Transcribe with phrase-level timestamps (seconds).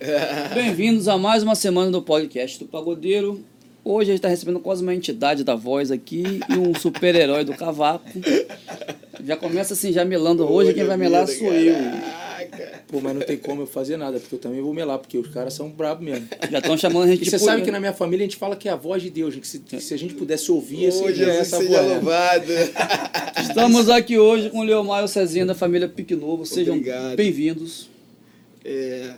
[0.54, 3.44] Bem-vindos a mais uma semana do podcast do Pagodeiro.
[3.84, 7.54] Hoje a gente está recebendo quase uma entidade da voz aqui e um super-herói do
[7.54, 8.08] cavaco.
[9.22, 10.50] Já começa assim, já melando.
[10.50, 11.74] Hoje quem vai melar sou eu.
[12.88, 15.28] Pô, mas não tem como eu fazer nada, porque eu também vou melar, porque os
[15.28, 16.26] caras são bravos mesmo.
[16.50, 18.38] Já estão chamando a gente E de você sabe que na minha família a gente
[18.38, 20.88] fala que é a voz de Deus, que se, que se a gente pudesse ouvir,
[20.88, 21.92] Ô, seria Jesus essa seja voz.
[21.92, 22.52] louvado.
[23.42, 26.46] Estamos aqui hoje com o Leomar e o Cezinha da família Pique Novo.
[26.46, 26.80] Sejam
[27.14, 27.90] bem-vindos.
[28.64, 29.12] É,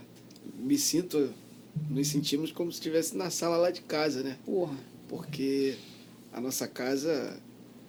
[0.62, 1.32] me sinto,
[1.90, 4.38] nos sentimos como se estivesse na sala lá de casa, né?
[4.46, 4.76] Porra.
[5.08, 5.76] Porque
[6.32, 7.38] a nossa casa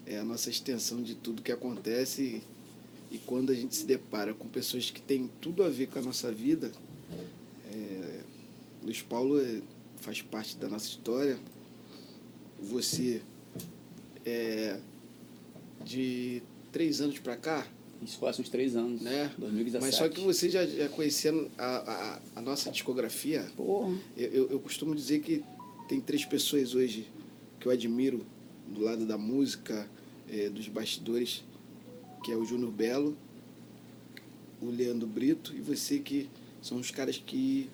[0.05, 2.41] é a nossa extensão de tudo que acontece
[3.11, 5.99] e, e quando a gente se depara com pessoas que têm tudo a ver com
[5.99, 6.71] a nossa vida,
[7.71, 8.21] é,
[8.83, 9.61] Luiz Paulo é,
[9.97, 11.37] faz parte da nossa história.
[12.59, 13.21] Você
[14.25, 14.79] é
[15.85, 17.67] de três anos para cá,
[18.05, 19.31] Isso quase uns três anos, né?
[19.37, 19.81] 2017.
[19.85, 23.95] Mas só que você já, já conhecendo a, a, a nossa discografia, Porra.
[24.17, 25.43] eu, eu, eu costumo dizer que
[25.87, 27.07] tem três pessoas hoje
[27.59, 28.25] que eu admiro
[28.67, 29.87] do lado da música,
[30.29, 31.43] eh, dos bastidores,
[32.23, 33.15] que é o Júnior Belo,
[34.61, 36.29] o Leandro Brito e você que
[36.61, 37.69] são os caras que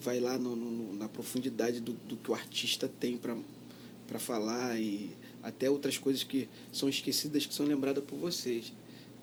[0.00, 5.10] vai lá no, no- na profundidade do, do que o artista tem para falar e
[5.42, 8.72] até outras coisas que são esquecidas que são lembradas por vocês.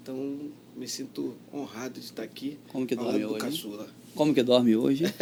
[0.01, 3.39] Então, me sinto honrado de estar aqui Como que dorme hoje?
[3.39, 3.87] caçula.
[4.15, 5.05] Como que dorme hoje?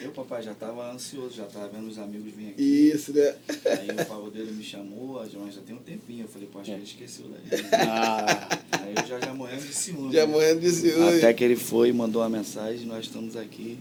[0.00, 2.62] Eu, papai, já tava ansioso, já tava vendo os amigos virem aqui.
[2.62, 3.34] Isso, né?
[3.64, 6.24] Aí o pagodeiro me chamou, mas já tem um tempinho.
[6.24, 7.60] Eu falei, pô, acho que ele esqueceu daí.
[7.72, 8.48] Ah,
[8.82, 10.12] Aí eu já, já morrendo de ciúme.
[10.12, 11.18] Já morrendo de ciúme.
[11.18, 13.78] Até que ele foi e mandou uma mensagem, nós estamos aqui.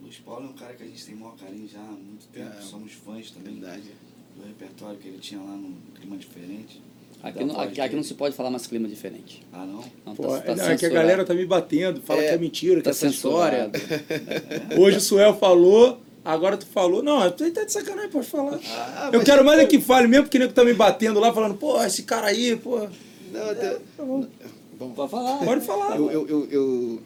[0.00, 2.56] Luiz Paulo é um cara que a gente tem maior carinho já há muito tempo.
[2.58, 2.62] É.
[2.62, 3.90] Somos fãs também Verdade.
[4.38, 6.80] do repertório que ele tinha lá no Clima Diferente.
[7.22, 9.42] Aqui, não, aqui, aqui não se pode falar mais clima diferente.
[9.52, 9.84] Ah, não?
[10.06, 12.38] Não, Pô, tá- tá é que a galera tá me batendo, fala É, que é
[12.38, 13.70] mentira, que Tá essa história.
[13.72, 14.80] censurado.
[14.80, 17.02] Hoje o Suel falou, agora tu falou.
[17.02, 18.58] Não, tu tá de sacanagem, pode falar.
[18.66, 21.54] Ah, eu quero mais é que fale mesmo, porque nego tá me batendo lá, falando,
[21.56, 22.88] pô, esse cara aí, pô.
[23.32, 23.76] Não, até...
[23.96, 24.26] Vamos.
[24.96, 25.38] Pode falar.
[25.44, 25.96] Pode falar.
[25.96, 27.02] Eu, eu, eu, eu-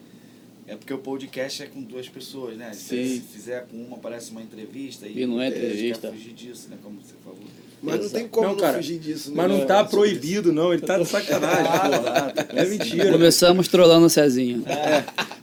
[0.66, 2.72] É porque o podcast é com duas pessoas, né?
[2.72, 3.04] Sim.
[3.04, 5.06] Se fizer com uma, parece uma entrevista.
[5.06, 6.08] E não é entrevista.
[6.08, 6.78] Quer fugir disso, né?
[6.82, 7.38] Como você falou.
[7.84, 8.14] Mas não Exato.
[8.18, 9.28] tem como Não, não, cara, fugir disso.
[9.30, 9.34] né?
[9.36, 10.72] Mas não É, tá proibido, não.
[10.72, 11.64] Ele tá de sacanagem,
[12.50, 12.56] pô.
[12.56, 13.12] É mentira.
[13.12, 14.60] Começamos trollando o Cezinha.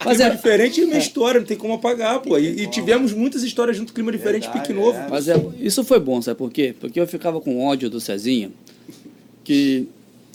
[0.04, 2.38] Mas clima é, diferente é minha história, não tem como apagar, pô.
[2.40, 4.98] E, e tivemos muitas histórias junto, clima diferente, Verdade, pique novo.
[4.98, 5.08] é.
[5.08, 6.74] mas é, isso foi bom, sabe por quê?
[6.80, 8.52] Porque eu ficava com ódio do Cezinha,
[9.44, 9.88] que,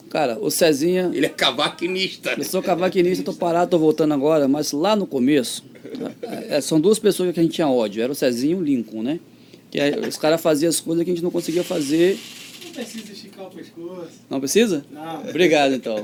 [0.09, 2.34] cara, o Cezinha, Ele é cavaquinista.
[2.39, 5.65] eu sou cavaquinista, tô parado, tô voltando agora, mas lá no começo,
[6.49, 9.03] é, são duas pessoas que a gente tinha ódio, era o Cezinha e o Lincoln,
[9.03, 9.19] né?
[9.76, 12.19] Que é, os caras faziam as coisas que a gente não conseguia fazer.
[12.64, 14.09] Não precisa esticar o pescoço.
[14.31, 14.87] Não precisa?
[14.91, 15.20] Não.
[15.28, 16.03] Obrigado, então.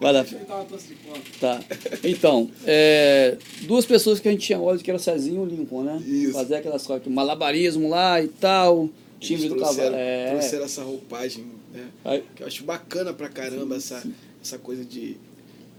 [0.00, 0.22] Vai lá.
[0.22, 1.20] Deixa eu dar uma tosse de fome.
[1.38, 1.62] Tá.
[2.02, 5.56] Então, é, duas pessoas que a gente tinha ódio, que era o Cezinho e o
[5.58, 6.02] Lincoln, né?
[6.06, 6.32] Isso.
[6.32, 9.74] Fazer aquelas coisas, malabarismo lá e tal, time do cavalo.
[9.74, 10.30] trouxeram, É.
[10.30, 11.84] trouxeram essa roupagem, né?
[12.06, 14.02] Aí- Que eu acho bacana pra caramba essa,
[14.42, 15.16] essa coisa de.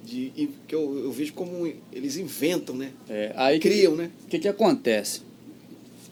[0.06, 2.92] de e que eu, eu vejo como eles inventam, né?
[3.10, 4.12] é, aí que- Criam, né?
[4.26, 5.22] O que, que acontece?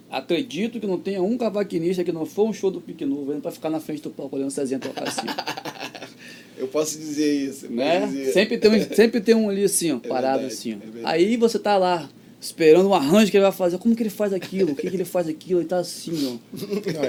[0.09, 3.41] Acredito que não tenha um cavaquinista que não for um show do Pique Novo indo
[3.41, 5.27] pra ficar na frente do palco olhando o Cezinha tocar assim.
[6.57, 7.71] Eu posso dizer isso.
[7.71, 8.05] né?
[8.05, 8.33] dizer.
[8.33, 10.77] Sempre, tem um, sempre tem um ali assim, ó, parado verdade, assim.
[10.95, 11.07] ó.
[11.07, 11.13] é.
[11.13, 12.09] Aí você tá lá,
[12.41, 13.77] esperando o arranjo que ele vai fazer.
[13.77, 14.71] Como que ele faz aquilo?
[14.71, 15.61] O que, que ele faz aquilo?
[15.61, 16.57] Ele tá assim, ó.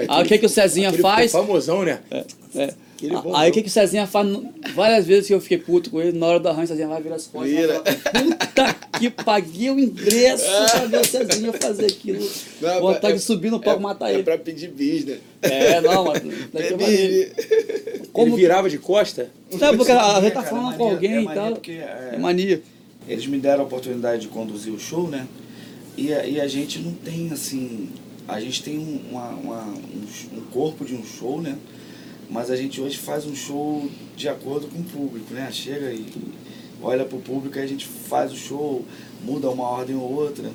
[0.15, 1.31] Aí o que, que o Cezinha faz?
[1.31, 1.99] famosão, né?
[2.09, 2.25] É.
[2.53, 2.73] Bom,
[3.35, 4.27] Aí o que, que o Cezinha faz?
[4.75, 7.01] Várias vezes que eu fiquei puto com ele, na hora do arranjo, o Cezinha vai
[7.01, 7.51] virar as costas.
[7.51, 7.79] e Vira.
[7.81, 12.27] Puta que paguei o ingresso pra ver o Cezinha fazer aquilo.
[12.61, 14.23] Não, Vontade é- de subir no palco e matar é ele.
[14.23, 15.17] pra pedir bis, né?
[15.41, 16.05] É, não.
[16.67, 17.31] Pedir.
[18.11, 19.29] Como- Ele virava de costa?
[19.57, 21.51] Sabe, porque a gente É, tá cara, falando é com mania- alguém é e tal.
[21.53, 22.61] porque, é- É mania.
[23.07, 25.25] Eles me deram a oportunidade de conduzir o show, né?
[25.97, 27.89] E a, e a gente não tem, assim...
[28.27, 31.57] A gente tem um, uma- uma- um, um corpo de um show, né?
[32.31, 35.51] Mas a gente hoje faz um show de acordo com o público, né?
[35.51, 36.05] Chega e
[36.81, 38.85] olha pro público e a gente faz o show,
[39.23, 40.49] muda uma ordem ou outra.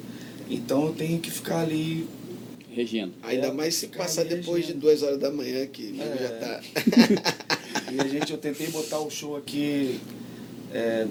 [0.48, 2.08] Então eu tenho que ficar ali...
[2.72, 3.10] Regina.
[3.22, 6.16] Ainda É, mais se passar depois de duas horas da manhã, que É.
[6.18, 6.60] já tá.
[7.92, 10.00] E a gente, eu tentei botar o show aqui
[10.72, 11.06] é,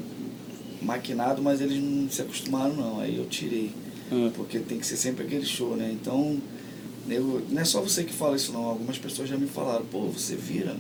[0.82, 3.00] maquinado, mas eles não se acostumaram não.
[3.00, 3.72] Aí eu tirei.
[4.12, 4.30] Ah.
[4.36, 5.90] Porque tem que ser sempre aquele show, né?
[5.92, 6.38] Então,
[7.10, 8.66] eu, não é só você que fala isso não.
[8.66, 10.76] Algumas pessoas já me falaram, pô, você vira.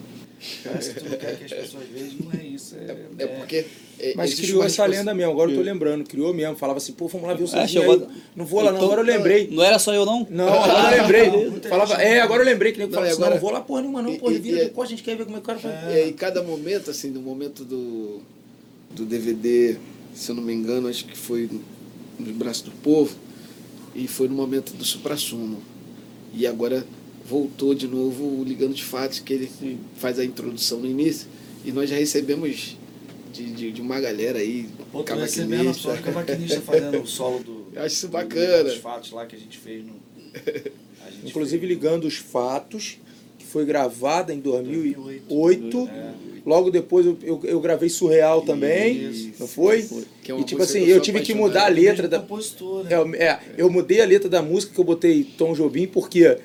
[0.64, 2.76] Cara, se tu não quer que as pessoas vejam, não é isso.
[2.76, 3.66] É, É porque.
[3.98, 6.04] é, Mas criou essa lenda mesmo, agora eu tô lembrando.
[6.04, 6.56] Criou mesmo.
[6.56, 8.04] Falava assim, pô, vamos lá ver o É, Cezinha chegou aí.
[8.04, 9.48] a- Não vou lá não, Então- agora eu lembrei.
[9.50, 10.28] Não era só eu, não?
[10.30, 11.62] Não, agora eu lembrei.
[11.70, 13.62] Falava, é, agora eu lembrei que nem Não, falava e assim, agora- não, vou lá
[13.62, 15.38] porra nenhuma não, E- porra, e- vira e- de costa, a gente quer ver como
[15.38, 15.74] é que o cara faz.
[15.94, 18.20] E aí cada momento, assim, no momento do,
[18.92, 19.78] do DVD,
[20.14, 21.50] se eu não me engano, acho que foi
[22.20, 23.16] nos braços do povo
[23.96, 25.60] e foi no momento do supra-sumo.
[26.36, 26.86] E agora
[27.26, 29.80] voltou de novo o Ligando de Fatos, que ele Sim.
[29.98, 31.28] faz a introdução no início.
[31.64, 32.78] E nós já recebemos
[33.34, 35.82] de, de, de uma galera aí, Pô, tô recebendo cavaquinista.
[35.96, 37.66] só cavaquinista fazendo o solo do.
[37.76, 38.64] Eu acho isso do- bacana.
[38.66, 39.94] Dos fatos lá que a gente fez no.
[41.06, 42.98] a gente Inclusive fez- ligando os fatos,
[43.56, 45.24] foi gravada em 2008.
[45.30, 45.90] 2008.
[45.90, 46.12] É.
[46.46, 49.32] Logo depois eu, eu, eu gravei Surreal também, Isso.
[49.40, 49.88] não foi?
[50.22, 52.20] Que é uma e tipo assim, eu tive que mudar a letra da.
[52.20, 52.28] né?
[53.18, 56.38] É, é, eu mudei a letra da música que eu botei Tom Jobim, porque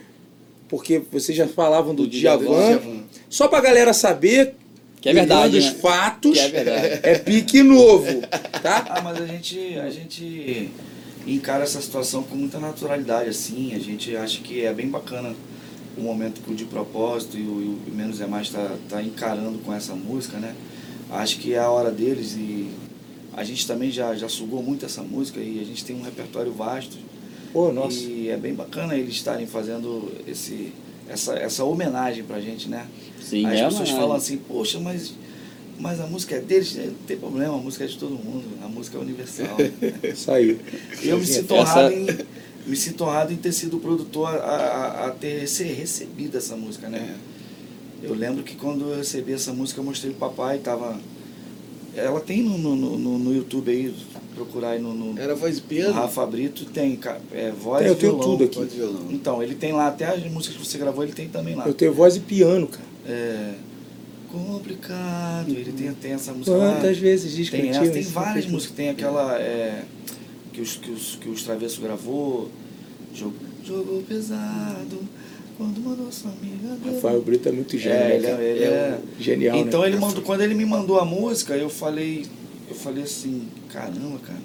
[0.68, 2.78] porque vocês já falavam do, Do Djavan.
[2.78, 3.02] Djavan.
[3.28, 4.54] Só pra galera saber
[5.00, 5.78] Que é verdade, ligando os né?
[5.80, 7.00] fatos, Que é verdade.
[7.02, 8.20] é pique novo,
[8.62, 8.86] tá?
[8.88, 10.70] Ah, mas a gente, a gente
[11.26, 13.74] encara essa situação com muita naturalidade, assim.
[13.74, 15.34] A gente acha que é bem bacana
[15.96, 19.02] o momento que o de propósito e o, e o Menos é Mais tá, tá
[19.02, 20.54] encarando com essa música, né?
[21.10, 22.70] Acho que é a hora deles e
[23.32, 26.52] a gente também já, já sugou muito essa música e a gente tem um repertório
[26.52, 26.96] vasto.
[27.52, 27.98] Pô, nossa.
[27.98, 30.72] E é bem bacana eles estarem fazendo esse,
[31.08, 32.86] essa, essa homenagem pra gente, né?
[33.20, 35.14] Sim, As é pessoas falam assim, poxa, mas,
[35.78, 38.68] mas a música é deles, não tem problema, a música é de todo mundo, a
[38.68, 39.56] música é universal.
[40.04, 40.60] Isso aí.
[41.02, 42.06] E eu me sinto Essa- honrado em,
[42.66, 46.56] me sinto honrado em ter sido o produtor a, a, a ter rece- recebido essa
[46.56, 47.16] música, né?
[48.02, 50.98] Eu lembro que quando eu recebi essa música, eu mostrei pro papai, tava.
[51.94, 53.94] Ela tem no, no, no, no YouTube aí,
[54.34, 55.92] procurar aí no, no, Era voz e no piano?
[55.92, 56.98] Rafa Brito, tem
[57.32, 58.30] é, voz Tem, eu e tenho violão.
[58.30, 58.58] tudo aqui.
[58.58, 59.06] Voz violão.
[59.10, 61.66] Então, ele tem lá até as músicas que você gravou, ele tem também lá.
[61.66, 62.84] Eu tenho voz e piano, cara.
[63.06, 63.54] É,
[64.30, 66.74] complicado, ele tem, tem essa música lá.
[66.74, 69.82] Quantas vezes diz Tem, que essa, tem várias músicas, tem aquela é,
[70.60, 72.50] que, os, que, os, que os Travessos gravou,
[73.14, 73.34] jogo,
[73.64, 74.98] jogou pesado,
[75.56, 76.76] quando mandou sua amiga.
[76.94, 79.88] Rafael Brito é muito gênio, É, né, ele, é, ele é- Genial, Então né?
[79.88, 82.26] ele mandou, quando ele me mandou a música, eu falei,
[82.68, 84.38] eu falei assim, caramba, cara.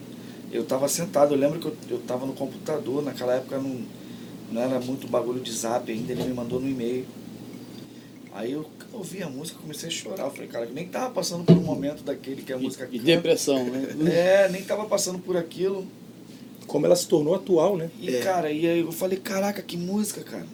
[0.52, 3.82] Eu tava sentado, eu lembro que eu, eu tava no computador, naquela época não,
[4.52, 7.06] não era muito bagulho de zap ainda, ele me mandou no e-mail.
[8.34, 10.26] Aí eu ouvi a música, comecei a chorar.
[10.26, 13.04] Eu falei, cara, nem tava passando por um momento daquele que a música e canta.
[13.06, 13.96] depressão, né?
[14.14, 15.88] É, nem tava passando por aquilo.
[16.68, 17.90] Como ela se tornou atual, né?
[18.02, 20.46] E, cara, e aí eu falei, caraca, que música, cara.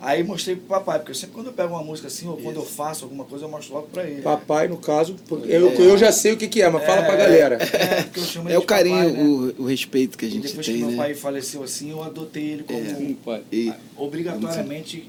[0.00, 2.54] Aí mostrei pro papai, porque eu sempre quando eu pego uma música assim, ou quando
[2.56, 4.22] eu faço alguma coisa, eu mostro logo pra ele.
[4.22, 7.16] Papai, no caso, porque eu, eu já sei o que, que é, mas fala pra
[7.16, 7.56] galera.
[7.56, 9.54] É, porque eu chamo ele É o de papai, carinho, né?
[9.58, 10.96] o, o respeito que a E gente depois tem, que meu né?
[10.96, 13.42] pai faleceu assim, eu adotei ele como Sim, pai.
[13.50, 15.08] E obrigatoriamente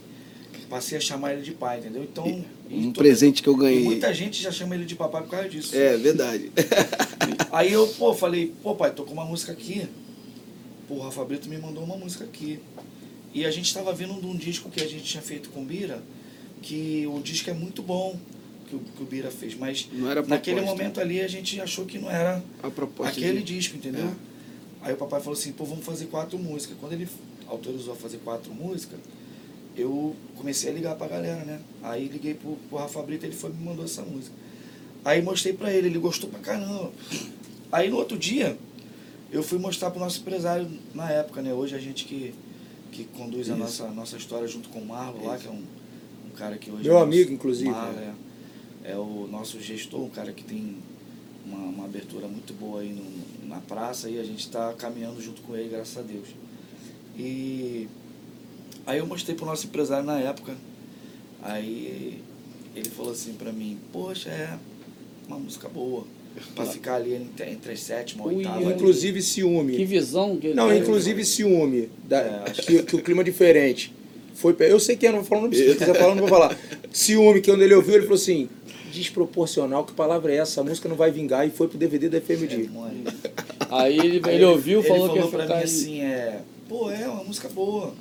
[0.67, 2.03] passei a chamar ele de pai, entendeu?
[2.03, 2.25] Então,
[2.67, 3.83] e um presente que eu e ganhei.
[3.83, 5.75] muita gente já chama ele de papai por causa disso.
[5.75, 6.51] É, verdade.
[7.51, 9.87] Aí eu, pô, falei, pô, pai, tô com uma música aqui.
[10.89, 12.59] Pô, o Rafa Brito me mandou uma música aqui.
[13.31, 15.65] E a gente tava vendo de um disco que a gente tinha feito com o
[15.65, 16.01] Bira,
[16.63, 18.19] que o disco é muito bom
[18.67, 21.61] que o, que o Bira fez, mas Não era a naquele momento ali a gente
[21.61, 22.43] achou que não era
[23.03, 23.55] aquele de...
[23.55, 24.07] disco, entendeu?
[24.07, 24.87] É.
[24.87, 26.75] Aí o papai falou assim, pô, vamos fazer quatro músicas.
[26.79, 27.07] Quando ele
[27.47, 28.99] autorizou a fazer quatro músicas,
[29.77, 31.59] eu comecei a ligar pra galera, né?
[31.83, 34.35] Aí liguei pro, pro Rafa Brito, ele foi e me mandou essa música.
[35.05, 36.91] Aí mostrei pra ele, ele gostou pra caramba.
[37.71, 38.57] Aí no outro dia,
[39.31, 41.53] eu fui mostrar pro nosso empresário na época, né?
[41.53, 42.33] Hoje a gente que,
[42.91, 43.59] que conduz a Isso.
[43.61, 45.63] nossa, nossa história junto com o Marlon lá, que é um,
[46.27, 46.83] um cara que hoje...
[46.83, 47.69] Meu é nosso- amigo, inclusive.
[47.69, 47.99] Marlon,
[48.83, 50.77] é, é o nosso gestor, um cara que tem
[51.45, 55.41] uma, uma abertura muito boa aí no, na praça e a gente está caminhando junto
[55.41, 56.27] com ele, graças a Deus.
[57.17, 57.87] E
[58.85, 60.55] aí eu mostrei pro nosso empresário na época,
[61.41, 62.23] aí
[62.75, 64.57] ele falou assim pra mim, poxa, é
[65.27, 66.05] uma música boa,
[66.55, 68.59] pra ficar ali entre, entre as sétima e Ui, oitava.
[68.59, 68.73] ui.
[68.73, 69.85] Inclusive Que ciúme.
[69.85, 71.89] visão que ele Não, inclusive ciúme.
[72.07, 73.93] Da, É, acho que, que o clima é diferente.
[74.35, 76.57] Foi, eu sei que é, não vou falar, não se quiser falar, não vou falar.
[76.93, 78.47] Ciúme, que quando ele ouviu, ele falou assim,
[78.93, 80.61] desproporcional, que palavra é essa?
[80.61, 82.69] A música não vai vingar e foi pro DVD da É, FMD.
[82.69, 83.03] mãe.
[83.69, 86.39] Aí ele, Aí ele ouviu, falou, ele que ia falou pra ficar mim assim, é,
[86.67, 87.93] pô, é uma música boa.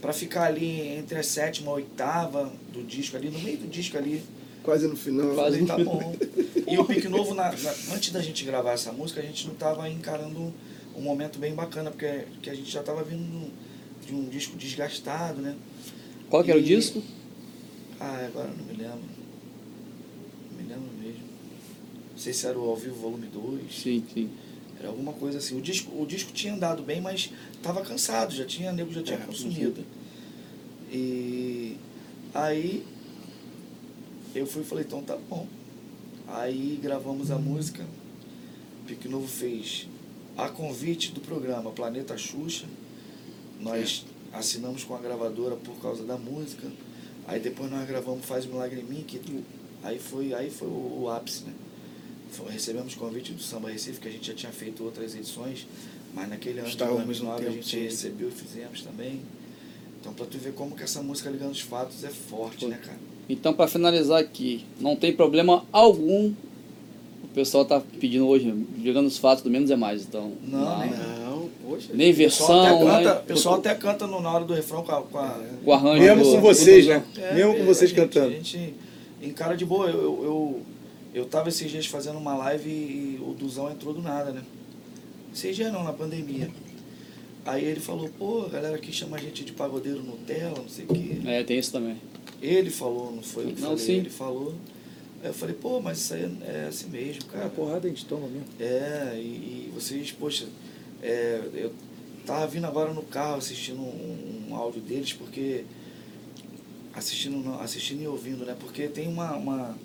[0.00, 3.66] Pra ficar ali entre a sétima e a oitava do disco ali, no meio do
[3.68, 4.20] disco ali.
[4.64, 5.26] Quase no final.
[5.28, 6.16] Eu Quase tá bom.
[6.66, 9.54] E o Pique Novo, na- na- antes da gente gravar essa música, a gente não
[9.54, 10.52] tava encarando
[10.96, 13.50] um momento bem bacana, porque que a gente já tava vindo
[14.04, 15.54] de um disco desgastado, né?
[16.30, 17.02] Qual que era o E- disco?
[18.00, 18.98] Ah, agora eu não me lembro.
[20.50, 21.22] Não me lembro mesmo.
[22.12, 23.60] Não sei se era o Ao Vivo Volume 2.
[23.82, 24.30] Sim, sim.
[24.78, 25.58] Era alguma coisa assim.
[25.58, 27.30] O disco, o disco tinha andado bem, mas
[27.62, 29.84] tava cansado, já tinha, nego já tinha É, consumido.
[30.90, 31.76] E
[32.32, 32.84] aí
[34.34, 35.46] eu fui e falei, então tá bom.
[36.28, 37.84] Aí gravamos a música.
[38.86, 39.86] Pique Novo fez
[40.36, 42.66] a convite do programa Planeta Xuxa.
[43.60, 46.70] Nós assinamos com a gravadora por causa da música.
[47.26, 49.20] Aí depois nós gravamos Faz Milagre em Mim, que
[49.82, 51.52] aí foi, aí foi o, o ápice, né?
[52.32, 55.66] Foi- recebemos convite do Samba Recife, que a gente já tinha feito outras edições,
[56.12, 59.20] Mas naquele ano de um 2009 a gente sem- recebeu e fizemos também.
[60.00, 62.98] Então pra tu ver como que essa música Ligando os Fatos é forte, né, cara?
[63.28, 66.32] Então, para finalizar aqui, não tem problema algum.
[67.22, 70.02] O pessoal tá pedindo hoje, ligando os fatos do menos é mais.
[70.02, 71.88] Então, Não, nem- Não, poxa.
[71.92, 73.20] nem O pessoal versão, até canta, né?
[73.20, 75.02] o pessoal até canta no- na hora do refrão com a.
[75.02, 76.02] Com a o arranjo.
[76.02, 77.04] Mesmo do- com vocês, do- né?
[77.16, 78.26] É, Mesmo com é, vocês a gente- cantando.
[78.28, 78.74] A gente
[79.22, 79.88] encara de boa.
[79.88, 80.62] Eu, eu, eu,
[81.14, 84.42] eu tava esses dias fazendo uma live e o Duzão entrou do nada, né?
[85.34, 86.48] Esses dias não, na pandemia.
[87.46, 90.84] Aí ele falou, pô, a galera aqui chama a gente de pagodeiro Nutella, não sei
[90.84, 91.16] o quê.
[91.26, 91.96] É, tem isso também.
[92.42, 93.92] Ele falou, não foi eu que Não, falei, sim.
[93.94, 94.54] ele falou.
[95.22, 97.48] Aí eu falei, pô, mas isso aí é assim mesmo, É, cara.
[97.48, 98.46] porrada a gente toma mesmo.
[98.60, 100.46] É, e, e vocês, poxa,
[101.02, 101.72] é, eu
[102.26, 105.64] tava vindo agora no carro assistindo um, um áudio deles, porque.
[106.92, 108.54] Assistindo, assistindo e ouvindo, né?
[108.58, 109.76] Porque tem uma, uma,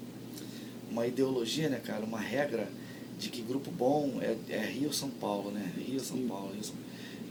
[0.92, 2.06] uma ideologia, né, cara?
[2.06, 2.70] Uma regra
[3.18, 5.72] de que grupo bom é, é Rio São Paulo, né?
[5.78, 6.76] Rio São Paulo, Rio São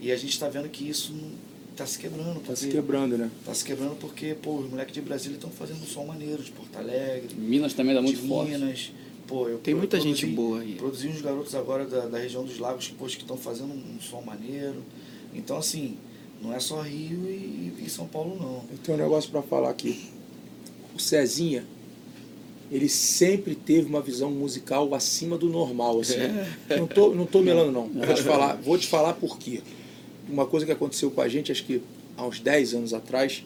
[0.00, 1.14] E a gente tá vendo que isso
[1.78, 2.40] tá se quebrando.
[2.40, 3.30] Tá se porque- quebrando, né?
[3.44, 6.50] Tá se quebrando porque, pô, os moleques de Brasília estão fazendo um som maneiro, de
[6.50, 8.50] Porto Alegre, Minas também dá muito forte.
[8.52, 8.92] Minas.
[9.26, 10.74] Pô, eu Tem eu muita produzi- gente boa aí.
[10.74, 14.20] Produzi uns garotos agora da, da região dos lagos poxa, que estão fazendo um, som
[14.22, 14.82] maneiro.
[15.34, 15.96] Então, assim,
[16.42, 18.64] não é só Rio e, e São Paulo, não.
[18.70, 20.08] Eu tenho um negócio pra falar aqui.
[20.94, 21.64] O Cezinha,
[22.72, 26.14] ele sempre teve uma visão musical acima do normal, assim.
[26.70, 27.88] Não tô, não tô melando, não.
[27.88, 29.60] Vou te falar, vou te falar por quê.
[30.28, 31.82] Uma coisa que aconteceu com a gente, acho que
[32.16, 33.44] há uns 10 anos atrás,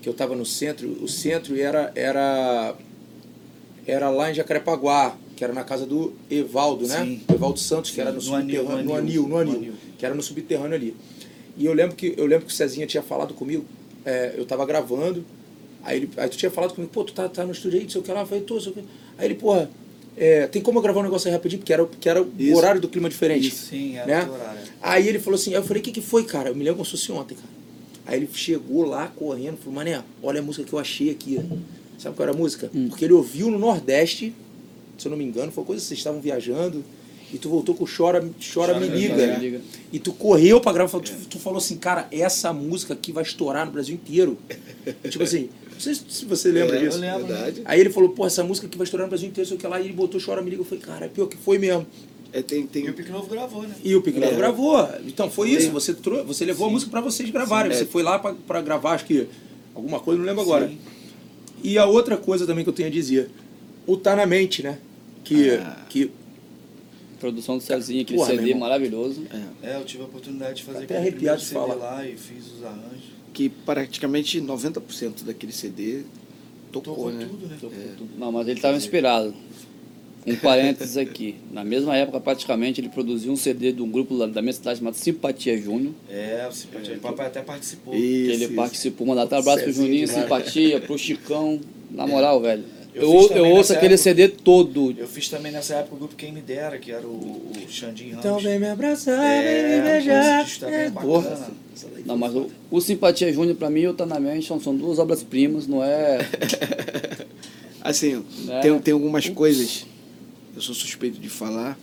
[0.00, 2.74] que eu estava no centro, o centro era, era,
[3.86, 7.02] era lá em Jacarepaguá, que era na casa do Evaldo, né?
[7.02, 7.20] Sim.
[7.32, 9.38] Evaldo Santos, que Sim, era no, no anil, subterrâneo, no no anil, anil, no no
[9.38, 9.72] anil, anil.
[9.98, 10.96] que era no subterrâneo ali.
[11.56, 13.64] E eu lembro que eu lembro que o Cezinha tinha falado comigo,
[14.04, 15.24] é, eu tava gravando,
[15.82, 17.90] aí, ele, aí tu tinha falado comigo, pô, tu tá, tá no estúdio aí, não
[17.90, 18.84] sei o que lá, eu falei, tô, sei o que.
[19.18, 19.70] Aí ele, porra,
[20.16, 22.56] é, tem como eu gravar um negócio aí rapidinho, porque era, porque era o Isso.
[22.56, 23.50] horário do clima diferente.
[23.50, 24.30] Sim, era né?
[24.82, 26.48] Aí ele falou assim, eu falei, o que, que foi, cara?
[26.50, 27.48] Eu me lembro como se fosse ontem, cara.
[28.06, 31.38] Aí ele chegou lá correndo, falou, mané, olha a música que eu achei aqui.
[31.98, 32.70] Sabe qual era a música?
[32.88, 34.32] Porque ele ouviu no Nordeste,
[34.98, 36.82] se eu não me engano, foi coisa que vocês estavam viajando,
[37.32, 39.36] e tu voltou com o Chora, Chora, Chora Me Liga.
[39.38, 39.60] Liga.
[39.92, 43.66] E tu correu pra gravar, tu, tu falou assim, cara, essa música aqui vai estourar
[43.66, 44.36] no Brasil inteiro.
[45.08, 46.96] tipo assim, não sei se você lembra É, disso.
[46.96, 47.26] eu lembro.
[47.26, 47.62] Verdade.
[47.66, 49.66] Aí ele falou, pô, essa música aqui vai estourar no Brasil inteiro, sei o que
[49.66, 50.62] lá, e ele botou Chora Me Liga.
[50.62, 51.86] Eu falei, cara, é pior que foi mesmo.
[52.32, 53.74] É, tem, tem, E o Pique Novo gravou, né?
[53.82, 54.36] E o Pique Novo É.
[54.36, 54.88] gravou.
[55.06, 57.72] Então foi isso, você, trou você levou a música pra vocês gravarem.
[57.72, 57.78] Sim.
[57.78, 57.86] Você É.
[57.86, 59.26] foi lá pra, pra gravar, acho que
[59.74, 60.68] alguma coisa, não lembro agora.
[60.68, 60.78] Sim.
[61.62, 63.30] E a outra coisa também que eu tenho a dizer,
[63.86, 64.78] o Tá Na Mente, né?
[65.24, 65.84] Que, Ah.
[65.88, 66.10] que
[67.18, 69.24] Produção do Cezinha, aquele Porra, CD maravilhoso.
[69.62, 71.74] é, É, eu tive a oportunidade de fazer Até aquele primeiro arrepiado de CD falar.
[71.96, 73.10] lá e fiz os arranjos.
[73.34, 76.02] que praticamente 90% daquele CD
[76.72, 77.26] tocou, Tocou né?
[77.28, 77.58] tudo, né?
[78.18, 79.34] Não, mas ele estava inspirado.
[80.26, 81.36] Um parênteses aqui.
[81.50, 84.78] Na mesma época, praticamente, ele produziu um CD de um grupo lá da minha cidade
[84.78, 85.94] chamado Simpatia Júnior.
[86.10, 86.94] É, o Simpatia.
[86.96, 87.94] O papai até participou.
[87.94, 89.06] Que ele Isso, participou.
[89.06, 90.22] Mandar até um abraço pro Juninho, demais.
[90.22, 91.60] Simpatia, pro Chicão.
[91.90, 92.64] Na moral, velho.
[92.94, 94.02] Eu Eu, eu, ouço aquele época.
[94.02, 94.94] CD todo.
[94.98, 98.16] Eu fiz também nessa época o grupo Quem Me Dera, que era o, o Xandinho
[98.16, 98.24] Ramos.
[98.24, 100.46] Então vem me abraçar, É, vem me beijar.
[100.64, 101.50] é É, porra.
[102.04, 104.76] Não, mas o, o Simpatia Júnior, pra mim, e o Tá Na Mente são, são
[104.76, 106.18] duas obras-primas, não é...
[107.82, 108.60] Assim, né?
[108.60, 109.86] tem, tem algumas coisas,
[110.60, 111.78] eu sou suspeito de falar,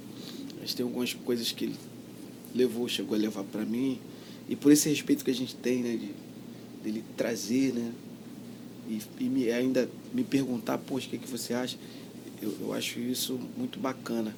[0.60, 1.76] mas tem algumas coisas que ele
[2.54, 4.00] levou, chegou a levar pra mim,
[4.48, 6.12] e por esse respeito que a gente tem, né, de
[6.84, 7.92] dele trazer, né,
[8.88, 11.76] e, e me, ainda me perguntar, poxa, o que, que você acha?
[12.40, 14.36] Eu, eu acho isso muito bacana.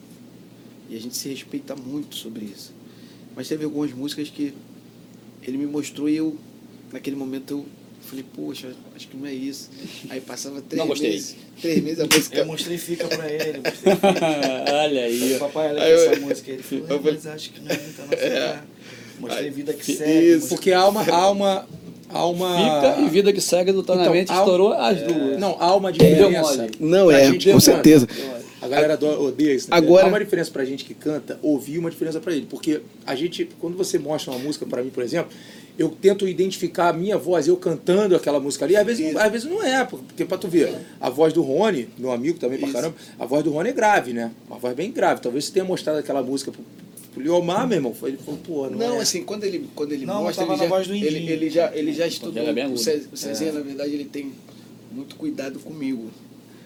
[0.89, 2.74] E a gente se respeita muito sobre isso.
[3.36, 4.53] Mas teve algumas músicas que
[5.43, 6.38] ele me mostrou e eu,
[6.93, 7.65] naquele momento, eu
[8.10, 9.70] falei, poxa, acho que não é isso.
[10.10, 11.12] Aí passava três Não gostei.
[11.12, 11.36] meses.
[11.62, 12.38] Três meses a música.
[12.38, 14.08] Eu mostrei fica pra ele, mostrei fica.
[14.84, 15.20] Olha aí.
[15.20, 16.51] Falei, papai, olha Aí aqui eu- essa música.
[16.51, 18.66] Ele falou, eu "É, falei- mas acho que não é muito a nossa cara.
[19.20, 19.98] Mostrei vida que Isso.
[20.04, 20.32] segue.
[20.32, 21.04] mostrei- Porque há uma.
[21.10, 21.68] Há uma,
[22.10, 25.38] há uma Fica e Vida que Segue do Na Então, estourou as duas.
[25.39, 26.68] Não, há uma Deu diferença.
[26.80, 28.08] Não, é, gente com certeza.
[28.62, 29.70] A galera adora, odeia isso.
[29.70, 29.78] Né?
[29.78, 32.46] Agora- Há uma diferença pra gente que canta, ouvir uma diferença pra ele.
[32.50, 35.32] Porque a gente, quando você mostra uma música pra mim, por exemplo,
[35.79, 38.75] eu tento identificar a minha voz, eu cantando aquela música ali.
[38.75, 41.88] Às vezes, não, às vezes não é, porque pra tu ver, a voz do Rony,
[41.98, 42.75] meu amigo também pra Isso.
[42.75, 44.29] caramba, a voz do Rony é grave, né?
[44.50, 45.21] Uma voz bem grave.
[45.21, 46.62] Talvez você tenha mostrado aquela música pro,
[47.13, 47.95] pro Liomar, meu irmão.
[48.03, 49.01] Ele falou, pô, não, Não, é.
[49.01, 51.31] assim, quando ele, quando ele Não, mostra, ele já, voz do ele, Indinho.
[51.31, 52.43] ele já, ele já estudou.
[52.43, 53.53] Era bem O o Cezinha, É.
[53.53, 54.33] na verdade, ele tem
[54.91, 56.09] muito cuidado comigo.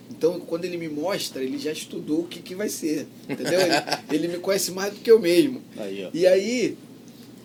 [0.10, 3.06] Então, quando ele me mostra, ele já estudou o que, que vai ser.
[3.30, 3.60] Entendeu?
[3.60, 3.74] Ele,
[4.12, 5.62] ele me conhece mais do que eu mesmo.
[5.78, 6.10] Aí, ó.
[6.14, 6.76] E aí,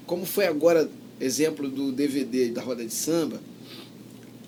[0.06, 0.88] como foi agora,
[1.20, 3.40] exemplo do DVD da Roda de Samba,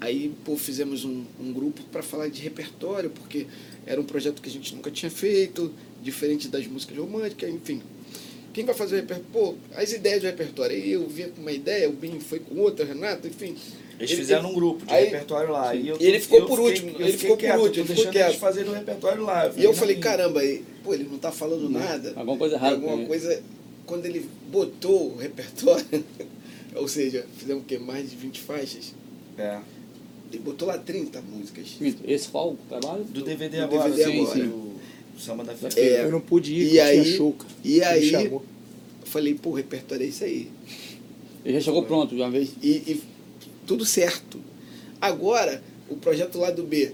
[0.00, 3.46] aí pô, fizemos um, um grupo para falar de repertório, porque
[3.86, 5.72] era um projeto que a gente nunca tinha feito,
[6.02, 7.82] diferente das músicas românticas, enfim.
[8.52, 9.26] quem vai fazer o repertório?
[9.32, 10.74] Pô, as ideias do repertório.
[10.76, 13.54] Aí eu vinha com uma ideia, o Binho foi com outra, o Renato, enfim.
[13.98, 15.74] Eles Ele- fizeram um grupo de aí- repertório lá.
[15.74, 17.74] E, eu, E ele ficou eu por fiquei- último, eu ele ficou por quieto, último,
[17.86, 18.28] tô ficou deixando quieto.
[18.30, 19.52] eles fazerem o repertório lá.
[19.54, 20.02] E eu não, falei, não.
[20.02, 22.14] caramba, aí, pô, ele não tá falando nada.
[22.16, 23.06] Alguma coisa errada Alguma ele.
[23.06, 23.42] coisa.
[23.84, 25.84] Quando ele botou o repertório,
[26.74, 27.78] ou seja, fizemos o quê?
[27.78, 28.94] Mais de 20 faixas.
[29.38, 29.58] É.
[30.32, 31.76] Ele botou lá 30 músicas.
[32.04, 33.04] Esse qual o trabalho?
[33.04, 34.34] Do DVD Do agora, DVD sim, agora.
[34.40, 35.80] sim, o Samba da Festa.
[35.80, 36.04] É.
[36.04, 37.50] Eu não pude ir, E porque aí- tinha show, cara.
[37.64, 38.42] E aí, eu
[39.04, 40.48] falei, pô, o repertório é isso aí.
[41.44, 42.50] Ele já chegou pronto de uma vez.
[42.62, 43.02] E, e
[43.66, 44.38] tudo certo.
[45.00, 46.92] Agora, o projeto lá do B,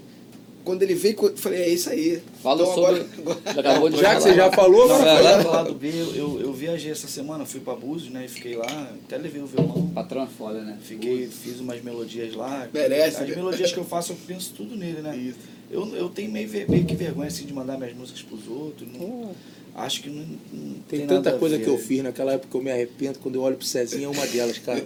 [0.67, 2.21] quando ele veio, eu falei, é isso aí.
[2.43, 3.01] Fala Então sobre.
[3.01, 5.41] agora- agora- Já acabou de Já que você já falou, Não, agora Vai lá lá.
[5.43, 8.25] do lado B, eu, eu, eu viajei essa semana, fui pra Búzios, né?
[8.25, 9.87] E fiquei lá, até levei o violão.
[9.95, 10.77] Patrão é foda, né?
[10.81, 12.67] Fiquei, fiz umas melodias lá.
[12.73, 13.35] Merece, As né?
[13.35, 15.15] melodias que eu faço, eu penso tudo nele, né?
[15.15, 15.37] Isso.
[15.71, 18.87] Eu, eu tenho meio, meio que vergonha assim, de mandar minhas músicas pros outros.
[18.91, 19.31] não-
[19.75, 21.63] acho que não, não Tem nada tanta a coisa ver.
[21.63, 23.19] que eu fiz naquela época que eu me arrependo.
[23.19, 24.83] Quando eu olho pro Cezinho, é uma delas, cara.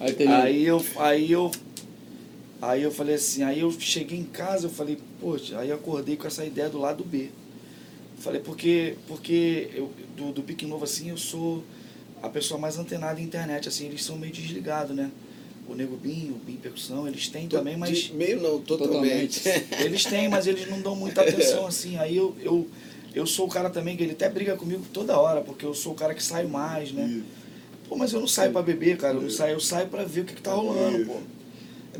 [0.00, 0.26] Aí.
[0.26, 1.50] Aí eu, aí eu,
[2.62, 6.26] aí eu falei assim, aí eu cheguei em casa, eu falei, poxa, aí acordei com
[6.26, 7.28] essa ideia do lado B.
[8.18, 11.64] Falei, porque, porque eu, do, do Pique Novo, assim, eu sou
[12.22, 15.10] a pessoa mais antenada em internet, assim, eles são meio desligados, né?
[15.68, 17.96] O Nego Bin, o Bin Percussão, eles têm também, mas...
[17.96, 19.40] De- Meio não, totalmente.
[19.80, 21.96] Eles têm, mas eles não dão muita atenção, assim.
[21.96, 22.68] Aí eu, eu,
[23.14, 25.92] eu sou o cara também que ele até briga comigo toda hora, porque eu sou
[25.92, 27.22] o cara que saio mais, né?
[27.88, 29.14] Pô, mas eu não saio pra beber, cara.
[29.14, 31.16] Eu não saio, eu saio pra ver o que, que tá rolando, pô.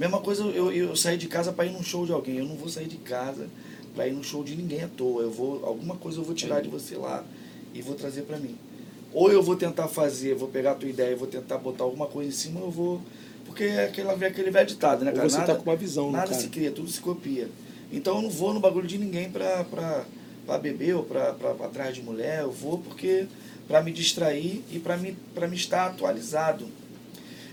[0.00, 2.38] É mesma coisa eu, eu, sair de casa pra ir num show de alguém.
[2.38, 3.50] Eu não vou sair de casa
[3.94, 5.22] pra ir num show de ninguém à toa.
[5.22, 7.22] Eu vou, alguma coisa eu vou tirar de você lá
[7.74, 8.56] e vou trazer pra mim.
[9.12, 12.30] Ou eu vou tentar fazer, vou pegar a tua ideia vou tentar botar alguma coisa
[12.30, 13.02] em cima, eu vou.
[13.44, 15.28] Porque é aquela, aquele velho ditado, né, Ou cara?
[15.28, 16.40] você tá com uma visão, né, Nada cara?
[16.40, 17.50] se cria, tudo se copia.
[17.92, 20.04] Então eu não vou no bagulho de ninguém pra, pra,
[20.46, 22.40] pra beber ou pra, pra, pra atrás de mulher.
[22.40, 23.26] Eu vou porque
[23.68, 26.66] pra me distrair e pra me, pra me estar atualizado.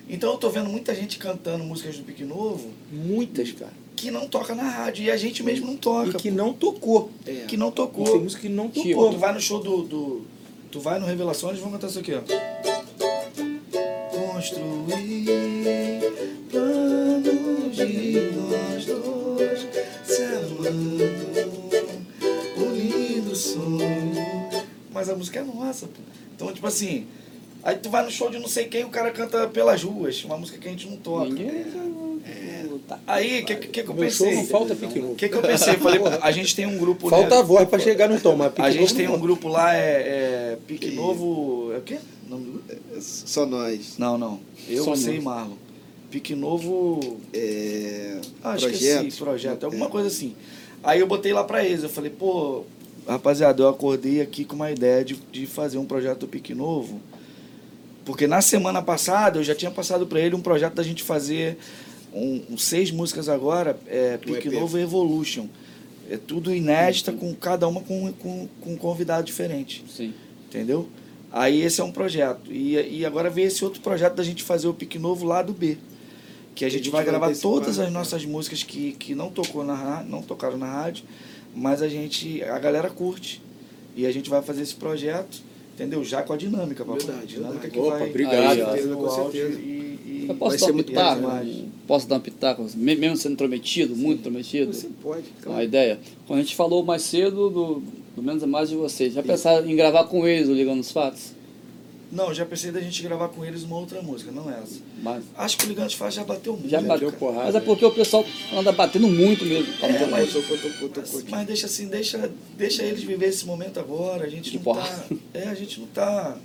[0.10, 3.74] Então eu tô vendo muita gente cantando músicas do Pique Novo Muitas, cara.
[3.96, 5.04] que não toca na rádio.
[5.06, 6.12] E a gente mesmo não toca.
[6.12, 6.38] E que pô.
[6.38, 7.12] não tocou.
[7.26, 7.46] É.
[7.48, 8.20] que não Tem tocou.
[8.22, 9.12] música que não Tipo, tocou.
[9.12, 10.22] tu vai no show do, do.
[10.72, 12.22] Tu vai no Revelações, eles vão cantar isso aqui, ó.
[14.10, 16.02] Construir
[16.52, 19.68] planos de nós dois
[20.06, 20.76] se amando,
[22.58, 24.16] um lindo sonho.
[24.94, 26.00] Mas a música é nossa, pô.
[26.36, 27.08] Então, tipo assim,
[27.68, 30.38] aí tu vai no show de não sei quem, o cara canta pelas ruas, uma
[30.38, 31.26] música que a gente não toca.
[31.26, 31.66] Ninguém.
[32.88, 33.00] Tá.
[33.06, 34.42] Aí, o que, que, que eu Meu show pensei?
[34.42, 35.14] não falta pique novo.
[35.14, 35.74] O que, que eu pensei?
[35.76, 37.10] Falei, a gente tem um grupo.
[37.10, 37.42] Falta né?
[37.42, 39.16] a voz pra chegar no tom, mas pique A gente novo tem não.
[39.16, 41.72] um grupo lá, é, é Pique Novo.
[41.74, 41.98] É o quê?
[42.30, 42.62] Nome?
[43.02, 43.98] Só nós.
[43.98, 44.40] Não, não.
[44.70, 45.22] Eu, Só você e.
[45.22, 45.56] Marlon.
[46.10, 47.18] Pique Novo.
[47.34, 48.74] É, Ah, projeto.
[48.74, 49.90] esqueci, projeto, alguma É.
[49.90, 50.34] coisa assim.
[50.84, 52.64] Aí eu botei lá pra eles, eu falei, pô,
[53.06, 57.02] rapaziada, eu acordei aqui com uma ideia de, de fazer um projeto do Pique Novo.
[58.08, 61.58] Porque na semana passada eu já tinha passado pra ele um projeto da gente fazer
[62.14, 64.50] um, um seis músicas agora, é, Pique.
[64.50, 65.48] Novo Evolution.
[66.10, 69.84] É tudo inédita, com cada uma com, com, com um convidado diferente.
[69.90, 70.14] Sim.
[70.48, 70.88] Entendeu?
[71.30, 72.50] Aí esse é um projeto.
[72.50, 75.52] E, e agora veio esse outro projeto da gente fazer o Pique Novo lá do
[75.52, 75.76] B.
[75.76, 75.78] Que a
[76.56, 77.92] Que a gente, gente vai vai gravar todas as né?
[77.92, 81.04] nossas músicas que, que não tocou na não tocaram na rádio,
[81.54, 82.42] mas a gente.
[82.44, 83.42] A galera curte.
[83.98, 85.42] E a gente vai fazer esse projeto,
[85.78, 86.04] entendeu?
[86.04, 87.00] Já com a dinâmica, papai.
[87.06, 87.74] Verdade, dinâmica verdade.
[87.74, 88.36] que Opa, vai obrigado.
[88.36, 89.60] fazer Com certeza, com certeza.
[89.60, 91.22] E, e- Eu posso Vai dar ser um muito pitaco?
[91.88, 92.68] Posso dar um pitaco?
[92.76, 94.74] Me- Mesmo sendo intrometido, muito intrometido?
[94.74, 95.64] Você pode, Uma claro.
[95.64, 96.00] ideia.
[96.26, 97.84] Quando a gente falou mais cedo do,
[98.16, 100.92] do Menos é Mais de vocês, já pensaram em gravar com eles o Ligando os
[100.92, 101.37] Fatos?
[102.12, 104.80] Não, já pensei da gente gravar com eles uma outra música, não essa.
[105.04, 106.70] Mas, Acho que o Ligante Faz já bateu muito.
[106.70, 107.10] já bateu.
[107.10, 107.66] deu porrada, Mas é né?
[107.66, 109.74] porque o pessoal anda batendo muito mesmo.
[109.82, 111.24] É, mas- tocou, Mas, tocou.
[111.30, 114.26] mas deixa assim, deixa, deixa eles viver esse momento agora.
[114.26, 114.82] A gente De não porra.
[114.82, 115.16] tá.
[115.34, 116.38] É, a gente não tá.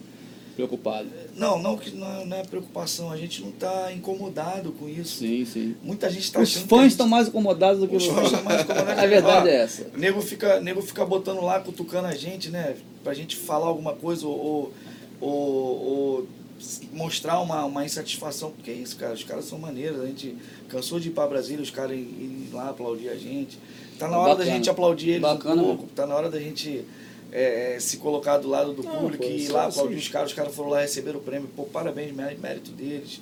[0.55, 1.09] Preocupado.
[1.35, 5.21] Não, não, que não, é- não é preocupação, a gente não tá incomodado com isso.
[5.21, 5.75] Sim, sim.
[5.83, 8.05] Muita gente tá Os achando que a fãs gente- estão mais incomodados do que Os
[8.07, 8.99] fãs estão mais incomodados.
[9.03, 9.87] A verdade é essa.
[9.97, 12.75] Nego fica, nego fica botando lá, cutucando a gente, né?
[13.03, 14.73] Pra gente falar alguma coisa ou, ou,
[15.27, 15.85] ou-
[16.21, 16.27] ou
[16.93, 18.51] mostrar uma, uma insatisfação.
[18.51, 19.15] Porque é isso, cara.
[19.15, 20.01] Os caras são maneiros.
[20.01, 20.37] A gente
[20.69, 23.59] cansou de ir pra Brasília, os caras irem lá aplaudir a gente.
[23.99, 24.57] Tá na hora da Bacana.
[24.57, 25.83] gente aplaudir eles Bacana um pouco.
[25.83, 25.89] mesmo.
[25.95, 26.85] Tá na hora da gente
[27.31, 29.95] é, é, se colocar do lado do Não, público pô, e ir lá é aplaudir
[29.95, 30.03] assim.
[30.03, 30.29] os caras.
[30.31, 31.49] Os caras foram lá receber o prêmio.
[31.57, 33.21] Pô, parabéns, mé- mérito deles.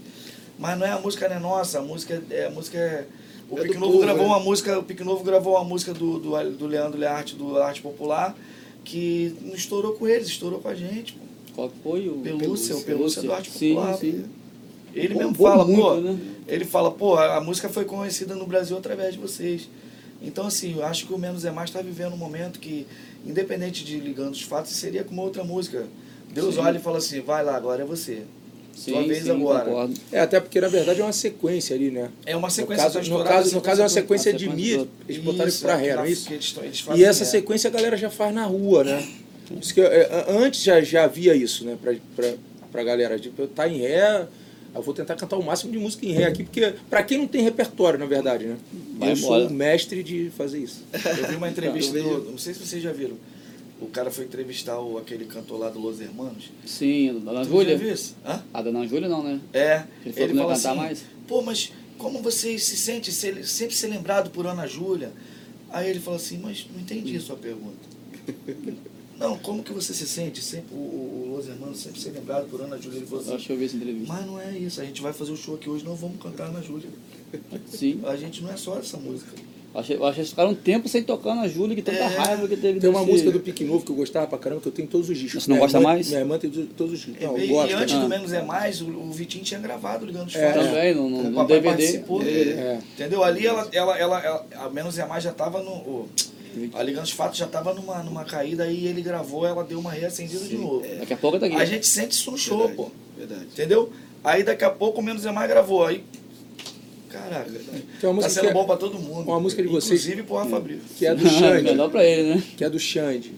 [0.58, 3.06] Mas não é a música não é nossa, a música é a música é
[3.48, 4.28] o É Pique Novo povo, gravou né?
[4.28, 7.80] uma música, o Pique Novo gravou uma música do, do, do Leandro Learte do Arte
[7.80, 8.36] Popular
[8.84, 11.14] que não estourou com eles, estourou com a gente.
[11.14, 11.24] Pô.
[11.60, 12.14] Qual foi o.
[12.20, 13.96] Pelúcia, o Pelúcia do Arte Sim, Popular.
[13.98, 14.24] sim.
[14.94, 16.18] Ele mesmo fala, muito, pô, né?
[16.48, 19.68] ele fala, pô, a música foi conhecida no Brasil através de vocês.
[20.22, 22.86] Então, assim, eu acho que o Menos é Mais está vivendo um momento que,
[23.24, 25.86] independente de ligando os fatos, seria com uma outra música.
[26.32, 26.60] Deus Sim.
[26.62, 28.22] olha e fala assim, vai lá, agora é você.
[28.74, 29.64] Sua vez agora.
[29.66, 29.94] concordo.
[30.10, 32.10] É, até porque na verdade é uma sequência ali, né?
[32.24, 34.36] É uma No sequência caso, tá no estourada, caso, no caso é uma sequência A
[34.36, 36.26] de sequência Mi, do- eles botaram isso pra ré, não é isso?
[36.28, 37.30] que eles- eles E essa ré.
[37.30, 39.06] sequência a galera já faz na rua, né?
[39.60, 41.76] Isso que eu- é, antes já, já havia isso, né?
[41.80, 42.34] Pra, pra,
[42.70, 43.18] pra galera.
[43.18, 44.26] Tipo, tá em ré,
[44.74, 47.26] eu vou tentar cantar o máximo de música em ré aqui, porque pra quem não
[47.26, 48.56] tem repertório, na verdade, né?
[48.98, 49.42] Vai eu embora.
[49.44, 50.84] sou o mestre de fazer isso.
[50.92, 52.30] Eu vi uma entrevista vejo- do.
[52.32, 53.16] Não sei se vocês já viram.
[53.80, 56.50] O cara foi entrevistar o, aquele cantor lá do Los Hermanos.
[56.66, 57.72] Sim, da Dona Júlia.
[57.72, 58.14] já viu isso?
[58.26, 58.42] Hã?
[58.52, 59.40] A Dona Júlia não, né?
[59.54, 59.84] É.
[60.04, 61.02] Ele falou que não ia cantar mais?
[61.26, 65.10] Pô, mas como você se sente ser- sempre ser lembrado por Ana Júlia?
[65.70, 67.88] Aí ele falou assim, mas não entendi a sua pergunta.
[69.20, 72.48] Não, como que você se sente sempre, o, o, o Los Hermanos sempre ser lembrado
[72.48, 72.96] por Ana Júlia?
[72.98, 74.12] Ele falou acho assim, que eu vi essa entrevista.
[74.12, 76.44] mas não é isso, a gente vai fazer o show aqui hoje, não vamos cantar
[76.46, 76.88] Ana Júlia.
[77.68, 78.00] Sim.
[78.08, 79.30] A gente não é só essa música.
[79.72, 81.98] Eu achei, eu achei que eles ficaram um tempo sem tocar na Júlia, que tanta
[81.98, 82.06] É.
[82.06, 84.66] raiva que teve Tem uma música do Pique Novo que eu gostava pra caramba, que
[84.66, 85.44] eu tenho todos os discos.
[85.44, 86.08] Você não Minha gosta irmã- mais?
[86.08, 87.22] Minha irmã tem todos os discos.
[87.22, 87.74] Não, e, eu e gosto.
[87.76, 88.00] antes né?
[88.00, 90.50] do Menos é Mais, o, o Vitinho tinha gravado Ligando os É.
[90.52, 91.68] Também, no, no, O no papai DVD.
[91.76, 92.20] participou.
[92.22, 92.80] É.
[92.94, 93.22] Entendeu?
[93.22, 95.70] Ali ela, ela, ela, ela, a Menos é Mais já tava no.
[95.70, 96.08] o-
[96.74, 99.92] a Ligando os Fatos já tava numa, numa caída e ele gravou, ela deu uma
[99.92, 100.84] reacendida de novo.
[100.98, 101.56] Daqui a pouco tá aqui.
[101.56, 102.90] A gente sente isso no show, Verdade, pô.
[103.16, 103.44] Verdade.
[103.52, 103.92] Entendeu?
[104.24, 105.84] Aí daqui a pouco o Menos é Mais gravou.
[105.86, 106.04] Aí.
[107.08, 107.50] Caraca,
[108.00, 109.28] Tem uma tá sendo é- bom pra todo mundo.
[109.28, 110.82] uma música de vocês- Inclusive pro Rafa Brito.
[110.96, 111.62] Que é do Xande.
[111.64, 112.42] Melhor pra ele, né?
[112.56, 113.32] que é do Xande.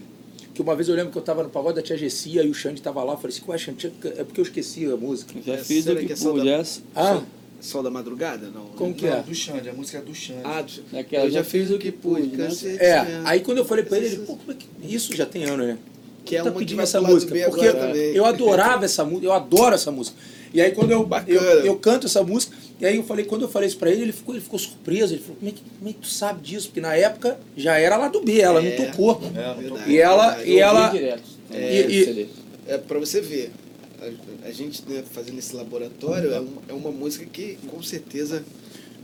[0.53, 2.53] Que uma vez eu lembro que eu tava no pagode da Tia Gessia e o
[2.53, 3.13] Xande tava lá.
[3.13, 5.33] Eu falei assim, ué, Xande, é porque eu esqueci a música.
[5.43, 6.47] Já É, fiz o que que é só pude.
[6.49, 6.81] essa.
[6.95, 7.21] Ah,
[7.63, 8.49] Sol da madrugada?
[8.53, 8.65] Não.
[8.75, 9.11] Como que é?
[9.15, 10.41] Não, do Xande, a música é do Xande.
[10.43, 12.49] Ah, do- É aquela, eu já fiz o que pude, né?
[12.79, 13.01] é.
[13.03, 13.21] né?
[13.23, 14.67] Aí quando eu falei pra ele, ele, pô, como é que...
[14.93, 15.77] Isso já tem ano, né?
[16.25, 17.65] Que é tá uma pedindo essa música, porque
[18.13, 20.17] eu adorava essa música, eu adoro essa música.
[20.53, 23.49] E aí quando eu, eu, eu canto essa música, e aí eu falei, quando eu
[23.49, 25.89] falei isso pra ele, ele ficou, ele ficou surpreso, ele falou, como é, que, como
[25.89, 26.67] é que tu sabe disso?
[26.67, 28.77] Porque na época já era lá do B, ela É.
[28.77, 29.21] não tocou.
[29.35, 29.89] É, Verdade.
[29.91, 30.51] E ela, verdade.
[30.51, 31.23] e ela, direto.
[31.51, 32.25] É, e- CD.
[32.67, 33.51] É pra você ver.
[34.03, 38.43] A, a gente né, fazendo esse laboratório é uma, é uma música que com certeza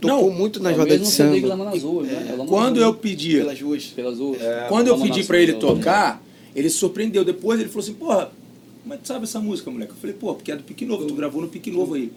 [0.00, 1.48] tocou Não, muito nas rodas de CD samba.
[1.48, 2.26] Lama Azul, né?
[2.28, 3.84] É Lama quando eu pedi, Pelas ruas.
[3.86, 4.40] Pelas ruas.
[4.42, 5.58] É, Quando eu pedi pra ele né?
[5.58, 6.22] tocar,
[6.54, 7.24] ele se surpreendeu.
[7.24, 8.30] Depois ele falou assim, porra,
[8.82, 9.92] como é que tu sabe essa música, moleque?
[9.92, 12.12] Eu falei, pô, porque é do Pique Novo, tu gravou no Pique Novo aí.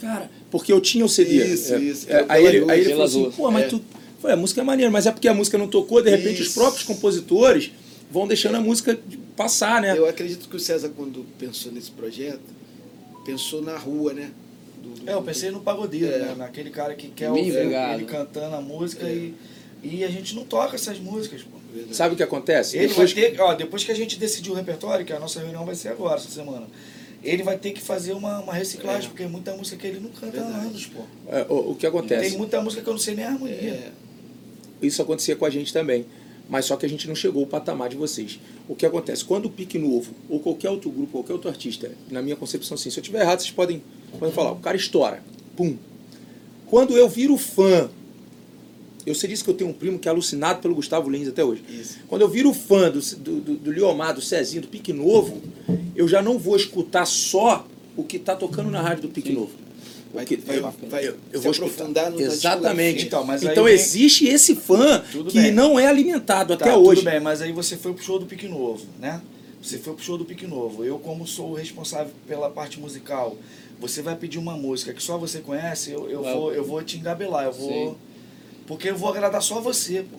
[0.00, 1.44] Cara, porque eu tinha o CD.
[1.46, 3.68] Isso, É, isso, é, aí, ele, aí ele falou assim, pô, mas É.
[3.68, 3.80] tu.
[4.20, 6.48] Falei, a música é maneira, mas é porque a música não tocou, de repente os
[6.48, 6.58] Isso.
[6.58, 7.70] próprios compositores
[8.14, 8.96] vão deixando a música
[9.36, 9.98] passar, né?
[9.98, 12.40] Eu acredito que o César, quando pensou nesse projeto,
[13.26, 14.30] pensou na rua, né?
[14.80, 16.18] Do- do- É, eu pensei no pagodeiro, É.
[16.20, 16.34] né?
[16.38, 17.94] Naquele cara que quer ouvir obrigado.
[17.98, 19.12] ele cantando a música É.
[19.12, 19.34] e,
[19.82, 21.58] e a gente não toca essas músicas, pô.
[21.74, 21.96] Verdade.
[21.96, 22.76] Sabe o que acontece?
[22.78, 25.40] Ele Depois- vai ter, ó, depois que a gente decidiu o repertório, que a nossa
[25.40, 26.68] reunião vai ser agora, essa semana,
[27.20, 29.08] ele vai ter que fazer uma, uma reciclagem, É.
[29.08, 31.00] porque é muita música que ele não canta há anos, pô.
[31.28, 32.28] é, o, o que acontece?
[32.28, 33.56] Tem muita música que eu não sei nem a harmonia.
[33.56, 33.90] É,
[34.80, 36.06] Isso acontecia com a gente também.
[36.48, 38.38] Mas só que a gente não chegou ao patamar de vocês.
[38.68, 39.24] O que acontece?
[39.24, 42.90] Quando o Pique Novo, ou qualquer outro grupo, qualquer outro artista, na minha concepção, assim,
[42.90, 43.82] se eu estiver errado, vocês podem,
[44.18, 44.52] podem falar.
[44.52, 45.22] O cara estoura.
[45.56, 45.76] Pum.
[46.66, 47.88] Quando eu viro fã,
[49.06, 51.44] eu sei disso que eu tenho um primo que é alucinado pelo Gustavo Lins até
[51.44, 51.62] hoje.
[51.68, 51.98] isso.
[52.08, 55.42] Quando eu viro fã do, do, do, do Liomar, do Cezinho, do Pique Novo,
[55.94, 59.34] eu já não vou escutar só o que está tocando na rádio do Pique Sim.
[59.34, 59.63] Novo.
[60.14, 62.20] Vai, Porque vai, eu- vai eu, eu vou aprofundar no.
[62.20, 63.06] Exatamente.
[63.06, 65.52] Então, então vem- existe esse fã Tudo que bem.
[65.52, 67.00] não é alimentado até Tá, hoje.
[67.00, 69.20] Tudo bem, mas aí você foi pro show do Pique Novo, né?
[69.60, 70.84] Você foi pro show do Pique Novo.
[70.84, 73.36] Eu, como sou o responsável pela parte musical,
[73.80, 76.96] você vai pedir uma música que só você conhece, eu, eu, vou, eu vou te
[76.96, 77.68] engabelar, eu vou.
[77.70, 77.94] Sim.
[78.66, 80.16] Porque eu vou agradar só você, pô.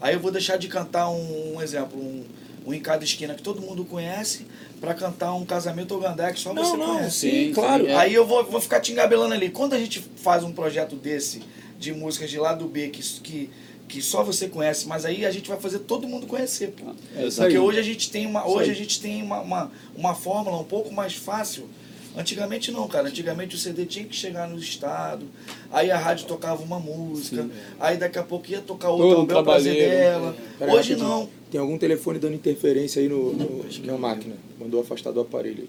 [0.00, 2.24] Aí eu vou deixar de cantar um, um exemplo, um,
[2.68, 4.46] um em cada esquina que todo mundo conhece,
[4.80, 7.18] pra cantar um casamento ogandé que só Não, você não, conhece.
[7.18, 7.84] sim, Sim, claro.
[7.84, 7.96] sim, é.
[7.96, 9.50] Aí eu vou, vou ficar te engabelando ali.
[9.50, 11.42] Quando a gente faz um projeto desse,
[11.78, 13.50] de músicas de lado B, que, que,
[13.88, 16.90] que só você conhece, mas aí a gente vai fazer todo mundo conhecer, pô.
[17.16, 17.58] É Porque aí.
[17.58, 20.92] hoje a gente tem uma, hoje a gente tem uma, uma, uma fórmula um pouco
[20.92, 21.68] mais fácil.
[22.16, 23.08] Antigamente não, cara.
[23.08, 25.26] Antigamente o CD tinha que chegar no estado,
[25.70, 29.44] aí a rádio tocava uma música, aí daqui a pouco ia tocar outra, o bel
[29.44, 30.36] prazer dela.
[30.58, 31.28] Pera Hoje não.
[31.50, 34.36] Tem algum telefone dando interferência aí no, no- na máquina.
[34.58, 35.68] Mandou afastar do aparelho aí.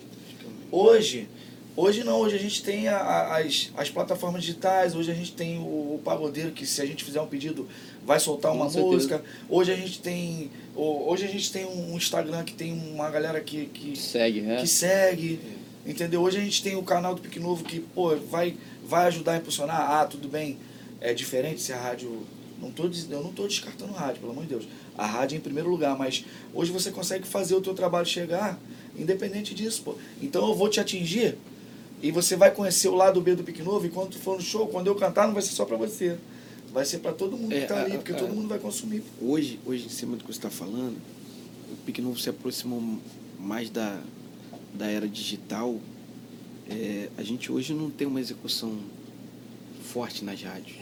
[0.72, 1.28] Hoje,
[1.76, 5.32] hoje não, hoje a gente tem a- a- as, as plataformas digitais, hoje a gente
[5.32, 5.62] tem o,
[5.96, 7.66] o pagodeiro que se a gente fizer um pedido
[8.06, 8.94] vai soltar uma Com certeza.
[8.94, 9.24] música.
[9.48, 13.40] Hoje a gente tem o- hoje a gente tem um Instagram que tem uma galera
[13.40, 14.58] que, que, Segue, né?
[14.60, 15.40] que segue,
[15.86, 16.22] entendeu?
[16.22, 19.38] Hoje a gente tem o canal do Pique Novo que, pô, vai, vai ajudar a
[19.38, 19.92] impulsionar.
[19.92, 20.58] Ah, tudo bem,
[21.00, 22.22] é diferente se a rádio...
[22.62, 24.68] Não tô, eu não estou descartando rádio, pelo amor de Deus.
[25.00, 28.60] A rádio é em primeiro lugar, mas hoje você consegue fazer o teu trabalho chegar
[28.98, 29.96] independente disso, pô.
[30.22, 31.38] Então eu vou te atingir
[32.04, 34.42] e você vai conhecer o lado B do Pique Novo e quando tu for no
[34.42, 36.18] show, quando eu cantar, não vai ser só pra você.
[36.74, 38.60] Vai ser pra todo mundo É, que tá a- ali, porque a- todo mundo vai
[38.60, 39.02] consumir.
[39.22, 40.98] Hoje, hoje, em cima do que você está falando,
[41.72, 42.84] o Pique Novo se aproximou
[43.40, 44.00] mais da,
[44.74, 45.80] da era digital,
[46.70, 48.78] é, a gente hoje não tem uma execução
[49.82, 50.76] forte nas rádios.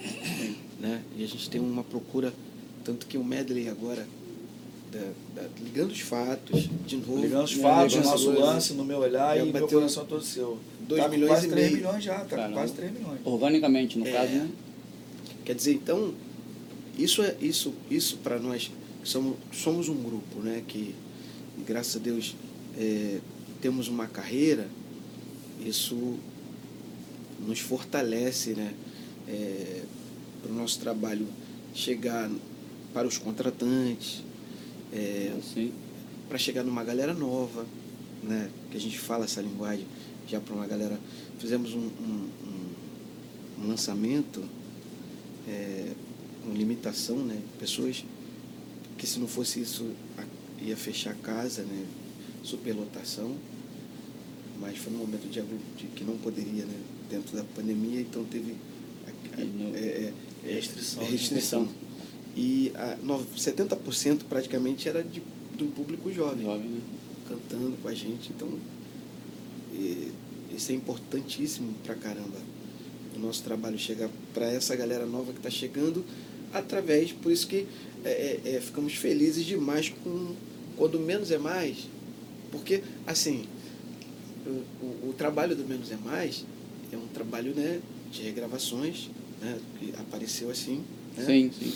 [0.80, 1.02] Né?
[1.18, 2.34] E a gente tem uma procura,
[2.88, 4.08] tanto que o medley agora,
[4.94, 7.20] da- da- ligando os fatos, de novo.
[7.20, 10.24] Ligando os né, fatos, o nosso lance, no meu olhar e meu bateu coração todo
[10.24, 10.58] seu.
[10.88, 11.78] dois tá com milhões quase e 3 meio.
[11.84, 12.54] milhões já, tá Caramba.
[12.54, 13.20] quase 3 milhões.
[13.26, 14.12] Organicamente, no É.
[14.14, 14.50] caso, né?
[15.44, 16.14] Quer dizer, então,
[16.98, 18.72] isso é isso, isso para nós
[19.04, 20.64] que somos, somos um grupo, né?
[20.66, 20.96] Que
[21.68, 22.36] graças a Deus
[22.80, 23.20] é,
[23.60, 24.70] temos uma carreira,
[25.60, 26.18] isso
[27.46, 28.74] nos fortalece, né?
[30.42, 31.28] para o nosso trabalho
[31.74, 32.30] chegar
[32.98, 34.24] para os contratantes,
[34.92, 35.32] é,
[36.28, 37.64] para chegar numa galera nova,
[38.24, 38.50] né?
[38.72, 39.86] Que a gente fala essa linguagem
[40.28, 41.00] já para uma galera.
[41.38, 42.30] Fizemos um, um,
[43.60, 44.44] um- um lançamento
[45.48, 45.92] é,
[46.44, 47.40] com limitação, né?
[47.60, 48.04] Pessoas
[48.98, 49.92] que se não fosse isso
[50.60, 51.86] ia fechar a casa, né?
[52.44, 53.36] Superlotação.
[54.60, 55.40] Mas foi num momento de,
[55.78, 56.80] de que não poderia, né?
[57.12, 58.56] Dentro da pandemia, então teve
[59.06, 60.12] a- a- no- é,
[60.48, 61.04] é, Restrição.
[61.06, 61.70] restrição.
[62.38, 65.22] E a, nove- 70% praticamente era de,
[65.58, 66.82] de um público jovem, Jovem, né?
[67.28, 68.30] cantando com a gente.
[68.36, 68.48] Então,
[69.74, 70.12] e-
[70.56, 72.38] isso é importantíssimo pra caramba.
[73.16, 76.04] O nosso trabalho chegar para essa galera nova que está chegando
[76.54, 77.66] através, por isso que
[78.06, 78.10] é,
[78.46, 80.36] é, é, ficamos felizes demais com
[80.78, 81.88] quando menos é mais,
[82.52, 83.46] porque assim
[84.46, 86.46] o, o, o trabalho do menos é mais
[86.94, 89.10] é um trabalho né, de regravações,
[89.42, 90.84] né, que apareceu assim,
[91.18, 91.26] né?
[91.26, 91.74] Sim, sim.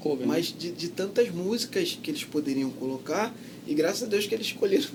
[0.00, 0.26] Cover, né?
[0.26, 3.34] mas de, de tantas músicas que eles poderiam colocar
[3.66, 4.86] e graças a Deus que eles escolheram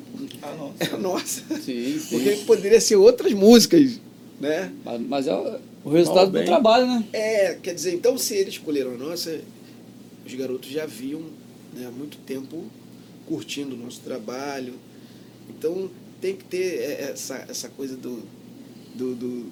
[0.41, 0.73] Ah, não.
[0.93, 2.07] a nossa, Sim, sim.
[2.09, 3.99] porque poderia ser outras músicas,
[4.39, 4.71] né?
[4.83, 7.05] Mas, mas é o, o resultado do trabalho, né?
[7.13, 9.39] É, quer dizer, então se eles escolheram a nossa,
[10.25, 11.21] os garotos já viam
[11.73, 12.65] né, há muito tempo
[13.27, 14.73] curtindo o nosso trabalho.
[15.49, 15.89] Então
[16.19, 18.23] tem que ter é, essa, essa coisa do,
[18.95, 19.51] do, do-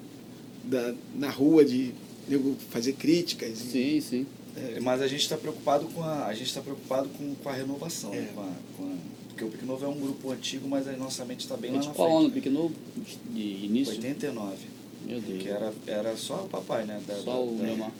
[0.65, 1.91] da, na rua de
[2.27, 3.51] nego fazer críticas.
[3.51, 4.25] e- Sim, sim.
[4.55, 7.53] É, Mas a gente está preocupado com a, a gente está preocupado com, com a
[7.53, 8.17] renovação, É.
[8.21, 8.29] né?
[8.35, 8.45] com a,
[8.77, 11.57] com a- porque o Pique Novo é um grupo antigo, mas a nossa mente está
[11.57, 12.33] bem É lá tipo na qual ano, frente.
[12.35, 12.75] Pique Novo?
[13.31, 13.95] De início?
[13.95, 14.55] 89,
[15.07, 15.41] Meu Deus.
[15.41, 17.01] que era, era só o papai, né?
[17.07, 17.91] Da, Só o da, meu mar.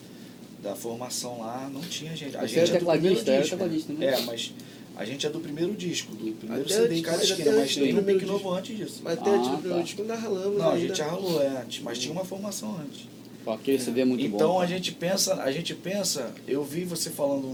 [0.62, 2.38] da formação lá, não tinha gente.
[2.38, 3.64] A Você gente era é do tecladista, primeiro era disco, né?
[3.64, 4.06] tecladista, né?
[4.06, 4.54] É, mas
[4.96, 7.74] a gente é do primeiro disco, do primeiro Até CD antes- em cada esquina, mas
[7.76, 8.32] tem um primeiro Pique.
[8.32, 9.02] Novo antes disso.
[9.04, 9.58] Mas até Ah, antes do tá.
[9.62, 13.08] primeiro disco ainda ralamos Não, a gente ralou é, antes, mas tinha uma formação antes.
[13.44, 14.36] Pô, Aquele CD é muito bom.
[14.36, 17.52] então a gente pensa, a gente pensa, eu vi você falando um,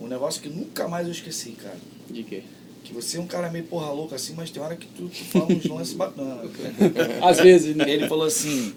[0.00, 1.76] um, um negócio que nunca mais eu esqueci, cara.
[2.10, 2.42] De quê?
[2.82, 5.24] Que você é um cara meio porra louca assim, mas tem hora que tu, tu
[5.26, 6.50] fala uns lances bacanas.
[7.22, 7.88] Às vezes, né?
[7.88, 8.72] Ele falou assim,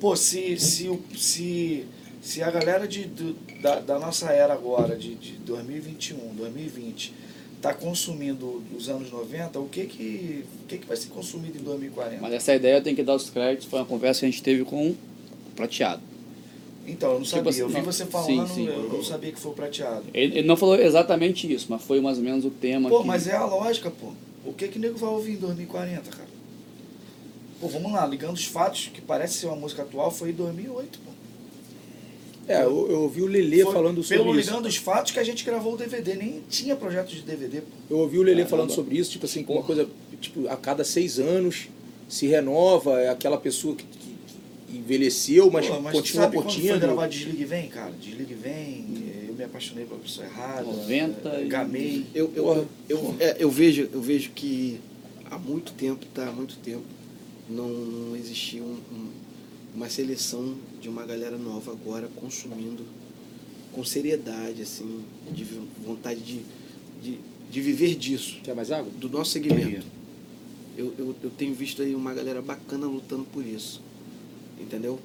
[0.00, 1.84] pô, se, se, se,
[2.22, 7.12] se a galera de, do- da, da nossa era agora, de, de 2021, 2020,
[7.60, 11.62] tá consumindo os anos 90, o que que, o que, que vai ser consumido em
[11.62, 12.18] 2040?
[12.20, 13.66] Mas essa ideia eu tenho que dar os créditos.
[13.66, 14.94] Foi uma conversa que a gente teve com
[15.56, 16.02] Prateado.
[16.86, 17.50] Então, eu não Tipo sabia.
[17.50, 18.66] assim, eu vi não- você sim, falando, sim.
[18.68, 20.04] eu não sabia que foi o prateado.
[20.14, 22.88] Ele, ele não falou exatamente isso, mas foi mais ou menos o tema.
[22.88, 23.06] Pô, que...
[23.08, 24.12] mas é a lógica, pô.
[24.44, 26.28] O que que o nego vai ouvir em 2040, cara?
[27.60, 31.00] Pô, vamos lá, ligando os fatos, que parece ser uma música atual, foi em 2008,
[31.00, 31.10] pô.
[32.48, 34.50] É, eu, eu ouvi o Lelê Foi falando sobre Pelo isso.
[34.50, 37.66] Ligando os Fatos que a gente gravou o DVD, nem tinha projeto de DVD, pô.
[37.90, 38.50] Eu ouvi o Lelê Caramba.
[38.50, 39.88] falando sobre isso, tipo assim, com uma coisa,
[40.20, 41.66] tipo, a cada seis anos
[42.08, 43.84] se renova, é aquela pessoa que
[44.72, 46.80] envelheceu, mas, Pô, mas continua sabe quando foi curtindo.
[46.80, 47.92] gravar Desligue e Vem, cara?
[47.92, 48.84] Desligue e Vem,
[49.28, 52.06] eu me apaixonei pela pessoa errada, 90 eh, e- gamei.
[52.14, 54.80] Eu, eu, Porra, eu, é, eu vejo, eu vejo que
[55.30, 56.28] há muito tempo, tá?
[56.28, 56.82] Há muito tempo
[57.48, 59.10] não, não existia um- um-
[59.74, 62.82] uma seleção de uma galera nova agora consumindo
[63.72, 65.00] com seriedade, assim,
[65.32, 65.44] de
[65.84, 66.40] vontade de,
[67.02, 67.18] de,
[67.50, 68.90] de viver disso, Quer mais água?
[68.98, 69.84] do nosso segmento.
[70.78, 73.80] Eu, eu, eu tenho visto aí uma galera bacana lutando por isso,
[74.60, 74.98] entendeu?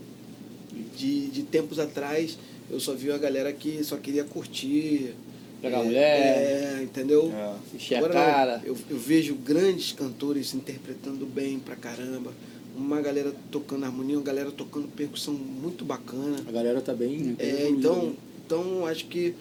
[0.98, 2.38] De, de tempos atrás,
[2.70, 5.14] eu só vi a galera que só queria curtir.
[5.62, 6.78] Pegar é, mulher.
[6.80, 7.32] É, entendeu?
[7.34, 7.76] É.
[7.76, 8.62] Encher a Agora, não, cara.
[8.66, 12.32] Eu, eu vejo grandes cantores interpretando bem pra caramba.
[12.76, 16.38] Uma galera tocando harmonia, uma galera tocando percussão muito bacana.
[16.48, 17.36] A galera tá bem.
[17.38, 18.14] É, então,
[18.46, 19.36] então, acho que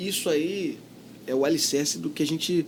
[0.00, 0.78] isso aí
[1.26, 2.66] é o alicerce do que a gente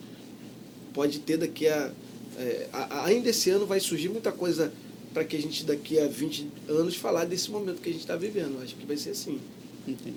[0.92, 1.90] pode ter daqui a,
[2.38, 4.72] é, a- a- Ainda esse ano vai surgir muita coisa
[5.12, 8.16] para que a gente daqui a 20 anos falar desse momento que a gente está
[8.16, 8.61] vivendo.
[8.62, 9.38] Acho que vai ser assim.
[9.87, 10.14] Não tem,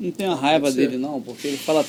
[0.00, 1.84] não tem a raiva dele, não, porque ele fala.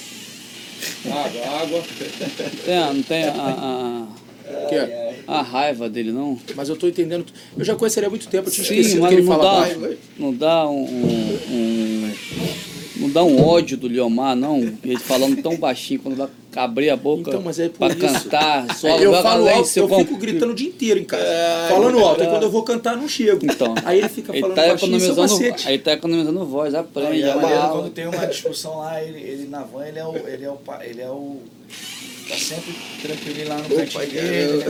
[1.05, 1.83] Água, água.
[1.83, 5.23] Não tem, a- não tem a, a, Que é?
[5.27, 6.37] a raiva dele, não.
[6.55, 7.25] Mas eu tô entendendo.
[7.57, 9.35] Eu já conheci ele há muito tempo, eu tinha Sim, esquecido mas que ele não
[9.37, 9.67] falava.
[9.87, 12.13] dá, não dá um, um- um-
[12.97, 14.59] Não dá um ódio do Liomar, não?
[14.83, 17.99] Ele falando tão baixinho quando vai abrir a boca Então, mas é por pra isso.
[18.23, 18.75] cantar.
[18.77, 21.23] Só eu falo alto, seu eu com- fico gritando o dia inteiro em casa.
[21.69, 23.45] falando alto, aí quando eu vou cantar, não chego.
[23.45, 25.67] Então, aí ele fica Ele falando tá baixinho, é economizando, macete.
[25.67, 27.17] aí tá economizando voz, aprende.
[27.19, 30.15] E é quando tem uma discussão lá, ele, ele na van, ele é o.
[30.15, 31.37] Ele é o, ele é o
[32.27, 34.65] tá sempre tranquilo lá no Opa, cantinho dele, né?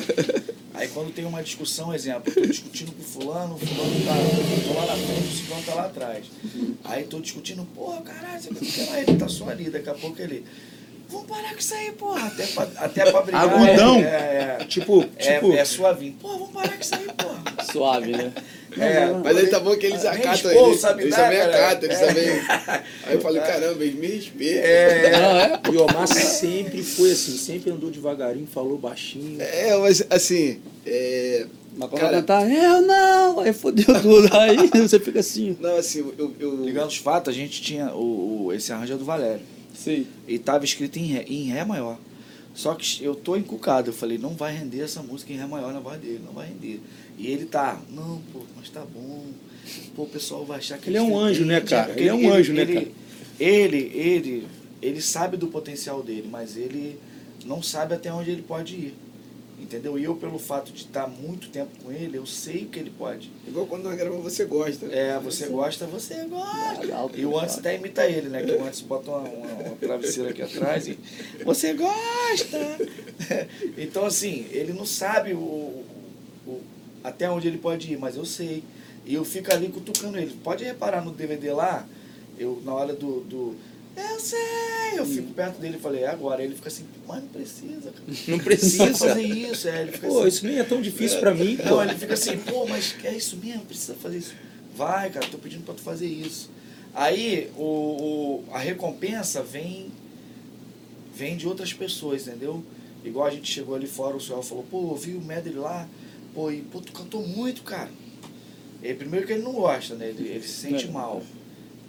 [0.73, 4.13] Aí quando tem uma discussão, exemplo, eu tô discutindo com o fulano, o fulano tá.
[4.67, 6.25] Tô lá na frente, o fulano tá lá atrás.
[6.83, 8.49] Aí tô discutindo, porra, caralho, você
[8.85, 10.45] quer ele tá só ali, daqui a pouco ele.
[11.07, 12.27] Vamos parar com isso aí, porra.
[12.27, 13.43] Até pra, até pra brigar.
[13.43, 13.99] Agudão.
[13.99, 16.13] É, é, Tipo, é, tipo, é suavinho.
[16.13, 17.43] Porra, vamos parar com isso aí, porra.
[17.71, 18.33] Suave, né?
[18.77, 21.45] É, Mas aí tá bom que eles acatam, expor, eles, também cara?
[21.45, 22.07] acatam, eles É.
[22.07, 22.29] também.
[23.05, 24.61] Aí eu falei, caramba, eles me respeitam.
[25.21, 25.61] Não, é?
[25.69, 29.41] o Iomar sempre foi assim, sempre andou devagarinho, falou baixinho.
[29.41, 31.45] É, mas assim, é,
[31.77, 34.29] Mas quando Cara- cantar, eu não, aí fodeu tudo.
[34.37, 34.55] Aí
[34.87, 35.57] você fica assim.
[35.59, 38.97] não, assim, eu, eu, Ligando os fatos, a gente tinha o, o- esse arranjo é
[38.97, 39.41] do Valério.
[39.73, 40.07] Sim.
[40.27, 41.97] E tava escrito em ré, em ré maior.
[42.53, 43.89] Só que eu tô encucado.
[43.89, 46.47] Eu falei, não vai render essa música em ré maior na voz dele, não vai
[46.47, 46.79] render.
[47.17, 49.23] E ele tá, não, pô, mas tá bom.
[49.95, 51.93] Pô, o pessoal vai achar que Ele é um anjo, né, cara?
[51.99, 52.87] Ele é um anjo, né, cara?
[53.39, 54.47] Ele, ele,
[54.81, 56.99] ele sabe do potencial dele, mas ele
[57.45, 58.93] não sabe até onde ele pode ir.
[59.57, 59.97] Entendeu?
[59.97, 62.91] E eu, pelo fato de estar muito tempo com ele, eu sei o que ele
[62.91, 63.31] pode.
[63.47, 64.85] igual quando nós gravamos Você Gosta.
[64.87, 67.09] É, você gosta, você gosta.
[67.17, 68.43] E o antes até imita ele, né?
[68.43, 70.99] Que o antes bota uma, uma, uma travesseira aqui atrás e.
[71.45, 72.77] Você gosta!
[73.77, 75.84] Então, assim, ele não sabe o-
[77.07, 78.63] até onde ele pode ir, mas eu sei.
[79.05, 80.35] E eu fico ali cutucando ele.
[80.43, 81.87] Pode reparar no DVD lá,
[82.37, 83.21] eu na hora do.
[83.21, 83.55] do
[83.95, 84.39] eu sei!
[84.97, 86.43] Eu fico perto dele e falei, "É agora.
[86.43, 88.03] Ele fica assim, mas não precisa, cara.
[88.27, 88.93] Não precisa.
[88.93, 89.67] fazer isso.
[89.69, 91.63] É, ele fica Pô, assim, isso nem é tão difícil pra mim, pô.
[91.69, 93.61] não, ele fica assim, pô, mas é isso mesmo?
[93.65, 94.33] Precisa fazer isso.
[94.75, 96.49] Vai, cara, tô pedindo pra tu fazer isso.
[96.93, 99.91] Aí o, o- a recompensa vem
[101.15, 102.63] vem de outras pessoas, entendeu?
[103.03, 105.87] Igual a gente chegou ali fora, o senhor falou, pô, eu vi o medley lá,
[106.35, 107.89] pô, e pô, tu cantou muito, cara.
[108.83, 110.09] E, primeiro que ele não gosta, né?
[110.09, 110.91] Ele, ele se sente É.
[110.91, 111.23] mal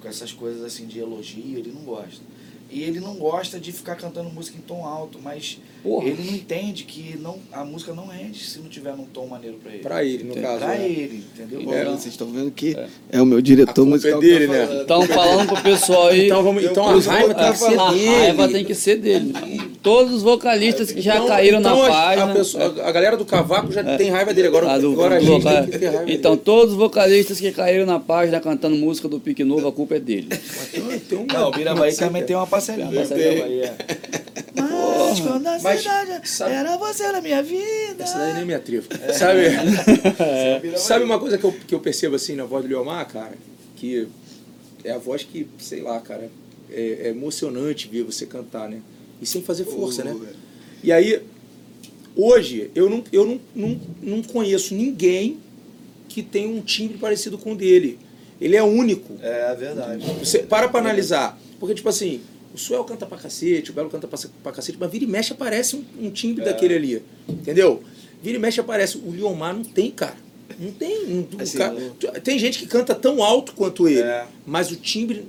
[0.01, 2.23] com essas coisas assim de elogio, ele não gosta.
[2.69, 6.09] E ele não gosta de ficar cantando música em tom alto, mas Porra.
[6.09, 9.57] ele não entende que não, a música não rende se não tiver num tom maneiro
[9.59, 9.83] pra ele.
[9.85, 10.59] Pra ele, no caso.
[10.59, 10.85] Pra né?
[10.91, 11.63] ele, entendeu?
[11.63, 11.85] Bom, É.
[11.85, 12.77] vocês estão vendo que
[13.11, 14.67] é, o meu diretor A culpa musical é dele, tá né?
[14.67, 14.83] falando.
[14.83, 16.27] Então falando pro pessoal aí.
[16.27, 18.07] Então, vamos, então a os raiva vo- tem que ser a dele.
[18.09, 19.33] raiva tem que ser dele.
[19.87, 22.33] Todos os vocalistas que já Então- caíram então na a- página.
[22.33, 24.49] A, pessoa- a galera do cavaco já tem raiva dele.
[24.49, 26.43] Agora, Ah, do- agora a gente tem que ter raiva Então, dele.
[26.45, 30.01] todos os vocalistas que caíram na página cantando música do Pique Novo, a culpa é
[30.01, 30.29] dele.
[30.75, 32.89] Então, Não, o Birabaí uma- também tem uma parcelinha.
[32.89, 33.75] Tem uma é.
[34.57, 38.03] Mas quando a Mas, cidade sabe- era você na minha vida.
[38.03, 38.89] Essa daí nem me atrevo.
[39.17, 40.73] Sabe, É.
[40.77, 43.35] sabe uma coisa que eu, que eu percebo assim na voz do Leomar, cara?
[43.77, 44.09] Que
[44.85, 46.29] é a voz que, sei lá, cara,
[46.73, 48.79] é, é emocionante ver você cantar, né?
[49.21, 50.13] E sem fazer força, né?
[50.13, 50.25] Pô,
[50.83, 51.21] E aí,
[52.15, 55.39] hoje, eu não, eu não, não, não conheço ninguém
[56.09, 57.99] que tem um timbre parecido com o dele.
[58.41, 59.15] Ele é único.
[59.23, 60.05] É verdade.
[60.19, 61.39] Você para pra analisar.
[61.59, 62.21] Porque, tipo assim,
[62.55, 65.33] o Suel canta pra cacete, o Belo canta pra, pra cacete, mas vira e mexe
[65.33, 67.03] aparece um, um timbre daquele ali.
[67.29, 67.83] Entendeu?
[68.23, 68.99] Vira e mexe aparece.
[68.99, 70.17] O Liomar não tem, cara.
[70.59, 71.05] Não tem.
[71.07, 74.01] um- o Assim, cara- não- tem gente que canta tão alto quanto ele.
[74.01, 74.27] É.
[74.47, 75.27] Mas o timbre.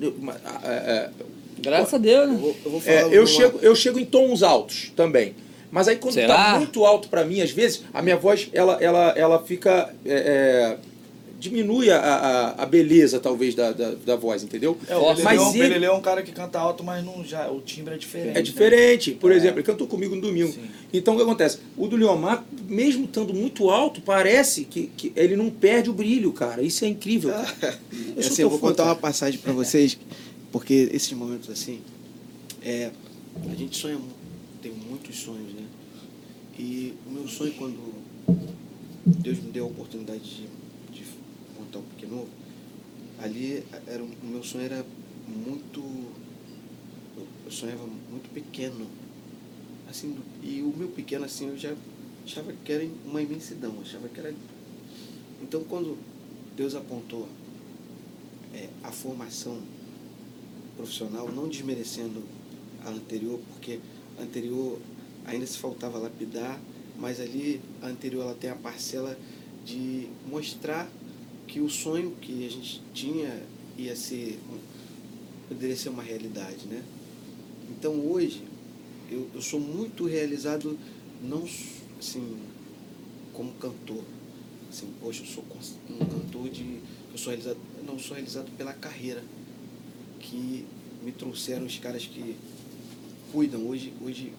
[0.64, 1.10] é, é,
[1.60, 2.38] Graças a Deus, Eu né?
[2.40, 5.36] vou, eu vou falar é, eu, chego, eu chego em tons altos também.
[5.72, 6.36] Mas aí quando Será?
[6.54, 9.94] tá muito alto pra mim, às vezes, a minha voz ela, ela, ela fica.
[10.06, 10.78] é, é,
[11.40, 14.76] diminui a, a, a beleza, talvez, da, da, da voz, entendeu?
[14.90, 17.48] É, o mas é um- ele- é um cara que canta alto, mas não, já,
[17.52, 18.30] o timbre é diferente.
[18.32, 18.42] É né?
[18.42, 19.12] diferente.
[19.12, 19.36] Por É.
[19.36, 20.52] exemplo, ele cantou comigo no domingo.
[20.52, 20.62] Sim.
[20.92, 21.60] Então o que acontece?
[21.78, 26.32] O do Leomar, mesmo estando muito alto, parece que, que ele não perde o brilho,
[26.34, 26.64] cara.
[26.64, 27.30] Isso é incrível.
[27.30, 27.48] cara.
[28.18, 29.96] Eu É assim, eu vou fã, contar uma passagem pra vocês,
[30.52, 31.82] porque esses momentos assim,
[32.62, 32.92] é,
[33.50, 34.00] a gente sonha,
[34.62, 35.68] tem muitos sonhos, né?
[36.58, 37.94] E o meu sonho quando
[39.06, 40.48] Deus me deu a oportunidade de,
[40.92, 41.04] de
[41.60, 42.30] montar o Pequeno Novo,
[43.20, 44.86] ali era, um- o meu sonho era
[45.28, 45.82] muito,
[47.46, 48.88] eu sonhava muito pequeno,
[49.90, 51.74] assim, e o meu pequeno assim, eu já
[52.26, 54.34] achava que era uma imensidão, achava que era...
[55.42, 55.98] Então quando
[56.56, 57.28] Deus apontou
[58.54, 59.60] é, a formação
[60.78, 62.24] profissional, não desmerecendo
[62.86, 63.80] a anterior, porque
[64.18, 64.80] a anterior
[65.26, 66.60] ainda se faltava lapidar,
[66.98, 69.18] mas ali a anterior ela tem a parcela
[69.66, 70.90] de mostrar
[71.46, 73.44] que o sonho que a gente tinha
[73.78, 74.40] ia ser
[75.48, 76.84] poderia ser uma realidade, né?
[77.70, 78.44] Então hoje
[79.10, 80.78] eu, eu sou muito realizado
[81.22, 81.44] não
[82.00, 82.38] assim
[83.34, 84.04] como cantor,
[84.70, 85.44] assim, poxa, eu sou
[85.90, 86.80] um cantor de
[87.12, 89.24] eu sou realizado, não sou realizado pela carreira
[90.20, 90.66] que
[91.04, 92.36] me trouxeram os caras que
[93.32, 93.68] cuidam.
[93.68, 94.34] Hoje, hoje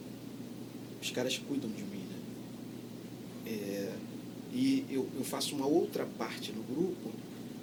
[1.01, 2.19] os caras cuidam de mim, né?
[3.47, 3.93] É,
[4.53, 7.11] e eu, eu faço uma outra parte no grupo,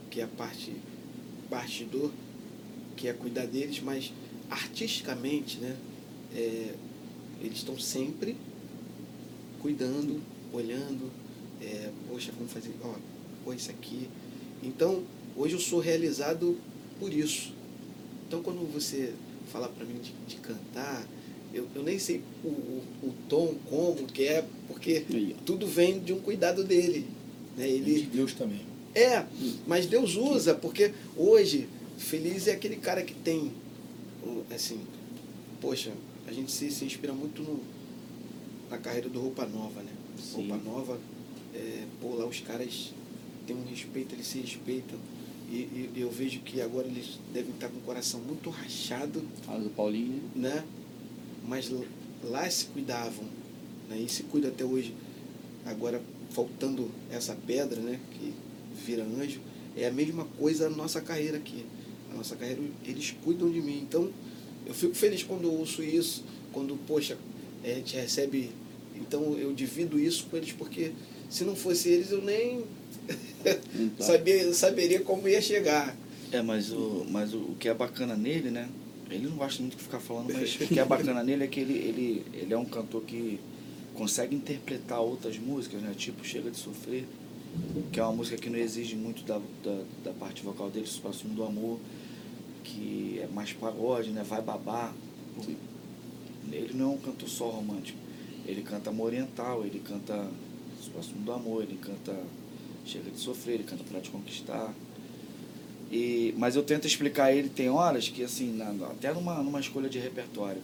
[0.10, 0.74] que é a parte
[1.50, 2.12] bastidor,
[2.96, 4.12] que é cuidar deles, mas
[4.50, 5.76] artisticamente, né?
[6.34, 6.74] É,
[7.42, 8.36] eles estão sempre
[9.62, 10.22] cuidando,
[10.54, 11.12] olhando,
[11.62, 12.94] é, poxa, vamos fazer, ó,
[13.44, 14.08] pô, isso aqui.
[14.64, 15.04] Então,
[15.36, 16.58] hoje eu sou realizado
[17.00, 17.54] por isso.
[18.28, 19.14] Então, quando você
[19.52, 21.06] fala para mim de, de cantar,
[21.54, 25.06] eu, eu nem sei o, o, o tom, como que é, porque
[25.46, 27.06] tudo vem de um cuidado dele.
[27.56, 27.70] Né?
[27.70, 28.62] E de Ele, Deus também.
[28.94, 29.26] é,
[29.68, 31.68] mas Deus usa, porque hoje,
[31.98, 33.52] feliz é aquele cara que tem,
[34.54, 34.80] assim,
[35.62, 35.92] poxa,
[36.28, 37.60] a gente se, se inspira muito no,
[38.70, 39.92] na carreira do Roupa Nova, né?
[40.18, 40.48] Sim.
[40.48, 41.00] Roupa Nova,
[41.54, 42.92] é, pô, lá os caras
[43.48, 44.98] têm um respeito, eles se respeitam.
[45.50, 49.60] E, e eu vejo que agora eles devem estar com o coração muito rachado, Fala
[49.60, 50.22] do Paulinho.
[50.36, 50.64] né?
[51.48, 51.88] Mas l-
[52.24, 53.26] lá se cuidavam,
[53.90, 53.98] né?
[54.00, 54.94] E se cuida até hoje.
[55.66, 58.00] Agora, faltando essa pedra, né?
[58.12, 58.34] Que
[58.86, 59.40] vira anjo,
[59.76, 61.64] é a mesma coisa a nossa carreira aqui.
[62.12, 63.80] A nossa carreira, eles cuidam de mim.
[63.82, 64.10] Então,
[64.66, 67.18] eu fico feliz quando ouço isso, quando, poxa,
[67.64, 68.50] é, a gente recebe.
[68.96, 70.92] Então, eu divido isso com eles, porque
[71.30, 72.64] se não fosse eles, eu nem
[73.74, 74.04] Não tá.
[74.04, 75.96] sabia, saberia como ia chegar.
[76.32, 78.70] É, mas o, mas o, o que é bacana nele, né?
[79.10, 81.60] Ele não gosta muito de ficar falando, mas o que é bacana nele é que
[81.60, 83.40] ele, ele, ele é um cantor que
[83.94, 85.94] consegue interpretar outras músicas, né?
[85.96, 87.06] Tipo Chega de Sofrer,
[87.92, 91.00] que é uma música que não exige muito da, da, da parte vocal dele, Se
[91.00, 91.80] Próximo do Amor,
[92.64, 94.24] que é mais pagode, né?
[94.28, 94.94] Vai babar.
[96.52, 97.98] Ele não é um cantor só romântico.
[98.46, 100.30] Ele canta amor oriental, ele canta
[100.84, 102.16] Se Próximo do Amor, ele canta
[102.86, 104.74] Chega de Sofrer, ele canta Pra Te Conquistar.
[105.92, 109.60] E, mas eu tento explicar a ele, tem horas que, assim, na- até numa, numa
[109.60, 110.62] escolha de repertório,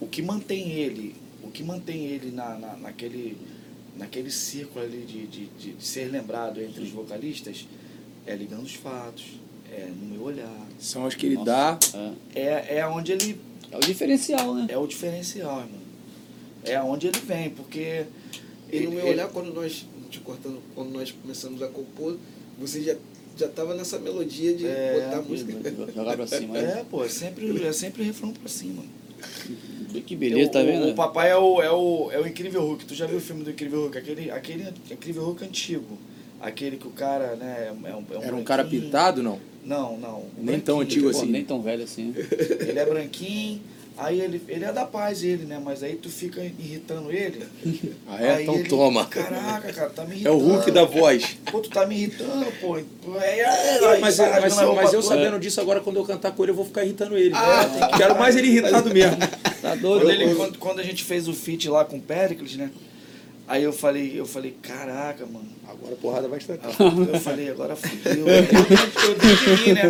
[0.00, 3.36] o que mantém ele, o que mantém ele na, na, naquele,
[3.96, 7.66] naquele círculo ali de, de, de, de ser lembrado entre os vocalistas
[8.26, 9.24] é ligando os fatos,
[9.70, 10.66] é no meu olhar.
[10.78, 11.78] São as que ele Nossa, dá.
[12.34, 12.40] É.
[12.40, 13.40] É, é onde ele.
[13.70, 14.66] É o diferencial, né?
[14.70, 15.80] É o diferencial, irmão.
[16.64, 18.04] É onde ele vem, porque.
[18.72, 19.84] E no meu ele- olhar, quando nós,
[20.14, 22.16] te cortando, quando nós começamos a compor,
[22.58, 22.96] você já
[23.36, 25.52] já estava nessa melodia de É, botar a música.
[25.92, 26.54] Jogar pra cima.
[26.60, 26.78] né?
[26.80, 28.82] É, pô, é sempre, é sempre refrão pra cima.
[30.06, 30.86] Que beleza, tá o, vendo?
[30.86, 32.84] O, o papai é o, é, o, é o Incrível Hulk.
[32.84, 33.98] Tu já viu o filme do Incrível Hulk?
[33.98, 35.98] Aquele, aquele Incrível Hulk antigo.
[36.40, 39.40] Aquele que o cara, né, é um, é um Era um cara pintado, não?
[39.64, 40.24] Não, não.
[40.38, 41.26] Nem tão antigo Pô, assim.
[41.26, 42.14] nem tão velho assim.
[42.60, 43.60] Ele é branquinho,
[43.96, 45.60] aí ele, ele é da paz, ele, né?
[45.64, 47.44] Mas aí tu fica irritando ele.
[48.06, 48.34] Ah, é?
[48.36, 49.06] aí Então ele, toma.
[49.06, 50.36] Caraca, cara, tá me É irritando.
[50.36, 51.36] o Hulk da voz.
[51.50, 52.74] Pô, tu tá me irritando, pô.
[52.74, 52.84] Aí,
[53.16, 56.32] aí, aí, Mas, sai mas, a roupa mas eu sabendo disso, agora quando eu cantar
[56.32, 57.34] com ele, eu vou ficar irritando ele.
[57.96, 59.16] Quero mais ele irritado mesmo.
[59.62, 60.02] Tá doido?
[60.04, 62.70] Quando, ele, quando, quando a gente fez o feat lá com o Pericles, né?
[63.46, 65.48] Aí eu falei, eu falei, caraca, mano.
[65.68, 66.54] Agora a porrada vai estar.
[67.12, 68.26] Eu falei, agora fudeu.
[68.26, 69.82] Eu decidi, né?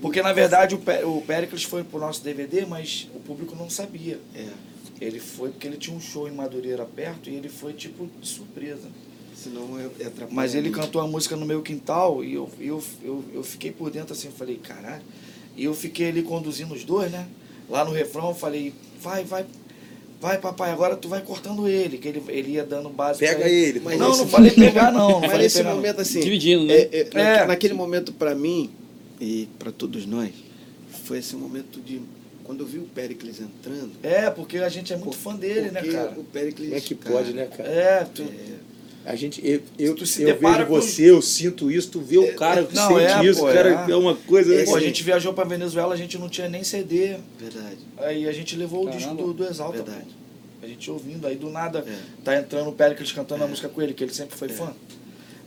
[0.00, 3.68] Porque na verdade o, Pé- o Pericles foi pro nosso DVD, mas o público não
[3.68, 4.18] sabia.
[4.34, 4.46] É,
[5.00, 8.26] Ele foi porque ele tinha um show em Madureira perto e ele foi tipo de
[8.26, 8.88] surpresa.
[9.36, 10.28] senão atrapalhar.
[10.30, 13.90] Mas ele cantou a música no meu quintal e eu, eu, eu, eu fiquei por
[13.90, 15.02] dentro assim, eu falei, caralho.
[15.54, 17.26] E eu fiquei ali conduzindo os dois, né?
[17.68, 19.44] Lá no refrão eu falei, vai, vai,
[20.22, 23.18] vai, papai, agora tu vai cortando ele, que ele, ele ia dando base.
[23.18, 23.80] Pega ele.
[23.80, 25.10] Mas Não, não falei pegar, não.
[25.10, 25.76] não Mas falei nesse pegar, não.
[25.76, 26.20] momento, assim.
[26.20, 26.74] Dividindo, né?
[26.74, 27.44] é, é, É.
[27.46, 28.70] Naquele momento, para mim,
[29.20, 30.30] e para todos nós,
[31.04, 32.00] foi esse momento de.
[32.44, 33.92] Quando eu vi o Pericles entrando.
[34.02, 36.12] É, porque a gente é muito fã dele, né, cara?
[36.16, 36.68] O Pericles.
[36.68, 37.68] Como é que cara, pode, né, cara?
[37.68, 38.24] É, tu,
[39.04, 42.18] A gente, eu, eu, Tu se eu vejo com- você, eu sinto isso, tu vê
[42.18, 43.90] o cara que não, sente é, isso, pô, cara, é.
[43.90, 44.54] é uma coisa.
[44.54, 47.16] É, pô, a assim, gente viajou pra Venezuela, a gente não tinha nem CD.
[47.38, 49.22] Verdade, Aí a gente levou o disco Caramba.
[49.24, 49.82] do, do Exalta.
[49.82, 50.06] verdade.
[50.62, 51.92] A gente ouvindo, aí do nada É.
[52.22, 54.72] tá entrando o Pericles cantando a música com ele, que ele sempre foi fã.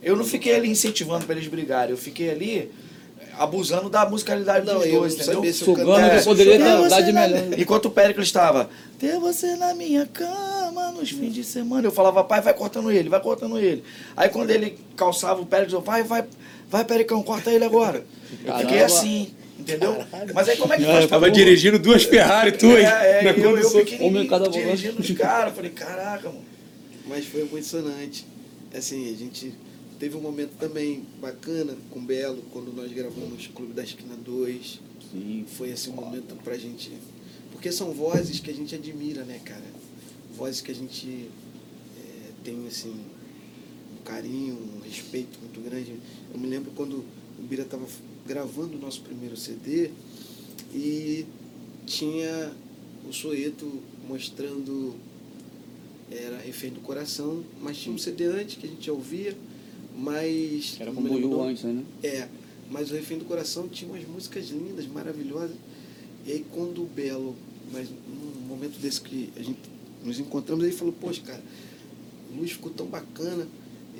[0.02, 2.70] Eu não fiquei ali incentivando pra eles brigarem, eu fiquei ali
[3.38, 5.52] abusando da musicalidade Não, dos eu dois, entendeu?
[5.52, 7.58] Sugando que poderia É, dar, de melhor.
[7.58, 8.68] Enquanto o Pericles estava,
[8.98, 13.08] ter você na minha cama nos fins de semana, eu falava, pai, vai cortando ele,
[13.08, 13.84] vai cortando ele.
[14.16, 16.24] Aí quando ele calçava o Pericles, eu, vai, vai,
[16.68, 18.04] vai, Pericão, corta ele agora.
[18.44, 20.04] Eu fiquei assim, entendeu?
[20.34, 22.84] Mas aí como é que Eu faz tava dirigindo duas Ferrari, tu, hein?
[22.86, 26.44] É, é, na eu, eu pequenininho, cada dirigindo os caras, falei, caraca, mano.
[27.08, 28.26] Mas foi emocionante.
[28.74, 29.54] Assim, a gente
[29.98, 34.80] teve um momento também bacana com o Belo, quando nós gravamos Clube da Esquina 2.
[35.10, 35.44] Sim.
[35.56, 36.92] Foi esse momento pra gente.
[37.52, 39.64] Porque são vozes que a gente admira, né, cara?
[40.36, 41.28] Vozes que a gente
[41.98, 42.94] é, tem, assim,
[43.98, 45.94] um carinho, um respeito muito grande.
[46.32, 47.04] Eu me lembro quando
[47.38, 47.86] o Bira estava
[48.26, 49.90] gravando o nosso primeiro CD
[50.74, 51.24] e
[51.86, 52.52] tinha
[53.08, 54.94] o Soeto mostrando
[56.10, 59.36] era Refém do Coração, mas tinha um CD antes que a gente já ouvia,
[59.96, 61.50] mas Era com o nome.
[61.50, 61.82] antes, né?
[62.02, 62.28] É,
[62.70, 65.56] mas o Refém do Coração tinha umas músicas lindas, maravilhosas.
[66.26, 67.34] E aí quando o Belo,
[67.72, 69.58] mas num momento desse que a gente
[70.04, 71.42] nos encontramos, ele falou, poxa, cara,
[72.32, 73.46] o Luiz ficou tão bacana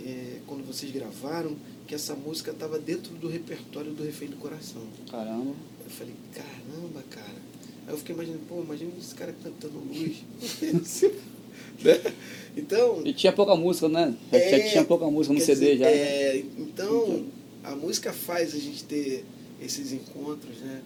[0.05, 4.82] é, quando vocês gravaram, que essa música estava dentro do repertório do Refém do Coração.
[5.11, 5.55] Caramba.
[5.84, 7.47] Eu falei, caramba, cara.
[7.86, 10.16] Aí eu fiquei imaginando, pô, imagina esse cara cantando Luz.
[11.82, 12.12] Né?
[12.56, 14.14] Então, E tinha pouca música, né?
[14.32, 15.84] Já É, tinha pouca música no CD dizer, já.
[15.84, 15.90] né?
[15.92, 17.26] é, então,
[17.62, 19.24] a música faz a gente ter
[19.60, 20.80] esses encontros, né?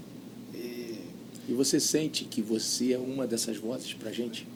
[0.55, 0.95] E,
[1.49, 4.47] E você sente que você é uma dessas vozes pra gente?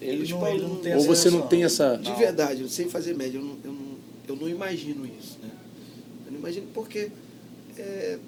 [0.00, 2.16] Ele Luiz não, ele não tem Ou essa você não tem essa- de Não.
[2.18, 3.86] verdade, sem fazer média, eu não, eu, não,
[4.28, 5.50] eu não imagino isso, né?
[6.26, 7.08] Eu não imagino porque
[7.78, 8.18] é,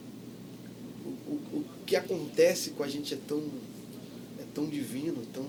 [1.05, 3.39] o, o, o que acontece com a gente é tão,
[4.41, 5.45] é tão divino, tão...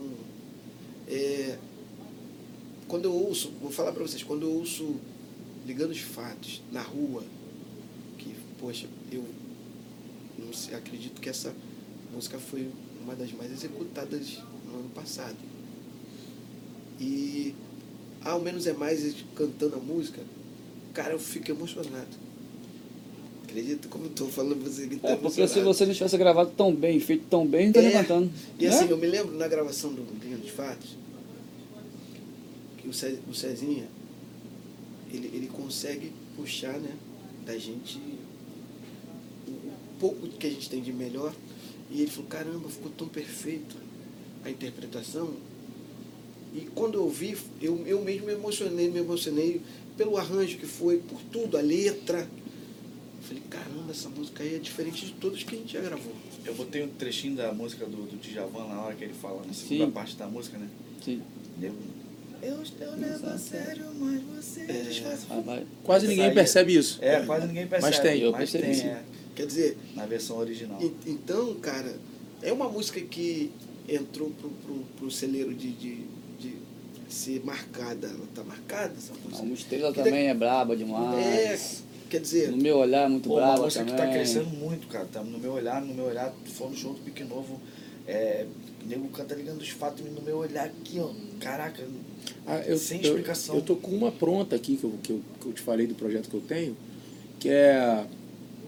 [1.10, 1.58] é,
[2.88, 4.96] quando eu ouço, vou falar para vocês, quando eu ouço
[5.66, 7.24] Ligando os Fatos na rua,
[8.18, 9.24] que, poxa, eu
[10.38, 11.54] não sei, acredito que essa
[12.14, 12.72] música foi
[13.04, 15.38] uma das mais executadas no ano passado.
[17.00, 17.54] E
[18.22, 20.22] ao menos é mais cantando a música,
[20.94, 22.29] cara, eu fico emocionado.
[23.50, 25.74] Acredita como eu tô falando pra você que tá É, porque se emocionado.
[25.74, 27.92] você não tivesse gravado tão bem, feito tão bem, não estaria É.
[28.04, 28.32] cantando.
[28.60, 28.70] E né?
[28.70, 30.96] assim, eu me lembro na gravação do Linha dos Fatos,
[32.78, 33.88] que o, Ce, o Cezinha,
[35.12, 36.92] ele, ele consegue puxar, né,
[37.46, 37.98] da gente
[39.48, 41.34] o, o pouco que a gente tem de melhor.
[41.92, 43.76] E ele falou, caramba, ficou tão perfeito
[44.46, 45.32] a interpretação.
[46.54, 49.60] E quando eu ouvi, eu, eu mesmo me emocionei, me emocionei
[49.98, 52.30] pelo arranjo que foi, por tudo, a letra.
[53.32, 56.12] Eu falei, caramba, essa música aí é diferente de todas que a gente já gravou.
[56.46, 59.54] Eu botei um trechinho da música do, do Djavan na hora que ele fala na
[59.54, 59.92] segunda Sim.
[59.92, 60.68] parte da música, né?
[61.04, 61.22] Sim.
[61.62, 61.74] Eu,
[62.42, 64.82] eu, eu levo a sério, mas você É.
[64.84, 65.20] desfaz.
[65.30, 65.62] Ah.
[65.84, 66.98] Quase ninguém aí- percebe isso.
[67.02, 67.92] É, quase ninguém percebe.
[67.96, 68.22] Mas tem.
[68.22, 69.04] Eu mas percebi, tem, é,
[69.36, 70.82] Quer dizer, na versão original.
[70.82, 71.96] E- Então, cara,
[72.42, 73.52] é uma música que
[73.88, 75.96] entrou pro, pro, pro celeiro de, de,
[76.40, 76.54] de
[77.10, 78.08] ser marcada.
[78.08, 79.44] Ela tá marcada, essa música.
[79.44, 81.84] Uma estrela também é braba É, demais.
[82.10, 83.96] Quer dizer, No meu olhar, é muito Pô, uma braba música também.
[83.96, 85.06] que tá crescendo muito, cara.
[85.12, 87.60] Tá no meu olhar, no meu olhar, foi no show do Pique Novo.
[88.08, 88.46] É,
[88.84, 91.10] o nego canta ligando os fatos no meu olhar aqui, ó.
[91.40, 91.84] Caraca,
[92.48, 93.56] Ah, eu, Sem eu- explicação.
[93.56, 95.94] Eu, tô com uma pronta aqui que eu, que, eu, que eu te falei do
[95.96, 96.76] projeto que eu tenho,
[97.40, 98.04] que é.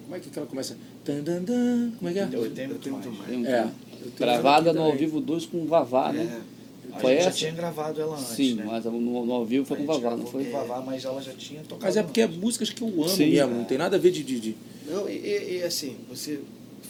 [0.04, 0.78] Como é que ela começa?
[1.04, 2.24] Tan, dan, dan, como é que é?
[2.32, 3.06] eu tenho eu tenho mais.
[3.08, 3.48] muito mais.
[3.48, 3.62] É.
[3.64, 3.72] eu
[4.02, 6.24] tenho Gravada ela no ao vivo 2 com o Vavá, né?
[6.24, 6.61] é, A
[7.00, 7.38] Foi gente já essa?
[7.38, 8.64] tinha gravado ela antes, Sim, né?
[8.66, 10.46] mas no, no ao vivo foi com o Vavá, não foi?
[10.46, 13.08] com Vavá, mas ela já tinha tocado Mas é porque é músicas que eu amo
[13.10, 13.58] Sim, mesmo, é.
[13.58, 14.24] não tem nada a ver de.
[14.24, 14.56] de, de-
[14.88, 16.40] Não, e, e, e, assim, você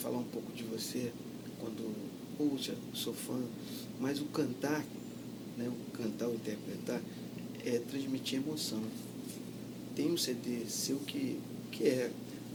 [0.01, 1.11] falar um pouco de você
[1.59, 1.93] quando,
[2.37, 3.39] puxa, sou fã,
[3.99, 4.83] mas o cantar,
[5.57, 6.99] né, o cantar, o interpretar,
[7.65, 8.79] é transmitir emoção.
[9.95, 11.37] Tem um CD seu que,
[11.71, 12.09] que é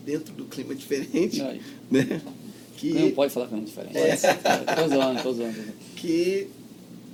[0.04, 1.60] dentro do clima diferente, Aí.
[1.90, 2.20] né?
[2.76, 3.96] Que, Não pode falar que é muito diferente.
[3.96, 4.16] É.
[4.74, 5.54] Tô zoando, tô zoando.
[5.96, 6.48] que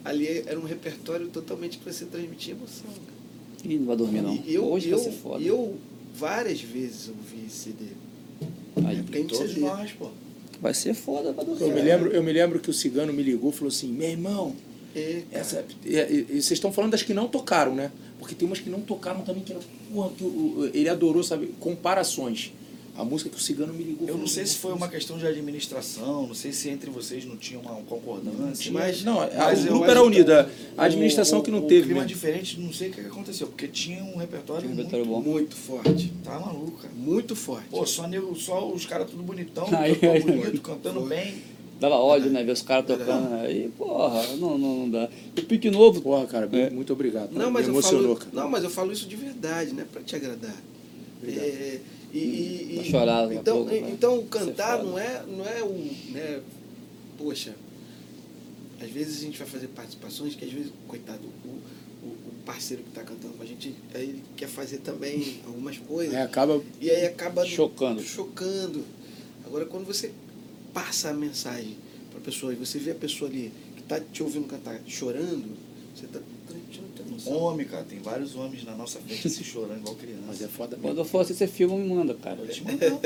[0.05, 2.84] ali era um repertório totalmente que você transmitia emoção.
[2.90, 3.72] cara.
[3.72, 4.34] Ih, não vai dormir não.
[4.46, 5.42] E eu, Hoje eu, vai ser foda.
[5.42, 5.76] e eu
[6.14, 7.84] várias vezes ouvi esse CD.
[8.86, 9.61] Aí, É porque a gente Todos CD.
[9.61, 10.09] nós, pô.
[10.61, 11.62] vai ser foda pra dormir.
[11.62, 14.09] Eu, me lembro, eu me lembro que o cigano me ligou e falou assim: meu
[14.09, 14.55] irmão,
[14.94, 17.90] É, essa, e, e- e vocês estão falando das que não tocaram, né?
[18.18, 19.61] Porque tem umas que não tocaram também, que, era,
[19.92, 21.55] porra, que o- ele adorou, sabe?
[21.61, 22.53] Comparações.
[22.95, 24.07] A música que o cigano me ligou.
[24.07, 27.36] Eu não sei se foi uma questão de administração, não sei se entre vocês não
[27.38, 28.70] tinha uma concordância.
[28.70, 30.30] Mas- Não, Mas o grupo era unido.
[30.32, 31.84] A o- administração o- que não o teve.
[31.84, 32.09] clima mesmo.
[32.09, 35.30] diferente, não sei o que aconteceu, porque tinha um repertório, um repertório muito, bom.
[35.30, 36.12] Muito forte.
[36.22, 36.93] Tá maluco, cara.
[36.95, 37.68] Muito forte.
[37.70, 40.22] Pô, só, nego, só os caras tudo bonitão, Aí, cantando aí.
[40.22, 41.09] bonito, cantando Foi.
[41.09, 41.34] bem.
[41.80, 42.45] Dava ódio, né?
[42.45, 43.34] Ver os caras tocando.
[43.40, 45.09] Aí, porra, não, não, não dá.
[45.36, 46.68] O Pique Novo, Porra, cara, É.
[46.70, 47.32] muito obrigado.
[47.32, 48.30] Não, mas me eu emocionou, falo, cara.
[48.45, 50.55] não, mas eu falo isso de verdade, né, para te agradar.
[51.25, 51.81] É,
[52.12, 55.73] e, e, e- chorar então, pouco, então cantar não é, não é o,
[56.11, 56.41] né,
[57.16, 57.55] poxa,
[58.81, 61.49] às vezes a gente vai fazer participações que às vezes, coitado, o,
[62.05, 65.79] o, o parceiro que está cantando com a gente, aí ele quer fazer também algumas
[65.79, 66.12] coisas.
[66.14, 66.61] É, acaba.
[66.81, 68.03] E aí acaba Chocando.
[68.03, 68.85] chocando.
[69.47, 70.11] Agora, quando você
[70.75, 71.77] passa a mensagem
[72.11, 75.57] para a pessoa e você vê a pessoa ali que está te ouvindo cantar chorando,
[75.95, 76.18] você está.
[77.26, 80.22] Homem, cara, tem vários homens na nossa frente se chorando igual criança.
[80.26, 81.00] Mas é foda quando mesmo.
[81.00, 82.44] eu for assim, você filma e me manda, cara.
[82.46, 82.98] Te mandar.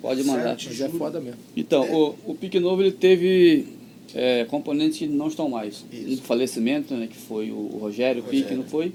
[0.00, 0.56] Pode mandar.
[0.64, 1.38] Mas é foda mesmo.
[1.56, 3.66] Então, o, o Pique Novo ele teve
[4.14, 5.84] é, componentes que não estão mais.
[5.92, 6.12] Isso.
[6.22, 8.56] Um falecimento, né, que foi o, o Rogério, Pique, Rogério.
[8.58, 8.92] não foi?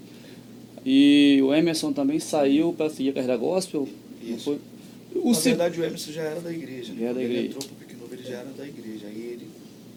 [0.86, 3.88] E o Emerson também saiu para seguir a carreira gospel.
[4.22, 4.46] Não Isso.
[4.46, 4.60] foi?
[5.22, 6.94] O Na se- verdade, o Emerson já era da igreja.
[6.94, 7.48] Já era da Quando ele igreja.
[7.48, 9.06] entrou pro Pique Novo, ele ele já era da igreja.
[9.08, 9.48] Aí ele,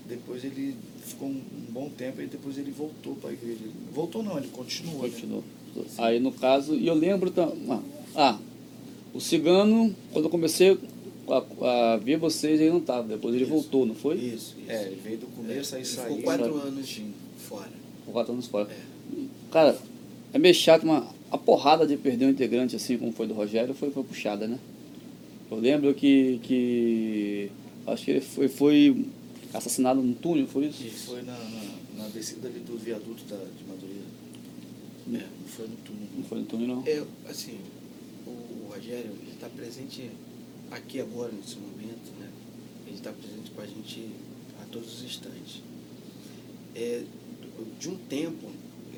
[0.08, 1.40] depois ele ficou um
[1.76, 3.60] bom tempo e depois ele voltou para a igreja.
[3.92, 5.02] Voltou não, ele continuou.
[5.02, 5.10] né?
[5.10, 5.44] Continuou.
[5.98, 7.30] Aí no caso, e eu lembro.
[7.68, 7.82] Ah,
[8.14, 8.38] ah,
[9.12, 10.78] o cigano, quando eu comecei
[11.28, 13.06] a, a ver vocês, ele não estava.
[13.06, 13.52] Depois ele Isso.
[13.52, 14.16] voltou, não foi?
[14.16, 14.70] Isso, isso.
[14.70, 16.16] É, ele veio do começo, aí Ele saiu.
[16.16, 16.68] ficou quatro sabe?
[16.68, 17.00] anos
[17.46, 17.72] fora.
[18.06, 18.68] Por quatro anos fora.
[19.50, 19.78] Cara,
[20.32, 23.74] é meio chato, uma, a porrada de perder um integrante assim como foi do Rogério
[23.74, 24.58] foi, foi puxada, né?
[25.50, 27.50] Eu lembro que, que
[27.86, 29.06] acho que ele foi, foi
[29.56, 30.86] assassinado no túnel, foi isso?
[30.86, 34.04] Isso foi na, na, na descida ali do viaduto da, de Madureira.
[35.08, 35.26] É.
[35.40, 36.08] Não foi no túnel.
[36.16, 36.86] Não foi no túnel, não.
[36.86, 37.58] É, assim,
[38.26, 40.10] o Rogério, ele está presente
[40.70, 42.28] aqui agora, nesse momento, né?
[42.86, 44.10] Ele está presente com a gente
[44.62, 45.62] a todos os instantes.
[46.74, 47.04] É,
[47.78, 48.50] de um tempo,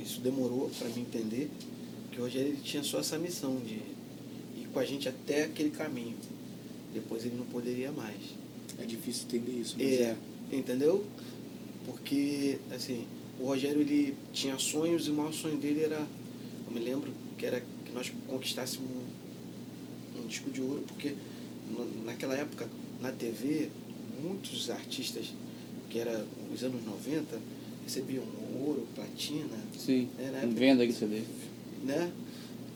[0.02, 1.50] isso demorou para mim entender,
[2.10, 3.74] que o Rogério ele tinha só essa missão de
[4.60, 6.16] ir com a gente até aquele caminho.
[6.92, 8.16] Depois ele não poderia mais.
[8.78, 10.16] É difícil entender isso, mas É,
[10.52, 11.04] entendeu?
[11.86, 13.04] Porque, assim,
[13.40, 16.06] o Rogério ele tinha sonhos e o maior sonho dele era,
[16.66, 21.14] eu me lembro, que era que nós conquistássemos um, um disco de ouro, porque
[21.70, 22.68] no- naquela época,
[23.00, 23.68] na TV,
[24.22, 25.32] muitos artistas,
[25.88, 27.38] que era os anos 90,
[27.84, 28.24] recebiam
[28.60, 30.42] ouro, platina, Sim, né?
[30.44, 31.22] não vendo aqui CD.
[31.84, 32.12] né?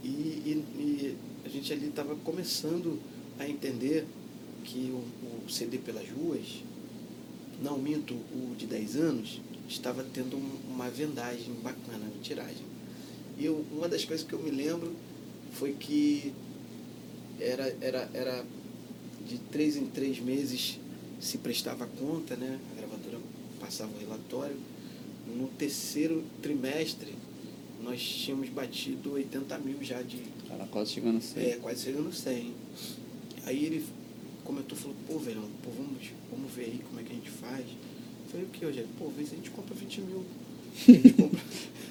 [0.02, 2.98] E, e, e a gente ali estava começando
[3.38, 4.06] a entender
[4.64, 5.02] que o,
[5.46, 6.62] o CD pelas ruas,
[7.62, 12.64] não minto, o de 10 anos, estava tendo um- uma vendagem bacana, uma tiragem.
[13.38, 14.92] E eu, uma das coisas que eu me lembro
[15.52, 16.32] foi que
[17.40, 18.44] era, era, era
[19.28, 20.78] de três em três meses
[21.20, 22.58] se prestava conta, né?
[22.72, 23.18] A gravadora
[23.60, 24.56] passava o relatório.
[25.36, 27.14] No terceiro trimestre,
[27.82, 30.18] nós tínhamos batido 80 mil já de.
[30.48, 31.58] Cara, quase chegando a É, ser.
[31.60, 32.52] quase chegando a 100.
[33.46, 33.84] Aí ele
[34.44, 37.60] comentou, falou, pô, velho, pô, vamos, vamos ver aí como é que a gente faz.
[37.66, 38.88] Eu falei, o que, Rogério?
[38.98, 40.24] Pô, vê se a gente compra 20 mil.
[40.88, 41.40] A gente compra,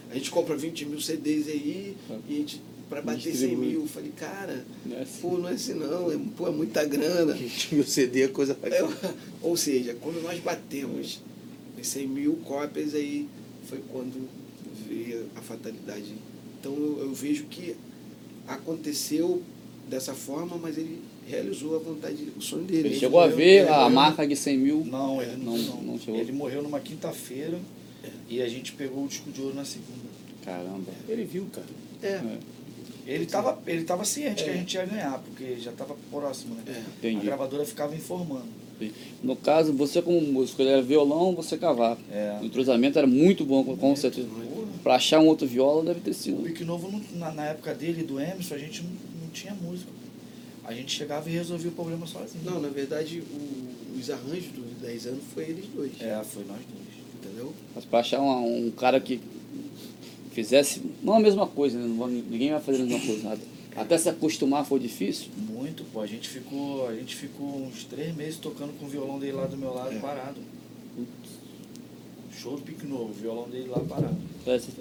[0.10, 1.96] a gente compra 20 mil CDs aí
[2.28, 3.66] e a gente, pra bater 100 Distribui.
[3.68, 3.82] mil.
[3.82, 5.22] Eu falei, cara, Não é assim.
[5.22, 7.38] pô, não é assim não, é, pô, é muita grana.
[7.72, 8.82] meu CD é coisa É,
[9.42, 11.22] ou seja, quando nós batemos
[11.80, 13.28] os 100 mil cópias, aí
[13.68, 14.28] foi quando
[14.88, 16.14] veio a fatalidade.
[16.60, 17.76] Então eu, eu vejo que
[18.48, 19.42] aconteceu
[19.90, 22.90] dessa forma, mas ele realizou a vontade, o sonho dele.
[22.90, 24.86] Ele chegou a morreu- ver ele a morreu- marca de 100 mil.
[24.86, 26.20] Não, ele não, Não, não chegou.
[26.20, 27.60] Ele morreu numa quinta-feira
[28.30, 30.10] e a gente pegou o disco de ouro na segunda.
[30.44, 30.92] Caramba.
[31.08, 31.68] Ele viu, cara.
[32.02, 32.08] É,
[33.08, 34.54] É, Ele estava ele tava ciente que É.
[34.54, 36.84] a gente ia ganhar, porque já estava próximo, né?
[37.04, 37.10] É.
[37.16, 38.62] A gravadora ficava informando.
[39.24, 42.02] No caso, você como músico, ele era violão, você cavaco.
[42.12, 42.38] É.
[42.42, 44.28] O entrosamento era muito bom, com- com certeza.
[44.84, 46.44] Pra achar um outro viola deve ter O sido.
[46.44, 48.90] Pique Novo, na, na época dele, do Emerson, a gente não,
[49.24, 49.92] não tinha música.
[50.64, 52.44] A gente chegava e resolvia o problema sozinho.
[52.44, 55.92] não, na verdade, o- os arranjos dos 10 anos foi eles dois.
[56.00, 56.92] É, foi nós dois.
[57.24, 57.54] Entendeu?
[57.76, 59.20] Mas pra achar um, um cara que
[60.32, 62.24] fizesse, não a mesma coisa, né?
[62.30, 63.24] Ninguém vai fazer a mesma coisa.
[63.30, 63.42] nada.
[63.76, 65.30] Até se acostumar foi difícil.
[65.38, 66.02] Muito, pô.
[66.02, 69.46] A gente ficou, a gente ficou uns três meses tocando com o violão dele lá
[69.46, 70.00] do meu lado É.
[70.00, 70.42] parado.
[72.38, 74.18] Show do Pique Novo, o violão dele lá parado.
[74.46, 74.72] É, você-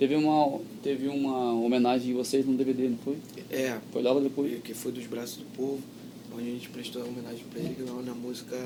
[0.00, 3.18] Teve uma, teve uma homenagem de vocês no DVD, não foi?
[3.50, 4.62] É, Foi logo depois.
[4.62, 5.78] que foi dos braços do povo,
[6.34, 7.76] onde a gente prestou a homenagem para ele,
[8.06, 8.56] na música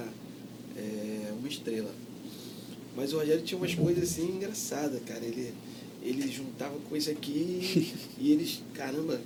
[0.76, 1.92] é, Uma Estrela.
[2.96, 5.24] Mas o Rogério tinha umas coisas assim engraçadas, cara.
[5.24, 5.52] Ele,
[6.04, 9.20] ele juntava com isso aqui e eles, caramba,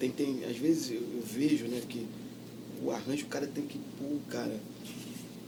[0.00, 2.06] tem, tem, às vezes eu, eu vejo, né, que
[2.82, 4.58] o arranjo o cara tem que, pô, cara,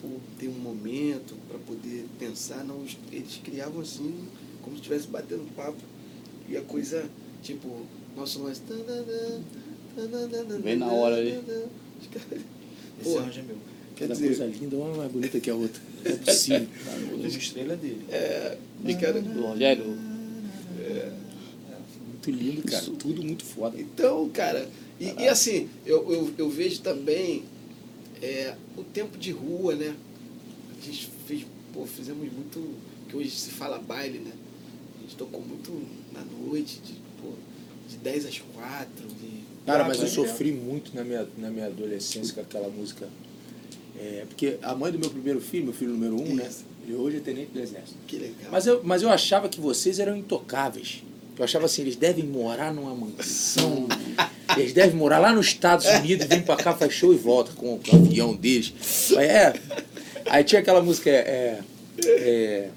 [0.02, 0.08] pô,
[0.38, 2.62] ter um momento para poder pensar.
[2.64, 4.28] Não, eles criavam assim,
[4.64, 5.78] como se estivesse batendo papo.
[6.48, 7.04] E a coisa,
[7.42, 7.82] tipo,
[8.16, 8.60] nosso lance.
[10.62, 11.16] Vem na hora
[12.10, 12.42] caras-
[13.00, 13.56] Esse arranjo é meu.
[13.96, 15.80] Quer Cada dizer, coisa linda, uma mais bonita que a outra.
[16.04, 16.66] Não é possível.
[17.14, 18.04] Uma estrela dele.
[18.10, 19.84] é, os caras- Do Rogério.
[22.08, 22.84] Muito lindo, cara.
[22.98, 23.78] Tudo muito foda.
[23.80, 27.44] Então, cara, e, e assim, eu, eu, eu vejo também
[28.22, 29.94] é, o tempo de rua, né?
[30.80, 32.74] A gente fez, pô, fizemos muito,
[33.08, 34.32] que hoje se fala baile, né?
[35.04, 35.70] A gente tocou muito
[36.14, 37.28] na noite, de, pô,
[37.88, 38.88] de 10 às 4,
[39.20, 39.44] de...
[39.66, 43.06] Cara, mas eu sofri muito na minha, na minha adolescência com aquela música.
[43.98, 46.50] É, porque a mãe do meu primeiro filho, meu filho número um, né?
[46.86, 47.96] Ele hoje é tenente do exército.
[48.06, 48.50] Que legal.
[48.50, 51.02] Mas eu, mas eu achava que vocês eram intocáveis.
[51.36, 53.86] Eu achava assim, eles devem morar numa mansão.
[54.56, 57.78] Eles devem morar lá nos Estados Unidos, vem pra cá, faz show e volta com,
[57.78, 58.72] com o avião deles.
[59.16, 59.60] Aí, é.
[60.26, 61.60] Aí tinha aquela música, é,
[62.04, 62.68] é,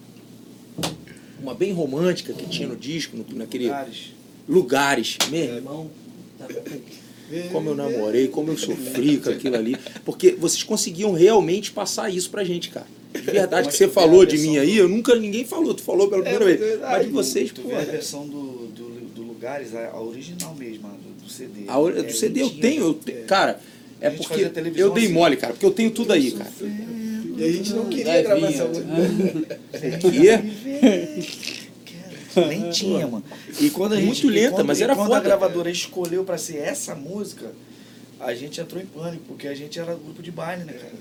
[1.47, 3.97] uma bem romântica que tinha no disco, no, naquele Lugares.
[4.47, 5.17] lugares.
[5.31, 5.89] Meu irmão,
[6.37, 6.47] tá-
[7.51, 9.75] como eu namorei, como eu sofri com aquilo ali.
[10.05, 12.85] Porque vocês conseguiam realmente passar isso pra gente, cara.
[13.13, 16.07] De verdade, Mas que você falou de mim aí, eu nunca, ninguém falou, tu falou
[16.09, 16.69] pela primeira mas é vez.
[16.71, 17.75] verdade, Mas de vocês, Tu pô.
[17.75, 21.61] a versão do, do, do Lugares, a, original mesmo, do, do CD.
[21.67, 23.59] A hora- É do CD eu tenho, eu te- cara,
[23.99, 25.13] é porque eu dei assim.
[25.13, 26.51] mole, cara, porque eu tenho tudo aí, cara.
[27.37, 28.23] E a gente não queria Levinha.
[28.23, 29.59] gravar essa música.
[30.11, 30.37] Que é?
[32.33, 33.23] Cara, Nem tinha, mano.
[33.59, 35.19] E quando a gente, Muito e lenta, quando- mas era quando foda.
[35.19, 37.51] a gravadora escolheu pra ser essa música,
[38.19, 40.93] a gente entrou em pânico, porque a gente era grupo de baile, né, cara?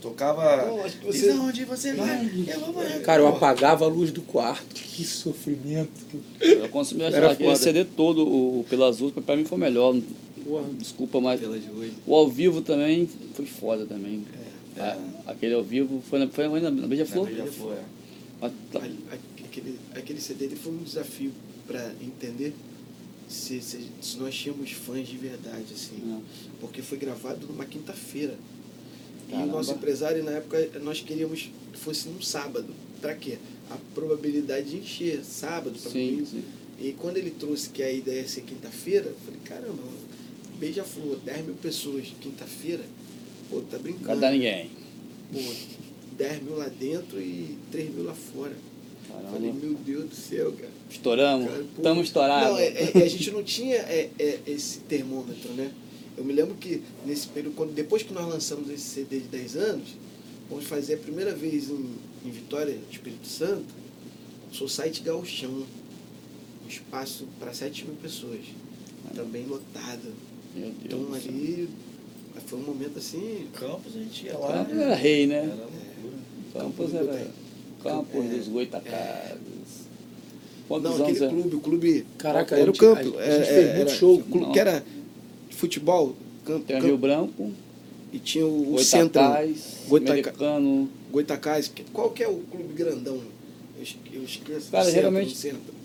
[0.00, 0.64] Tocava.
[0.66, 2.30] Não, acho que Diz você- aonde você vai?
[2.46, 3.00] Eu vou vai.
[3.00, 4.64] Cara, eu apagava a luz do quarto.
[4.74, 5.90] Que sofrimento.
[6.40, 7.56] Eu consumi Era aquele.
[7.56, 9.94] CD todo, o Pela Azul, pra mim foi melhor.
[10.46, 10.64] Porra.
[10.78, 11.92] Desculpa, mas Pela de hoje.
[12.06, 14.24] o ao vivo também foi foda também.
[14.32, 14.47] É.
[14.80, 17.30] A- aquele ao vivo foi na, foi na, na Beija-Flor.
[17.32, 17.72] Já foi.
[17.74, 17.84] é.
[18.40, 18.80] Mas tá-
[19.44, 21.32] Aquele, aquele CD ele foi um desafio
[21.66, 22.52] para entender
[23.28, 25.96] se, se, se nós tínhamos fãs de verdade, assim.
[26.04, 26.22] Não.
[26.60, 28.36] Porque foi gravado numa quinta-feira.
[29.28, 32.72] E o nosso empresário, na época, nós queríamos que fosse num sábado.
[33.00, 33.38] Pra quê?
[33.70, 36.42] A probabilidade de encher sábado para Sim, sim.
[36.80, 39.82] E quando ele trouxe que a ideia ia ser quinta-feira, eu falei, caramba,
[40.58, 42.84] beija-flor, 10 mil pessoas, quinta-feira,
[43.50, 44.06] pô, tá Não brincando.
[44.06, 44.70] vai dar ninguém.
[45.32, 45.38] Pô,
[46.16, 48.56] 10 mil lá dentro e 3 mil lá fora.
[49.08, 49.66] Falei, Caramba.
[49.66, 50.70] meu Deus do céu, cara.
[50.90, 51.48] Estouramos.
[51.48, 52.48] Cara, Estamos estourados.
[52.50, 55.70] Não, é, é- a gente não tinha é, é, esse termômetro, né?
[56.16, 59.56] Eu me lembro que nesse período, quando, depois que nós lançamos esse CD de 10
[59.56, 59.88] anos,
[60.50, 61.86] vamos fazer a primeira vez em,
[62.24, 63.66] em Vitória, Espírito Santo,
[64.52, 65.64] Society Gauchão.
[66.64, 68.40] Um espaço para 7 mil pessoas.
[69.14, 70.12] Também lotado.
[70.54, 71.30] Meu Deus Então do céu.
[71.32, 71.68] ali
[72.46, 73.46] foi um momento assim.
[73.54, 74.52] Campos a gente ia lá.
[74.58, 75.36] Campos era rei, né?
[75.36, 75.72] Era loucura.
[76.54, 77.26] Campos Campo era.
[77.82, 78.28] Campos É.
[78.36, 79.88] dos Goitacazes.
[80.68, 81.28] Quantos Não, aquele é?
[81.28, 82.06] clube, o clube.
[82.18, 83.00] Caraca, era o campo.
[83.00, 84.16] a gente é, fez é, muito show.
[84.16, 84.52] o clube Não.
[84.52, 84.84] que era
[85.48, 86.14] de futebol,
[86.44, 87.50] campo, Tem campo- Rio Branco,
[88.12, 89.20] e tinha o, o centro,
[89.88, 90.84] Goitacás.
[91.10, 91.72] Goitacás.
[91.92, 93.16] Qual que é o clube grandão?
[93.76, 94.70] Eu, es- eu esqueço.
[94.70, 95.78] Cara, Centro, geralmente- no centro.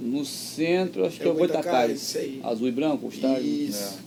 [0.00, 2.02] No centro, acho que é o Goitacás, Goitacás.
[2.02, 2.40] isso aí.
[2.44, 3.44] Azul e branco, o estádio.
[3.46, 3.98] Isso.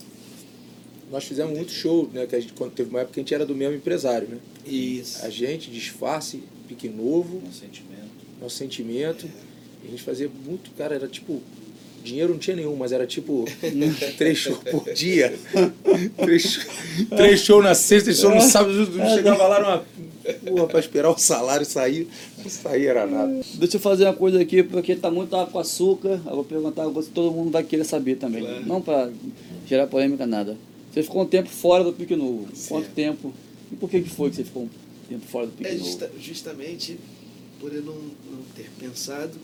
[1.12, 2.26] Nós fizemos muito show, né?
[2.26, 4.38] Que a gente, quando teve uma época a gente era do mesmo empresário, né?
[4.66, 5.22] Isso.
[5.22, 8.10] A gente, disfarce, pique novo, Um sentimento.
[8.40, 9.26] nosso sentimento.
[9.84, 11.42] E a gente fazia muito, cara, era tipo.
[12.02, 13.44] Dinheiro não tinha nenhum, mas era tipo
[14.18, 15.38] três shows por dia.
[16.16, 16.66] três,
[17.10, 18.72] três shows na sexta, três shows no sábado.
[18.72, 19.84] Eu chegava lá numa.
[20.46, 22.08] Porra, pra esperar o salário sair.
[22.38, 23.40] Não saía era nada.
[23.54, 26.20] Deixa eu fazer uma coisa aqui, porque tá muito água com açúcar.
[26.26, 28.42] Eu vou perguntar todo mundo vai querer saber também.
[28.64, 29.10] Não para
[29.68, 30.56] gerar polêmica, nada.
[30.92, 32.48] Você ficou um tempo fora do Pique Novo.
[32.68, 33.32] Quanto tempo?
[33.70, 34.68] E por que, que foi que você ficou um
[35.08, 35.84] tempo fora do Pique É Novo?
[35.84, 36.98] justa- justamente
[37.58, 39.38] por eu não, não ter pensado.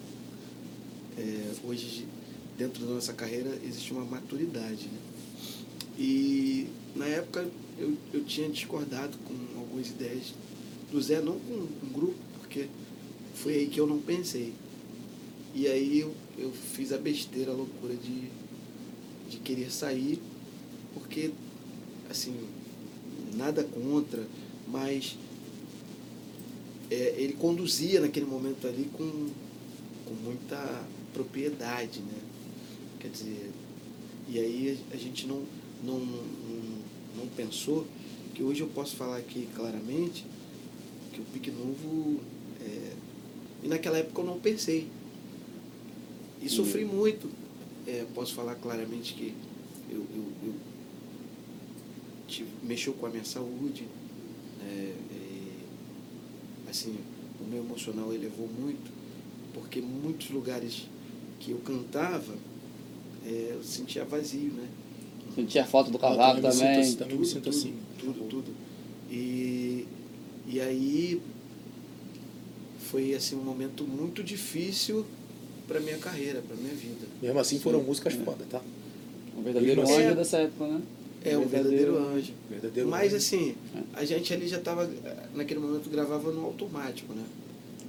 [1.16, 2.06] é, hoje,
[2.56, 4.86] dentro da nossa carreira, existe uma maturidade.
[4.86, 4.98] Né?
[5.98, 10.32] E na época eu, eu tinha discordado com algumas ideias
[10.92, 12.66] do Zé, não com um grupo, porque
[13.34, 14.52] foi aí que eu não pensei.
[15.54, 18.28] E aí eu, eu fiz a besteira, a loucura de,
[19.30, 20.20] de querer sair,
[20.98, 21.30] porque,
[22.10, 22.34] assim,
[23.34, 24.26] nada contra,
[24.66, 25.16] mas
[26.90, 29.28] é, ele conduzia naquele momento ali com,
[30.04, 32.18] com muita propriedade, né?
[33.00, 33.50] Quer dizer,
[34.28, 35.42] e aí a, gente não,
[35.84, 36.78] não, não,
[37.16, 37.86] não pensou
[38.34, 40.24] que hoje eu posso falar aqui claramente
[41.12, 42.20] que o Pique Novo.
[42.60, 42.92] é,
[43.62, 44.88] e naquela época eu não pensei.
[46.40, 47.28] E sofri muito.
[47.86, 49.34] É, posso falar claramente que
[49.90, 50.54] eu, eu, eu
[52.62, 53.84] mexeu com a minha saúde.
[54.60, 56.96] né, e, assim,
[57.40, 58.90] o meu emocional elevou muito,
[59.54, 60.88] porque muitos lugares
[61.40, 62.34] que eu cantava,
[63.26, 64.68] é, eu sentia vazio, né?
[65.34, 66.74] Sentia falta do Eu cavaco também me também.
[66.74, 67.74] sinto assim, também me sinto tudo, assim.
[67.98, 68.50] Tudo, tudo.
[69.10, 69.86] E,
[70.48, 71.20] e aí
[72.80, 75.04] foi assim um momento muito difícil
[75.66, 77.06] para minha carreira, para minha vida.
[77.20, 78.60] Mesmo assim foram músicas foda, tá?
[79.36, 80.80] Um verdadeiro assim- anjo dessa época, né?
[81.30, 82.32] É o verdadeiro anjo.
[82.50, 82.88] Verdadeiro.
[82.88, 83.16] Mas anjo.
[83.16, 83.54] assim,
[83.94, 84.88] a gente ali já estava,
[85.34, 87.24] naquele momento gravava no automático, né?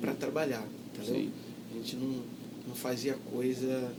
[0.01, 1.15] Para trabalhar, entendeu?
[1.21, 1.31] Sim.
[1.71, 2.21] A gente não,
[2.67, 3.91] não fazia coisa.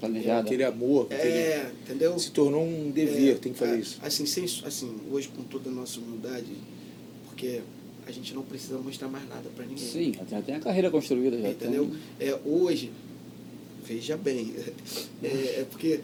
[0.00, 0.40] Planejada.
[0.46, 2.16] Aquele amor, aquele- É, entendeu?
[2.18, 3.98] se tornou um dever, É, tem que fazer a- isso.
[4.00, 6.46] Assim, sem, assim, hoje com toda a nossa humildade,
[7.26, 7.60] porque
[8.06, 9.84] a gente não precisa mostrar mais nada para ninguém.
[9.84, 11.90] Sim, já tem a carreira construída, já entendeu?
[12.16, 12.28] tem.
[12.28, 12.92] É, hoje,
[13.84, 14.54] veja bem,
[15.20, 15.26] é,
[15.60, 15.98] é porque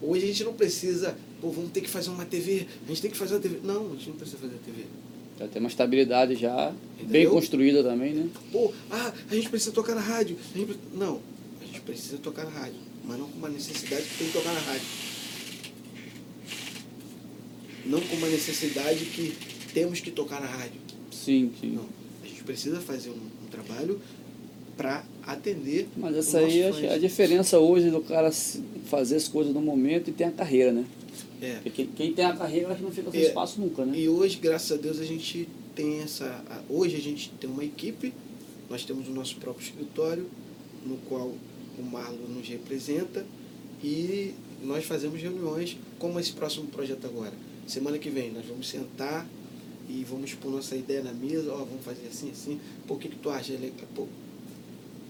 [0.00, 3.10] hoje a gente não precisa, pô, vamos ter que fazer uma TV, a gente tem
[3.10, 3.60] que fazer uma TV.
[3.64, 4.84] Não, a gente não precisa fazer TV.
[5.38, 6.66] Já tem uma estabilidade já
[6.98, 7.30] bem Entendeu?
[7.30, 8.28] construída também, né?
[8.52, 10.36] Pô, ah, a gente precisa tocar na rádio.
[10.54, 11.20] a gente Não,
[11.62, 14.52] a gente precisa tocar na rádio, mas não com uma necessidade que tem que tocar
[14.52, 14.86] na rádio.
[17.86, 19.34] não com uma necessidade que
[19.72, 20.80] temos que tocar na rádio.
[21.10, 21.70] Sim, sim.
[21.70, 21.86] Não.
[22.22, 23.14] A gente precisa fazer um,
[23.44, 24.00] um trabalho
[24.76, 25.88] para atender.
[25.96, 26.92] Mas essa aí fãs.
[26.92, 28.30] a diferença hoje do cara
[28.86, 30.84] fazer as coisas no momento e ter a carreira, né?
[31.40, 31.60] É.
[31.62, 33.26] Porque quem, tem a carreira acho que não fica sem É.
[33.28, 33.98] espaço nunca, né?
[33.98, 36.44] E hoje, graças a Deus, a gente tem essa.
[36.68, 38.12] Hoje a gente tem uma equipe,
[38.68, 40.26] nós temos o nosso próprio escritório,
[40.86, 41.32] no qual
[41.78, 43.24] o Marlon nos representa,
[43.82, 47.32] e nós fazemos reuniões, como esse próximo projeto agora.
[47.66, 49.26] Semana que vem nós vamos sentar
[49.88, 53.08] e vamos pôr nossa ideia na mesa, ó, vamos fazer assim, assim, pô, o que,
[53.08, 53.54] que tu acha?
[53.94, 54.06] Pô.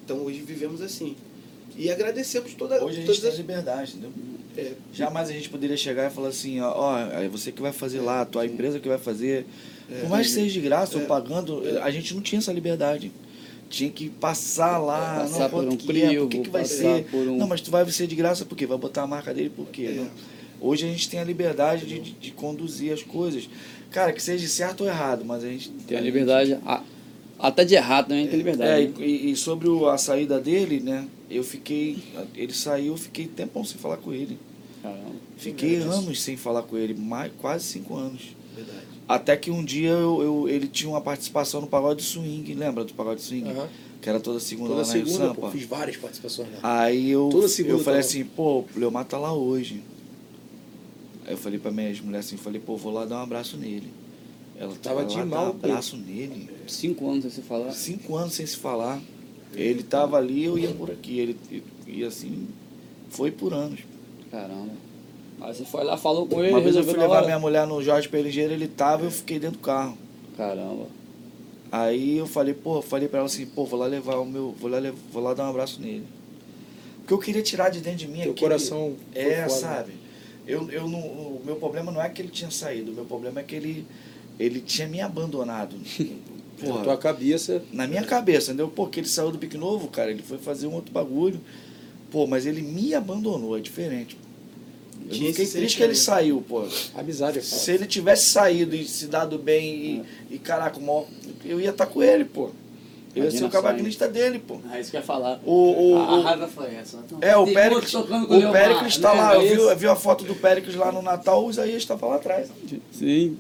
[0.05, 1.17] Então hoje vivemos assim.
[1.77, 3.37] E agradecemos toda, Hoje a gente todas tem as.
[3.39, 4.13] liberdade, entendeu?
[4.57, 7.73] É, Jamais a gente poderia chegar e falar assim, ó, ó, é você que vai
[7.73, 9.47] fazer lá, a tua empresa que vai fazer.
[9.91, 10.01] É.
[10.01, 11.07] Por mais que seja de graça ou É.
[11.07, 13.11] pagando, a gente não tinha essa liberdade.
[13.69, 16.65] Tinha que passar lá, Passar não, por um que é, crivo, por que, que vai
[16.65, 17.05] ser?
[17.05, 18.67] por um- Não, mas tu vai ser de graça por quê?
[18.67, 19.85] Vai botar a marca dele por quê?
[19.85, 19.93] É.
[20.01, 20.11] Não.
[20.61, 23.49] Hoje a gente tem a liberdade de, de, de conduzir as coisas.
[23.91, 26.83] Cara, que seja certo ou errado, mas a gente Tem a liberdade, a-
[27.39, 28.87] até de errado também tem É, liberdade.
[28.89, 28.95] né?
[29.07, 31.07] e, e sobre o- a saída dele, né?
[31.31, 32.03] Eu fiquei.
[32.35, 34.37] Ele saiu, eu fiquei tempão sem falar com ele.
[34.83, 35.01] Caramba.
[35.37, 35.99] Fiquei Verdade.
[35.99, 38.35] anos sem falar com ele, mais, quase cinco anos.
[38.55, 38.81] verdade.
[39.09, 42.93] Até que um dia eu, eu- ele tinha uma participação no Pagode Swing, lembra do
[42.95, 43.49] Pagode Swing?
[43.51, 43.69] Aham.
[44.01, 45.41] Que era toda segunda Toda lá na Rio segunda, Sampa.
[45.43, 46.83] pô, fiz várias participações lá.
[46.83, 48.09] Aí eu, Toda segunda eu falei tava.
[48.09, 49.83] assim, pô, o Leomar tá lá hoje.
[51.27, 53.93] Aí eu falei pra minha ex-mulher assim, falei, pô, vou lá dar um abraço nele.
[54.57, 55.67] Ela Tava "Vai de lá mal, dar um pô.
[55.67, 56.49] abraço nele.
[56.67, 57.73] Cinco anos sem se falar.
[57.73, 59.01] Cinco anos sem se falar.
[59.55, 61.19] Ele tava ali, eu ia por aqui.
[61.19, 61.37] Ele
[61.87, 62.49] e assim,
[63.09, 63.81] foi por anos.
[64.31, 64.71] Caramba.
[65.41, 67.25] Aí você foi lá, falou com ele, Uma vez eu fui levar hora.
[67.27, 69.97] minha mulher no Jorge Pelingeiro, ele tava, eu fiquei dentro do carro.
[70.37, 70.87] Caramba.
[71.73, 74.71] Aí eu falei, pô, falei pra ela assim, pô, vou lá levar o meu, vou
[74.71, 74.79] lá,
[75.13, 76.05] vou lá dar um abraço nele.
[76.99, 79.49] Porque eu queria tirar de dentro de mim Teu aquele- coração É, foda.
[79.51, 79.93] sabe?
[80.47, 83.41] Eu, eu não, o meu problema não é que ele tinha saído, o meu problema
[83.41, 83.87] é que ele,
[84.39, 85.75] ele tinha me abandonado.
[86.63, 87.63] Na Porra, tua cabeça.
[87.73, 88.69] na minha cabeça, entendeu?
[88.69, 91.41] Porque ele saiu do Pique Novo, cara, ele foi fazer um outro bagulho.
[92.11, 94.17] Pô, mas ele me abandonou, é diferente.
[95.07, 96.65] Eu Tinha fiquei esse triste que ele saiu, pô.
[96.95, 97.57] Amizade é foda.
[97.63, 101.07] Se ele tivesse saído e se dado bem e, e caraca, o maior-
[101.45, 102.51] eu ia estar com ele, pô.
[103.17, 104.59] Eu ia ser o cavaquinista dele, pô.
[104.71, 105.41] Ah, isso que eu ia falar.
[105.45, 105.53] O,
[105.95, 106.99] o, a, a o- raiva foi essa.
[107.11, 109.21] Não, é, o Péricles, o Péricles tá né?
[109.21, 111.79] lá, eu É vi, eu vi a foto do Péricles lá no Natal, o Isaías
[111.83, 112.49] estava lá atrás.
[112.93, 113.37] Sim.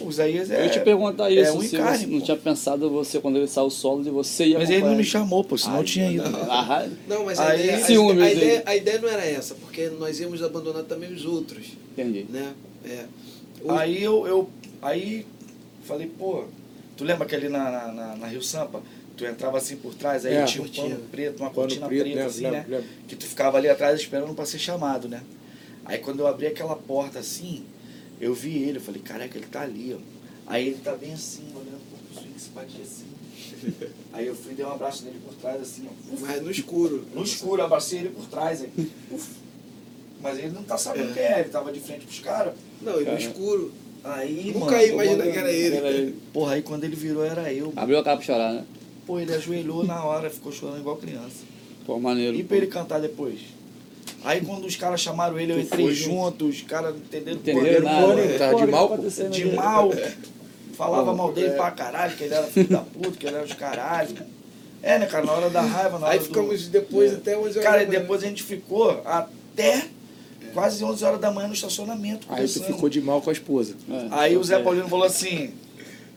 [0.00, 0.60] O Isaías é.
[0.60, 3.36] eu ia te perguntar é isso, um se encarne, você não tinha pensado você, quando
[3.36, 6.10] ele saiu solo, de você ia Mas ele não me chamou, pô, senão eu tinha
[6.10, 6.22] ido.
[6.30, 6.92] Raiva.
[7.08, 9.88] Não, mas a, Aí- ideia, a, Ciúmes a ideia, a ideia não era essa, porque
[9.98, 12.26] nós íamos abandonar também os outros, Entendi.
[12.30, 12.52] né?
[12.84, 13.04] É.
[13.62, 14.48] O- Aí eu, eu
[14.80, 15.26] aí
[15.84, 16.44] falei, pô,
[16.96, 18.80] tu lembra que ali na, na, na- na Rio Sampa,
[19.16, 20.88] tu entrava assim por trás, aí É, tinha um cortina.
[20.90, 22.66] pano preto, uma cortina preto, preta, lembro, assim, lembro, né?
[22.68, 22.86] lembro.
[23.08, 25.22] Que tu ficava ali atrás esperando pra ser chamado, né?
[25.84, 27.64] Aí quando eu abri aquela porta assim,
[28.20, 29.98] eu vi ele, eu falei, caraca, ele tá ali, ó.
[30.46, 33.04] Aí ele tá bem assim, olhando pro swing simpatia assim.
[34.12, 36.16] Aí eu fui e dei um abraço nele por trás, assim, ó.
[36.20, 37.04] Mas no escuro.
[37.14, 38.70] No escuro, abracei ele por trás aí.
[39.10, 39.28] Uf.
[40.20, 41.14] Mas ele não tá sabendo É.
[41.14, 42.54] quem é, ele tava de frente pros caras.
[42.82, 43.72] Não, e no escuro.
[44.04, 45.76] Aí, Nunca mano, ia imaginar que era ele.
[45.76, 46.14] Era ele.
[46.32, 47.66] Porra, aí quando ele virou era eu.
[47.66, 47.80] mano.
[47.80, 48.64] Abriu a cara pra chorar, né?
[49.06, 51.44] Pô, ele ajoelhou na hora, ficou chorando igual criança.
[51.84, 52.36] Pô, maneiro.
[52.36, 53.40] E pra ele cantar depois?
[54.24, 58.06] Aí quando os caras chamaram ele, eu entrei foi junto, os caras entenderam Entenderam nada.
[58.06, 58.38] Pô, né?
[58.38, 59.90] tá Pô, de mal, acontecendo de mal.
[60.74, 61.50] Falava mal dele é.
[61.56, 64.16] pra caralho, que ele era filho da puta, que ele era os caralho.
[64.82, 67.16] É, né, cara, na hora da raiva, na hora Aí do- ficamos depois É.
[67.16, 68.00] até 11 horas Cara, da e manhã.
[68.00, 69.86] depois a gente ficou até
[70.54, 72.26] quase 11 horas da manhã no estacionamento.
[72.30, 73.74] Aí tu ficou de mal com a esposa.
[73.90, 74.62] É, Aí o Zé é.
[74.62, 75.50] Paulino falou assim.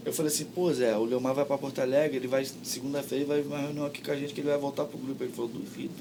[0.03, 3.27] Eu falei assim, pô Zé, o Leomar vai pra Porto Alegre, ele vai segunda-feira e
[3.27, 5.23] vai uma reunião aqui com a gente que ele vai voltar pro grupo.
[5.23, 5.93] Ele falou, duvido.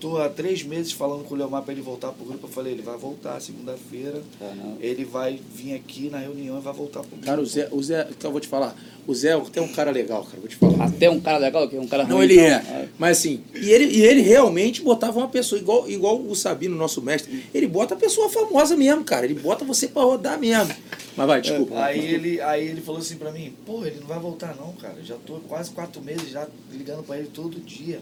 [0.00, 2.46] Tô há três meses falando com o Leomar pra ele voltar pro grupo.
[2.46, 4.22] Eu falei, ele vai voltar segunda-feira.
[4.38, 4.76] Caramba.
[4.78, 7.26] Ele vai vir aqui na reunião e vai voltar pro grupo.
[7.26, 8.76] Cara, o Zé, o Zé, então eu vou te falar.
[9.08, 10.84] O Zé é até um cara legal, cara, vou te falar.
[10.84, 12.46] Até um cara legal, que é um cara Não, ruim, ele então,
[12.76, 12.88] é.
[12.96, 17.02] Mas assim, e ele, e ele realmente botava uma pessoa, igual, igual o Sabino, nosso
[17.02, 19.24] mestre, ele bota a pessoa famosa mesmo, cara.
[19.24, 20.72] Ele bota você pra rodar mesmo.
[21.16, 21.76] Mas vai, desculpa.
[21.82, 25.02] Aí ele, aí ele falou assim pra mim, pô, ele não vai voltar não, cara.
[25.02, 28.00] Já tô quase quatro meses já ligando pra ele todo dia.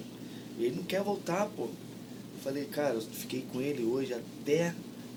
[0.59, 1.68] Ele não quer voltar, pô.
[2.47, 4.72] Falei, cara, eu fiquei com ele hoje até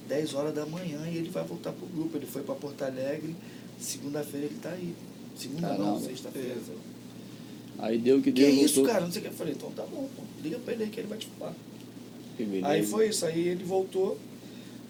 [0.08, 2.18] 10 horas da manhã e ele vai voltar pro grupo.
[2.18, 3.36] Ele foi pra Porto Alegre,
[3.80, 4.96] segunda-feira ele tá aí.
[5.38, 6.00] Segunda não, Caramba.
[6.02, 6.56] sexta-feira.
[7.78, 8.50] Aí deu o que Que deu.
[8.50, 8.94] isso, voltou.
[8.94, 9.06] cara?
[9.06, 9.30] Não sei o que.
[9.32, 10.24] Eu falei, então tá bom, pô.
[10.42, 11.54] Liga pra ele aí que ele vai te falar.
[12.36, 12.62] Que.
[12.64, 14.18] Aí foi isso, aí ele voltou.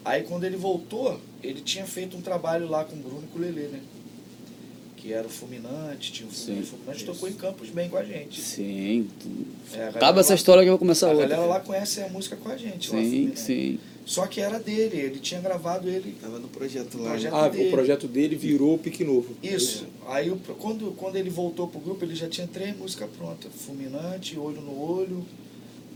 [0.05, 3.37] Aí quando ele voltou, ele tinha feito um trabalho lá com o Bruno e com
[3.37, 3.81] o Lelê, né?
[5.01, 6.65] Que era o Fulminante, tinha o Fulminante.
[6.67, 8.41] Sim, Fulminante tocou em Campos bem com a gente.
[8.41, 9.07] Sim.
[9.73, 11.27] É, a Acaba essa lá- história que eu vou começar A outra.
[11.27, 12.91] galera lá conhece a música com a gente.
[12.93, 13.39] lá, Sim, Fulminante.
[13.39, 13.79] sim.
[14.05, 16.17] Só que era dele, ele tinha gravado ele.
[16.19, 17.11] Tava no projeto lá.
[17.11, 17.39] Projeto né?
[17.41, 17.67] Ah, dele.
[17.69, 19.35] o projeto dele virou o Pique Novo.
[19.41, 19.85] Isso.
[20.07, 23.49] Aí o- quando, quando ele voltou pro grupo, ele já tinha três músicas prontas.
[23.55, 25.23] Fulminante, Olho no Olho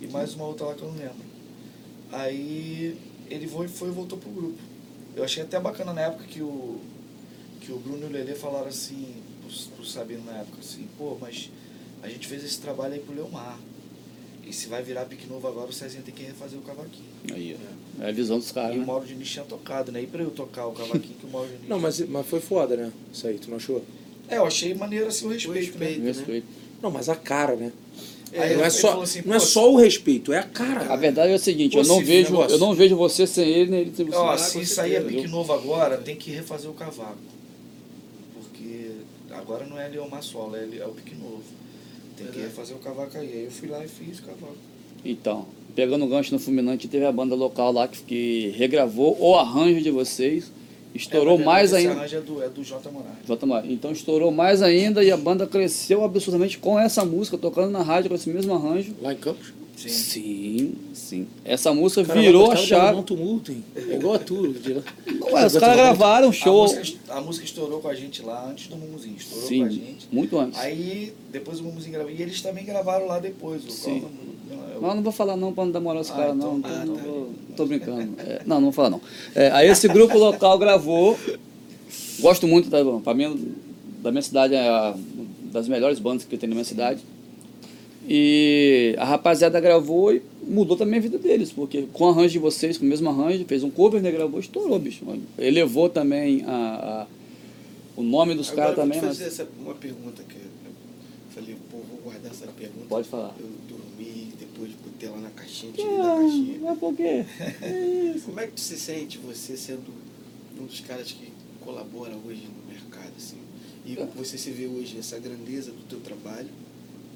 [0.01, 1.33] e mais uma outra lá que eu não lembro.
[2.11, 2.95] Aí
[3.29, 4.57] ele foi, foi e voltou pro grupo.
[5.15, 6.79] Eu achei até bacana na época que o,
[7.65, 9.07] que o Bruno e o Lelê falaram assim,
[9.41, 11.49] pro, pro Sabino na época, assim, pô, mas
[12.01, 13.57] a gente fez esse trabalho aí pro Leomar.
[14.45, 17.07] E se vai virar pique novo agora, o Cezinha tem que refazer o cavaquinho.
[17.33, 17.55] Aí,
[17.99, 18.03] ó.
[18.03, 18.85] É a visão dos caras, E o né?
[18.85, 20.01] Mauro Diniz tinha tocado, né?
[20.03, 21.69] E pra eu tocar o cavaquinho que o Mauro Diniz...
[21.69, 22.91] Não, mas, mas foi foda, né?
[23.13, 23.81] Isso aí, tu não achou?
[24.27, 25.85] É, eu achei maneiro assim o respeito, né?
[25.85, 25.99] respeito.
[26.01, 26.47] Eu respeito.
[26.81, 27.71] Não, mas a cara, né?
[28.35, 30.91] Aí não é só, assim, não é só o respeito, é a cara.
[30.91, 33.71] A verdade é o seguinte, eu não vejo, negócio- eu não vejo você sem ele,
[33.71, 34.17] nem ele sem você.
[34.17, 35.21] Ó, Ah, se sair a certeza.
[35.21, 37.15] pique novo agora, tem que refazer o cavaco.
[39.37, 41.43] Agora não é Leomar Solo, é, é o pique novo.
[42.15, 42.41] Tem que Verdade.
[42.55, 43.27] refazer o cavaco aí.
[43.33, 44.55] Aí eu fui lá e fiz o cavaco.
[45.03, 49.35] Então, pegando o gancho no Fulminante, teve a banda local lá que, que regravou o
[49.35, 50.51] arranjo de vocês,
[50.95, 51.91] estourou É, mais ainda.
[51.91, 52.91] Esse arranjo é do, é do J.
[52.91, 53.15] Moraes.
[53.25, 53.45] J.
[53.45, 57.81] Mar- Então estourou mais ainda e a banda cresceu absurdamente com essa música, tocando na
[57.81, 58.93] rádio com esse mesmo arranjo.
[59.01, 59.51] Lá em Campos.
[59.75, 59.89] Sim.
[59.89, 61.27] Sim, sim.
[61.43, 62.97] Essa música Cara, virou a chave.
[62.99, 63.63] um tumulto, hein?
[63.75, 64.53] É igual a tu.
[64.53, 64.81] de lá.
[65.31, 66.63] Ué, os caras gravaram um A show.
[66.63, 69.15] música, a música estourou com a gente lá antes do Mumuzinho.
[69.17, 70.07] Estourou com a Sim, gente.
[70.11, 70.59] muito antes.
[70.59, 72.11] Aí depois o Mumuzinho gravou.
[72.11, 73.65] E eles também gravaram lá depois.
[73.65, 74.01] O Sim.
[74.01, 74.11] qual-
[74.73, 76.51] eu- Mas eu não vou falar não pra não dar moral aos Ah, caras, então-
[76.53, 76.59] não.
[76.59, 77.01] Então ah, não tá.
[77.03, 78.13] vou, tô brincando.
[78.19, 79.01] É, não, não vou falar não.
[79.35, 81.17] É, aí esse grupo local gravou.
[82.19, 83.53] Gosto muito, da, pra mim,
[84.01, 84.95] da minha cidade, é a,
[85.51, 87.01] das melhores bandas que tem na minha cidade.
[88.07, 92.39] E a rapaziada gravou e mudou também a vida deles, porque com o arranjo de
[92.39, 95.05] vocês, com o mesmo arranjo, fez um cover, né, gravou, estourou, bicho.
[95.37, 96.51] Elevou também a,
[97.03, 97.07] a-
[97.95, 100.41] o nome dos caras eu vou também, te mas fazer essa, uma pergunta que eu
[101.33, 102.85] falei, pô, vou guardar essa pergunta.
[102.89, 103.35] pode falar.
[103.39, 106.59] Eu dormi, depois botei ela na caixinha, tirei da caixinha.
[106.65, 107.25] É, é porque...
[108.25, 109.93] Como é que tu se sente, você sendo
[110.59, 111.27] um dos caras que
[111.61, 113.37] colabora hoje no mercado, assim?
[113.85, 114.07] E É.
[114.15, 116.47] você se vê hoje essa grandeza do teu trabalho,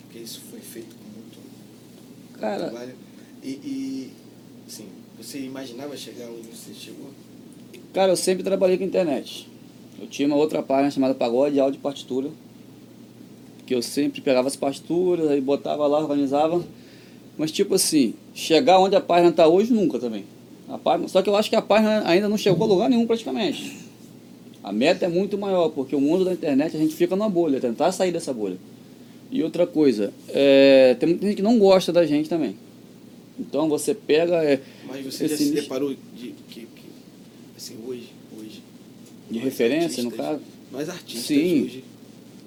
[0.08, 1.38] porque isso foi feito com muito
[2.40, 2.96] Cara, trabalho.
[3.44, 4.12] E, e,
[4.68, 4.86] assim,
[5.18, 7.10] você imaginava chegar onde você chegou?
[7.94, 9.50] Cara, eu sempre trabalhei com internet.
[10.00, 12.30] Eu tinha uma outra página chamada Pagode Áudio e Partitura.
[13.66, 16.64] Que eu sempre pegava as partituras, aí botava lá, organizava.
[17.38, 20.24] Mas tipo assim, chegar onde a página está hoje, nunca também.
[20.70, 23.06] A página, só que eu acho que a página ainda não chegou a lugar nenhum
[23.06, 23.78] praticamente.
[24.64, 27.60] A meta é muito maior, porque o mundo da internet a gente fica numa bolha,
[27.60, 28.58] tentar sair dessa bolha.
[29.30, 32.56] E outra coisa, é, tem muita gente que não gosta da gente também.
[33.40, 34.44] Então você pega.
[34.44, 36.68] é, Mas você já Esse se nicho- deparou de que, que
[37.58, 38.10] assim, hoje,
[38.40, 38.62] hoje.
[39.30, 40.40] De referência, no caso?
[40.72, 41.64] Nós artistas Sim.
[41.64, 41.84] hoje,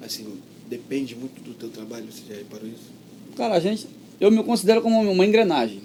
[0.02, 0.26] assim,
[0.68, 2.90] depende muito do teu trabalho, você já reparou isso?
[3.36, 3.86] Cara, a gente.
[4.20, 5.80] Eu me considero como uma engrenagem.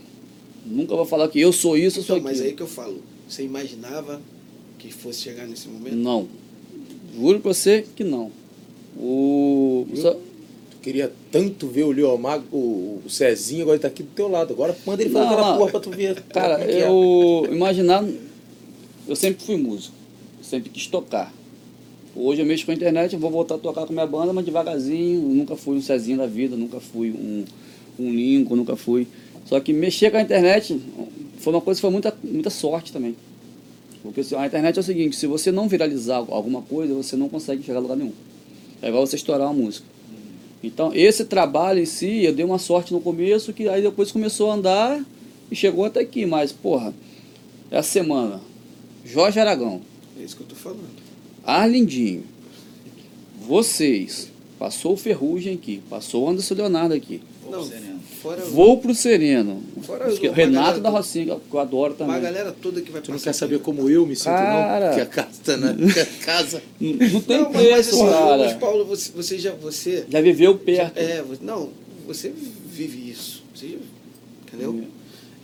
[0.66, 2.50] Nunca vou falar que eu sou isso, eu sou Então, mas aquilo.
[2.52, 4.22] aí que eu falo, você imaginava
[4.80, 5.96] que fosse chegar nesse momento?
[5.96, 6.28] Não.
[7.16, 8.32] Juro pra você que não.
[8.98, 9.86] O.
[9.92, 10.18] Viu?
[10.86, 14.54] Queria tanto ver o Leomar, o, o Cezinho, agora ele tá aqui do teu lado.
[14.54, 16.22] Agora manda ele Não, aquela porra pra tu ver.
[16.30, 16.88] Cara, é é.
[16.88, 17.48] eu.
[17.52, 18.06] Imaginar.
[19.08, 19.96] Eu sempre fui músico.
[20.44, 21.34] Sempre quis tocar.
[22.16, 24.46] Hoje eu mexo com a internet, eu vou voltar a tocar com minha banda, mas
[24.46, 25.22] devagarzinho.
[25.22, 27.44] Nunca fui um Cezinho da vida, nunca fui um,
[28.00, 29.08] um Lincoln, nunca fui.
[29.46, 30.80] Só que mexer com a internet
[31.40, 33.16] foi uma coisa que foi muita, muita sorte também.
[34.04, 37.64] Porque a internet é o seguinte, se você não viralizar alguma coisa, você não consegue
[37.64, 38.14] chegar a lugar nenhum.
[38.84, 39.95] É igual você estourar uma música.
[40.68, 44.50] Então, esse trabalho em si, eu dei uma sorte no começo, que aí depois começou
[44.50, 45.06] a andar
[45.52, 46.26] e chegou até aqui.
[46.26, 46.94] Mas, porra,
[47.70, 48.42] essa semana,
[49.06, 49.82] Jorge Aragão,
[50.20, 50.90] É isso que eu tô falando.
[51.44, 52.24] Arlindinho,
[53.40, 58.00] vocês, passou o Ferrugem aqui, passou o Anderson Leonardo aqui, Não, Sereno.
[58.22, 61.94] fora o- vou pro Sereno, Fora Acho que uma Renato da Rocinha, que eu adoro
[61.94, 62.22] uma também.
[62.22, 63.64] galera toda que vai Tu não quer saber aqui.
[63.64, 64.88] como eu me sinto, Cara.
[64.90, 64.96] não?
[64.96, 66.62] Que a casa tá na que a casa.
[66.80, 68.36] Não, tem Não, mas, mas preço, assim, cara.
[68.36, 69.52] Luiz Paulo, você, você já.
[69.54, 70.98] Você, Já viveu perto.
[70.98, 71.70] é, você- não,
[72.08, 72.32] você
[72.68, 73.44] vive isso.
[73.54, 73.78] Você, já-
[74.48, 74.84] entendeu?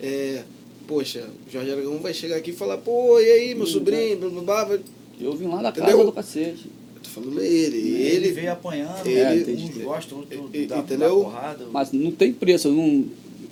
[0.00, 0.42] É,
[0.88, 4.28] poxa, Jorge Aragão vai chegar aqui e falar, pô, e aí, meu Hum, sobrinho, blá,
[4.30, 4.80] blá, blá, vai-
[5.20, 5.90] Eu vim lá da Entendeu?
[5.92, 6.66] casa do cacete.
[7.02, 9.36] Tô falando ele, Ele, ele, veio apanhando, ele- né?
[9.38, 9.64] entendi.
[9.78, 10.98] uns gostam, outros dá, entendeu?
[11.18, 11.66] dá porrada.
[11.72, 12.68] Mas não tem preço.
[12.70, 13.04] Não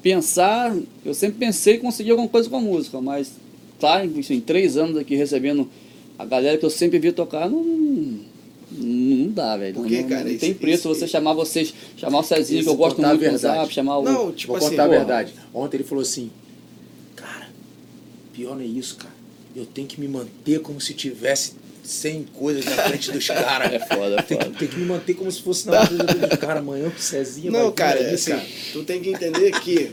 [0.02, 0.74] pensar,
[1.04, 3.32] eu sempre pensei em conseguir alguma coisa com a música, mas
[3.78, 5.68] tá em assim, três anos aqui recebendo
[6.18, 7.62] a galera que eu sempre vi tocar, não,
[8.72, 9.74] não, dá, velho.
[9.74, 10.24] Por quê, não, cara?
[10.30, 13.38] Não tem preço isso- você chamar vocês, chamar o Cezinho, que eu gosto muito do.
[13.38, 14.02] Zap, chamar o.
[14.04, 14.98] Não, tipo Vou assim, contar a porra.
[14.98, 15.34] verdade.
[15.52, 16.30] Ontem ele falou assim,
[17.16, 17.48] cara,
[18.32, 19.14] pior não é isso, cara.
[19.56, 21.54] Eu tenho que me manter como se tivesse
[21.90, 23.72] 100 coisas na frente dos caras.
[23.72, 24.58] É foda, é Tem que, foda.
[24.58, 26.58] tem que me manter como se fosse na frente dos caras.
[26.58, 28.32] Amanhã o Cezinha Não, cara, aí, assim,
[28.72, 29.92] tu tem que entender que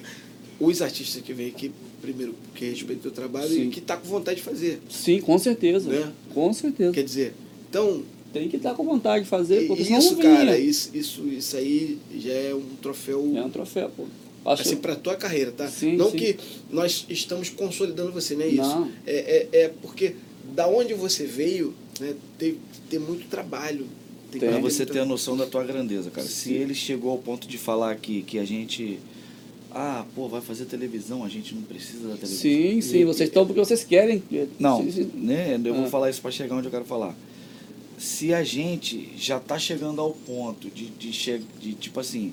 [0.60, 1.72] os artistas que vêm aqui,
[2.02, 3.68] primeiro, que respeitam o teu trabalho Sim.
[3.68, 4.80] e que tá com vontade de fazer.
[4.90, 5.90] Sim, com certeza.
[5.90, 6.12] Né?
[6.34, 6.92] Com certeza.
[6.92, 7.34] Quer dizer,
[7.70, 10.36] então, Tem que estar com vontade de fazer, porque senão isso, não vinha.
[10.38, 14.06] cara, isso, isso, isso aí já é um troféu É um troféu, pô.
[14.46, 15.68] Acho assim, pra tua carreira, tá?
[15.68, 16.18] Sim, não sim.
[16.18, 16.38] que
[16.70, 18.62] nós estamos consolidando você, não é isso.
[18.62, 18.92] Não.
[19.06, 20.16] É, é, é porque
[20.56, 23.86] da onde você veio, né, tem que ter muito trabalho.
[24.32, 24.50] Tem Tem.
[24.50, 26.28] que Pra você ter a noção da tua grandeza, cara.
[26.28, 29.00] Se ele chegou ao ponto de falar aqui que a gente.
[29.72, 32.38] Ah, pô, vai fazer televisão, a gente não precisa da televisão.
[32.42, 34.24] Sim, sim, vocês estão porque vocês querem.
[34.60, 35.12] Não, Sim, sim.
[35.14, 35.60] né?
[35.64, 35.90] Eu vou Ah.
[35.90, 37.16] falar isso para chegar onde eu quero falar.
[37.98, 42.32] Se a gente já tá chegando ao ponto de, de, che de tipo assim,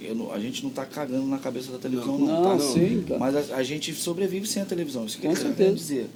[0.00, 2.64] eu não- a gente não tá cagando na cabeça da televisão, não, Não, tá?
[2.64, 3.18] sim, cara.
[3.20, 6.06] Mas a, a gente sobrevive sem a televisão, isso que Com eu quero dizer.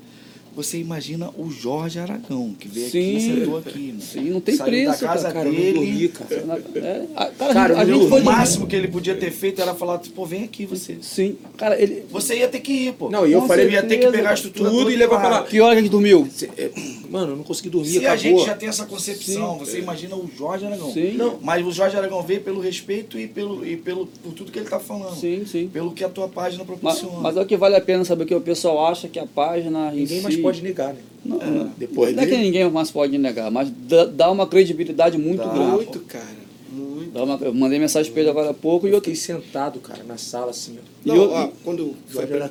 [0.57, 3.17] Você imagina o Jorge Aragão, que veio aqui Sim.
[3.17, 3.89] e sentou aqui.
[3.89, 4.01] mano.
[4.01, 5.73] Sim, não tem Saiu preço, da casa Cara, dele.
[5.75, 6.63] dormi, cara.
[6.77, 8.25] É, a- cara, Cara, a gente O dormir.
[8.25, 10.97] máximo que ele podia ter feito era falar, pô, vem aqui você.
[11.03, 12.05] Sim, cara, ele.
[12.11, 13.11] Você ia ter que ir, pô.
[13.11, 15.29] Não, e eu Com falei, ia ter que pegar a estrutura tudo e levar pra
[15.29, 15.43] lá.
[15.45, 16.27] Que hora que a gente dormiu?
[16.57, 16.71] É,
[17.11, 18.39] Mano, eu não consegui dormir, Se a acabou.
[18.39, 20.91] gente já tem essa concepção, você imagina o Jorge Aragão.
[20.93, 21.13] Sim.
[21.13, 21.39] Não.
[21.41, 24.69] Mas o Jorge Aragão veio pelo respeito e pelo, e pelo por tudo que ele
[24.69, 25.15] tá falando.
[25.15, 25.69] Sim, sim.
[25.73, 27.21] Pelo que a tua página Mas, proporciona.
[27.21, 29.93] mas é o que vale a pena saber que o pessoal acha que a página.
[29.95, 31.01] em Ninguém si- mais pode negar, né?
[31.25, 31.73] Não, não.
[31.77, 33.71] Depois não é que ninguém mais pode negar, mas
[34.15, 35.53] dá, uma credibilidade muito Dá.
[35.53, 35.71] grande.
[35.73, 36.47] Muito, cara.
[36.73, 37.11] Muito.
[37.13, 39.79] Dá uma- eu mandei mensagem pra ele agora há pouco e Eu eu fiquei sentado,
[39.81, 40.83] cara, na sala assim, ó.
[41.05, 42.49] E Não, eu- ó, quando foi pra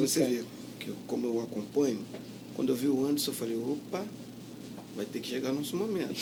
[0.00, 0.30] você cara.
[0.30, 0.44] ver,
[0.78, 1.98] que eu- como eu acompanho,
[2.54, 4.04] quando eu vi o Anderson, eu falei, opa,
[4.96, 6.14] vai ter que chegar nosso momento.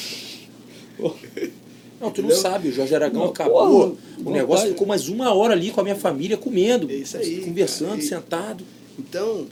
[0.99, 2.37] Não, tu não Entendeu?
[2.37, 3.53] sabe, o Jorge Aragão Não, acabou.
[3.69, 3.89] porra, o
[4.19, 4.31] vontade.
[4.39, 7.89] negócio ficou mais uma hora ali com a minha família comendo, É isso aí, conversando,
[7.91, 8.01] cara.
[8.01, 8.65] E- sentado.
[8.99, 9.47] Então,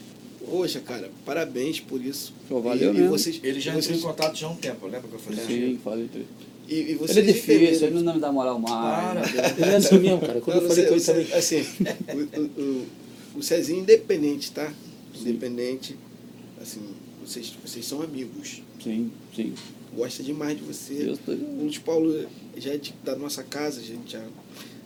[0.49, 2.33] poxa, cara, parabéns por isso.
[2.47, 4.85] Pô, valeu e, e vocês, Ele já vocês, entrou em contato já há um tempo,
[4.87, 5.45] lembra que eu falei?
[5.45, 6.09] Sim, falei
[6.67, 9.23] e, e vocês Ele é difícil, ele não me dá moral mais.
[9.25, 9.41] Para.
[9.57, 10.39] Ele é assim mesmo, cara.
[10.39, 11.39] Quando Não, eu falei você- com ele também.
[11.39, 11.65] Assim,
[12.13, 12.85] o, o, o,
[13.39, 14.71] o Cezinho independente, tá?
[15.19, 15.95] Independente,
[16.61, 16.81] assim,
[17.25, 18.61] vocês, vocês são amigos.
[18.83, 19.53] Sim, sim.
[19.95, 21.09] Gosta demais de você.
[21.09, 22.25] Eu tô- O Luiz Paulo
[22.55, 24.23] já é de- da nossa casa, gente já.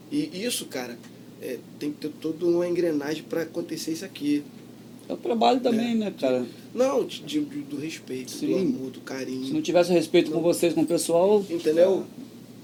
[0.09, 0.97] E isso, cara,
[1.41, 4.41] é, tem que ter toda uma engrenagem para acontecer isso aqui.
[5.09, 6.45] É o trabalho também, né, cara?
[6.73, 8.53] Não, de, de- do respeito, do Sim.
[8.61, 9.61] amor, do Se não carinho.
[9.61, 12.03] tivesse respeito com vocês, com o pessoal, Entendeu?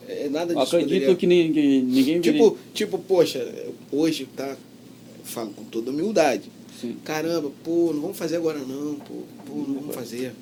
[0.08, 0.76] É nada eu disso.
[0.76, 2.32] acredito poderia- que ninguém, ninguém viria.
[2.34, 3.48] Tipo, tipo, poxa,
[3.92, 4.48] hoje tá.
[4.50, 6.50] eu Falo com toda humildade.
[6.82, 6.96] Sim.
[7.04, 9.14] Caramba, pô, não vamos fazer agora não, pô,
[9.46, 10.34] pô, não vamos fazer.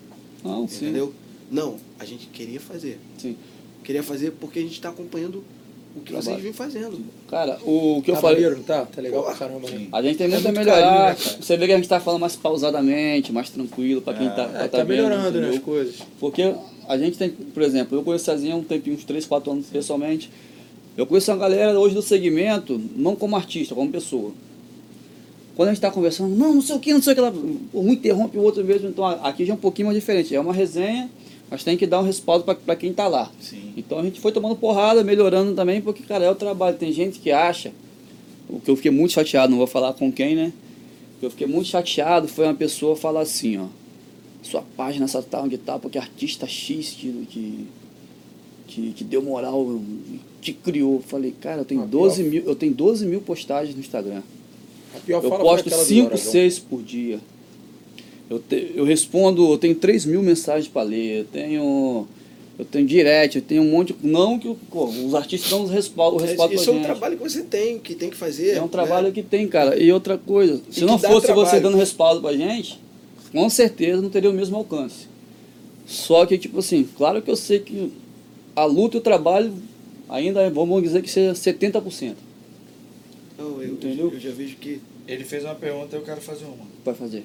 [0.43, 0.86] Não, sim.
[0.86, 1.12] Entendeu?
[1.52, 2.98] Não, a gente queria fazer.
[3.18, 3.36] sim.
[3.84, 5.43] Queria fazer porque a gente está acompanhando
[5.95, 6.99] o que vocês vêm fazendo.
[7.29, 8.35] Cara, o que eu tá falei.
[8.38, 8.85] maneiro, não tá?
[8.85, 9.47] Tá legal pra Porra.
[9.47, 9.88] caramba, né?
[9.91, 10.81] A gente tem É muito a melhorar.
[11.15, 11.35] carinho, né?
[11.41, 14.43] Você vê que a gente tá falando mais pausadamente, mais tranquilo pra quem É, tá,
[14.43, 15.95] É, pra tá, vendo, melhorando, né, as coisas.
[16.19, 16.53] Porque
[16.88, 19.65] a gente tem, por exemplo, eu conheço Cezinha há um tempinho, uns 3, 4 anos
[19.67, 20.29] pessoalmente.
[20.95, 24.31] Eu conheço uma galera hoje do segmento, não como artista, como pessoa.
[25.55, 27.91] Quando a gente está conversando, não, não sei o que, não sei o que, um
[27.91, 28.88] interrompe o outro mesmo.
[28.89, 30.35] Então aqui já é um pouquinho mais diferente.
[30.35, 31.09] É uma resenha,
[31.50, 33.32] mas tem que dar um respaldo para quem está lá.
[33.39, 33.74] Sim.
[33.78, 36.78] Então a gente foi tomando porrada, melhorando também, porque, cara, é o trabalho.
[36.78, 37.72] Tem gente que acha,
[38.50, 40.52] o que eu fiquei muito chateado, não vou falar com quem, né?
[41.16, 43.66] O que Eu fiquei muito chateado foi uma pessoa falar assim, ó.
[44.43, 47.68] Sua página só tá onde tá porque artista X que, que,
[48.68, 49.82] que, que deu moral,
[50.39, 51.02] te criou.
[51.02, 52.30] Falei, cara, eu tenho, Ah, 12 pior.
[52.32, 54.22] mil, eu tenho 12 mil postagens no Instagram.
[54.93, 56.32] A Eu posto aquela do 5, Aragão.
[56.32, 57.20] 6 por dia.
[58.30, 62.07] Eu, te- eu respondo, eu tenho 3 mil mensagens para ler, eu tenho.
[62.60, 63.95] Eu tenho direct, eu tenho um monte.
[64.02, 66.77] Não que o- pô, os artistas dão os respaldo, o respaldo Isso pra é um
[66.80, 66.85] gente.
[66.88, 68.56] trabalho que você tem, que tem que fazer.
[68.56, 69.14] É um trabalho né?
[69.14, 69.77] que tem, cara.
[69.80, 71.61] E outra coisa, se não fosse você trabalho.
[71.61, 72.80] dando respaldo pra gente,
[73.31, 75.07] com certeza não teria o mesmo alcance.
[75.85, 77.93] Só que, tipo assim, claro que eu sei que
[78.56, 79.53] a luta e o trabalho
[80.10, 82.15] ainda é, vamos dizer que seja 70%
[83.38, 84.11] Não, eu, Entendeu?
[84.11, 84.81] eu já vejo que.
[85.07, 86.65] Ele fez uma pergunta eu quero fazer uma.
[86.84, 87.23] para fazer.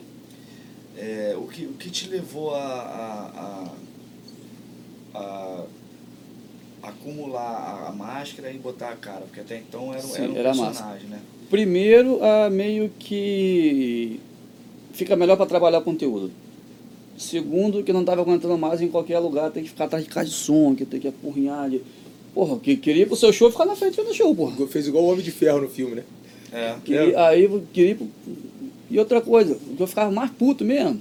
[0.97, 3.71] É, o, que, o que te levou a, a,
[5.15, 5.65] a,
[6.83, 9.21] a acumular a máscara e botar a cara?
[9.23, 11.21] Porque até então era, um- Sim, era um era a personagem, né?
[11.51, 14.21] Primeiro, ah, meio que
[14.93, 16.31] fica melhor para trabalhar conteúdo.
[17.17, 20.31] Segundo, que não estava aguentando mais em qualquer lugar, tem que ficar atrás de caixa
[20.31, 21.69] de som, que tem que apurrinhar.
[21.71, 21.81] De...
[22.35, 24.67] Porra, que queria ir pro seu show ficar na frente do show, porra.
[24.67, 26.05] Fez igual o Homem de Ferro no filme, né?
[26.53, 26.75] É.
[26.85, 28.09] Queria, aí eu queria ir pro...
[28.93, 31.01] E outra coisa, o que eu ficava mais puto mesmo,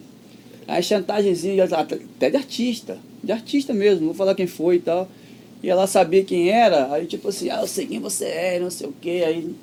[0.66, 5.10] as chantagenzinhas, até de artista, de artista mesmo, não vou falar quem foi e tal.
[5.62, 8.72] E ela sabia quem era, aí tipo assim, ah, eu sei quem você é, não
[8.72, 9.54] sei o quê, aí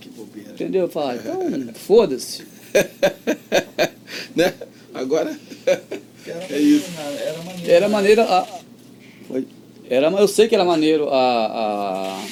[0.00, 0.50] Que bobeira.
[0.50, 0.82] Entendeu?
[0.82, 2.44] Eu falo, então, foda-se.
[4.34, 4.52] Né?
[4.92, 5.38] Agora.
[6.26, 6.90] Era É isso.
[6.90, 7.70] maneiro, Era maneiro.
[7.70, 7.92] Era né?
[7.94, 8.22] maneiro.
[8.22, 8.48] A,
[9.28, 9.46] foi-
[9.88, 12.24] era, eu sei que era maneiro a, a,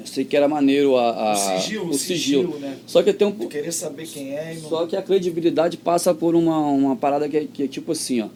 [0.00, 2.76] Eu sei que era maneiro a, a- o sigilo, o sigilo, né?
[2.86, 4.68] Só que tem um, querer saber quem é não...
[4.68, 8.20] Só que a credibilidade passa por uma, uma parada que é, que é tipo assim,
[8.20, 8.28] ó.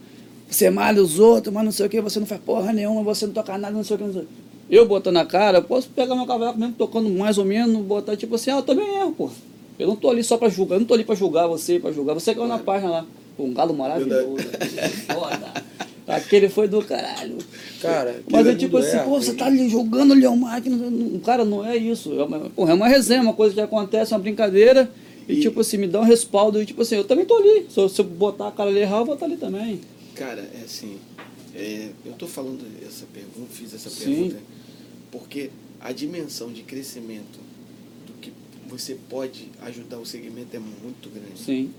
[0.51, 3.27] Você malha os outros, mas não sei o que, você não faz porra nenhuma, você
[3.27, 4.31] não toca nada, não sei o que, não sei o que.
[4.69, 8.17] Eu botando a cara, eu posso pegar meu cavaco mesmo tocando mais ou menos, botar
[8.17, 9.31] tipo assim, ah, eu também erro, pô.
[9.79, 11.91] Eu não tô ali só pra julgar, eu não tô ali pra julgar você, pra
[11.93, 12.15] julgar.
[12.15, 13.07] Você caiu na página lá.
[13.37, 14.37] Pô, um galo maravilhoso.
[15.13, 15.53] Foda.
[16.07, 17.39] Aquele foi do caralho.
[17.83, 19.05] Cara, Mas é tipo mundo assim, erra.
[19.05, 20.77] pô, você tá ali jogando o Leão Máquina.
[20.77, 22.13] não- Cara, não é isso.
[22.19, 24.91] É uma, porra, é uma resenha, uma coisa que acontece, uma brincadeira.
[25.29, 26.63] E, E- tipo assim, me dá um respaldo.
[26.63, 27.67] E tipo assim, eu também tô ali.
[27.69, 29.81] Se eu, se eu botar a cara ali errar, eu vou estar ali também.
[30.15, 30.97] Cara, é assim,
[31.55, 34.05] é, eu tô falando essa pergunta, fiz essa Sim.
[34.05, 34.37] pergunta,
[35.11, 35.51] porque
[35.81, 37.41] a dimensão de crescimento
[38.07, 38.33] do que
[38.69, 41.71] você pode ajudar o segmento é muito grande, Sim.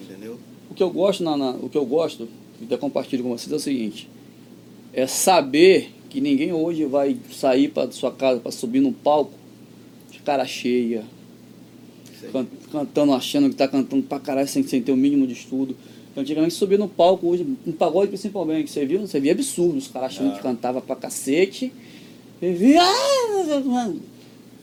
[0.00, 0.38] entendeu?
[0.70, 2.28] O que eu gosto, na, na- o que eu gosto,
[2.60, 4.08] e até compartilho com vocês, é o seguinte.
[4.92, 9.32] É saber que ninguém hoje vai sair para sua casa para subir no palco
[10.10, 11.04] de cara cheia,
[12.30, 15.74] can- cantando, achando que tá cantando pra caralho sem, sem ter o mínimo de estudo.
[16.14, 19.00] Antigamente subir no palco, hoje, um pagode principalmente, você viu?
[19.00, 20.36] Você via absurdo, os caras achando Ah.
[20.36, 21.72] que cantava pra cacete.
[22.42, 22.82] E via.
[22.82, 23.92] "Ah!"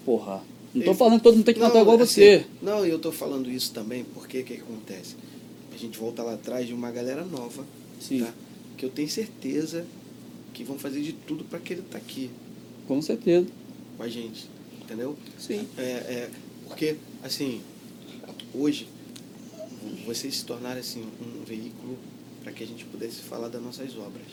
[0.06, 0.44] Porra,
[0.76, 2.46] não tô falando que todo mundo tem que cantar Não, igual assim, você.
[2.62, 5.16] Não, e eu tô falando isso também porque o que, que acontece?
[5.74, 7.64] A gente volta lá atrás de uma galera nova,
[8.00, 8.34] Sim, tá?
[8.78, 9.86] Que eu tenho certeza
[10.54, 12.30] que vão fazer de tudo para que ele tá aqui
[12.88, 13.48] com certeza.
[13.98, 14.48] com a gente,
[14.82, 15.16] entendeu?
[15.38, 15.68] Sim.
[15.78, 16.30] É, é,
[16.68, 17.62] porque, assim,
[18.54, 18.88] hoje,
[20.06, 21.98] vocês se tornaram assim, um veículo
[22.44, 24.26] para que a gente pudesse falar das nossas obras.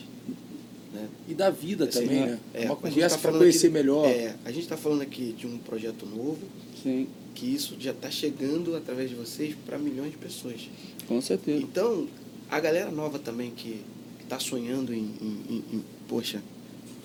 [0.93, 1.09] Né?
[1.29, 2.39] E da vida Assim, também, é, né?
[2.55, 4.07] É, Uma a gente conversa tá para conhecer aqui- melhor.
[4.07, 6.39] É, a gente está falando aqui de um projeto novo,
[6.83, 10.69] Sim, que isso já está chegando através de vocês para milhões de pessoas.
[11.07, 11.63] com certeza.
[11.63, 12.09] Então,
[12.51, 13.81] a galera nova também que
[14.23, 16.43] está sonhando em- em- em, poxa,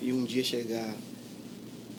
[0.00, 0.94] e um dia chegar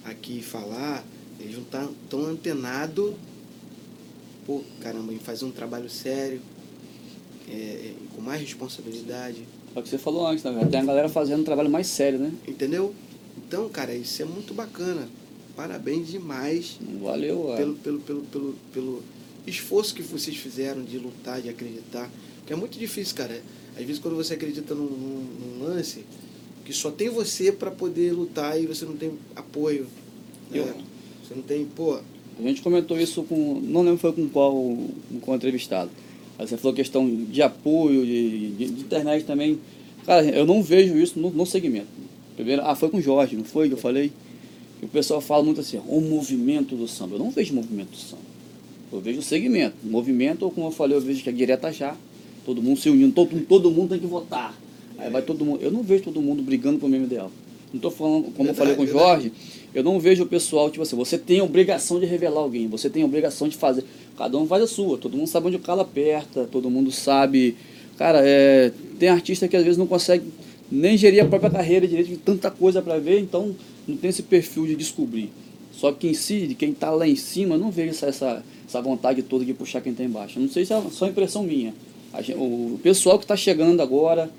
[0.06, 1.04] aqui e falar,
[1.40, 3.14] eles não estão tão antenados,
[4.46, 6.42] pô, caramba, em fazer um trabalho sério,
[7.50, 9.44] é, é, com mais responsabilidade,
[9.76, 10.68] É o que você falou antes, né?
[10.70, 12.32] Tem a galera fazendo um trabalho mais sério, né?
[12.48, 12.94] entendeu?
[13.38, 15.08] Então, cara, isso é muito bacana.
[15.56, 17.58] Parabéns demais Valeu, é.
[17.58, 19.04] pelo, pelo, pelo, pelo, pelo
[19.46, 22.10] esforço que vocês fizeram de lutar, de acreditar.
[22.46, 23.40] Que é muito difícil, cara.
[23.78, 26.04] Às vezes quando você acredita num, num- num lance,
[26.66, 29.84] que só tem você para poder lutar e você não tem apoio.
[30.52, 30.60] né?
[30.60, 30.66] Eu-
[31.28, 31.98] Você não tem, pô,
[32.40, 33.60] A gente comentou isso com.
[33.64, 35.90] Não lembro foi com qual, com qual entrevistado.
[36.38, 39.60] Aí você falou questão de apoio, de, de, de internet também.
[40.06, 41.88] Cara, eu não vejo isso no, no segmento.
[42.36, 44.12] Primeiro, ah, foi com o Jorge, não foi que eu falei?
[44.82, 47.16] O pessoal fala muito assim, o movimento do samba.
[47.16, 48.24] Eu não vejo movimento do samba.
[48.92, 49.76] Eu vejo o segmento.
[49.84, 51.96] Movimento, ou como eu falei, eu vejo que é direta já.
[52.46, 54.54] Todo mundo se unindo, todo, todo mundo tem que votar.
[55.10, 55.60] Vai todo mundo.
[55.62, 57.32] Eu não vejo todo mundo brigando pelo mesmo ideal.
[57.72, 59.32] Não estou falando, como eu falei com o Verdade, Jorge,
[59.74, 62.88] eu não vejo o pessoal, tipo assim, você tem a obrigação de revelar alguém, você
[62.88, 63.84] tem a obrigação de fazer.
[64.16, 67.56] Cada um faz a sua, todo mundo sabe onde o calo aperta, todo mundo sabe.
[67.98, 70.24] Cara, é, tem artista que às vezes não consegue
[70.72, 73.56] nem gerir a própria carreira direito, de tanta coisa para ver, então
[73.88, 75.32] não tem esse perfil de descobrir.
[75.72, 78.82] Só que em si, de quem tá lá em cima, não vejo essa, essa, essa
[78.84, 80.40] vontade toda de puxar quem tá embaixo.
[80.40, 81.74] Não sei se é só impressão minha.
[82.14, 84.30] A gen- o pessoal que está chegando agora,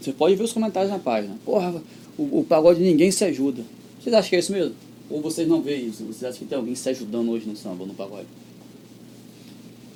[0.00, 1.36] você pode ver os comentários na página.
[1.44, 1.82] Porra,
[2.18, 3.62] o, o pagode ninguém se ajuda.
[4.00, 4.74] Vocês acham que é isso mesmo?
[5.10, 6.04] Ou vocês não veem isso?
[6.04, 8.26] Vocês acham que tem alguém se ajudando hoje no samba, no pagode?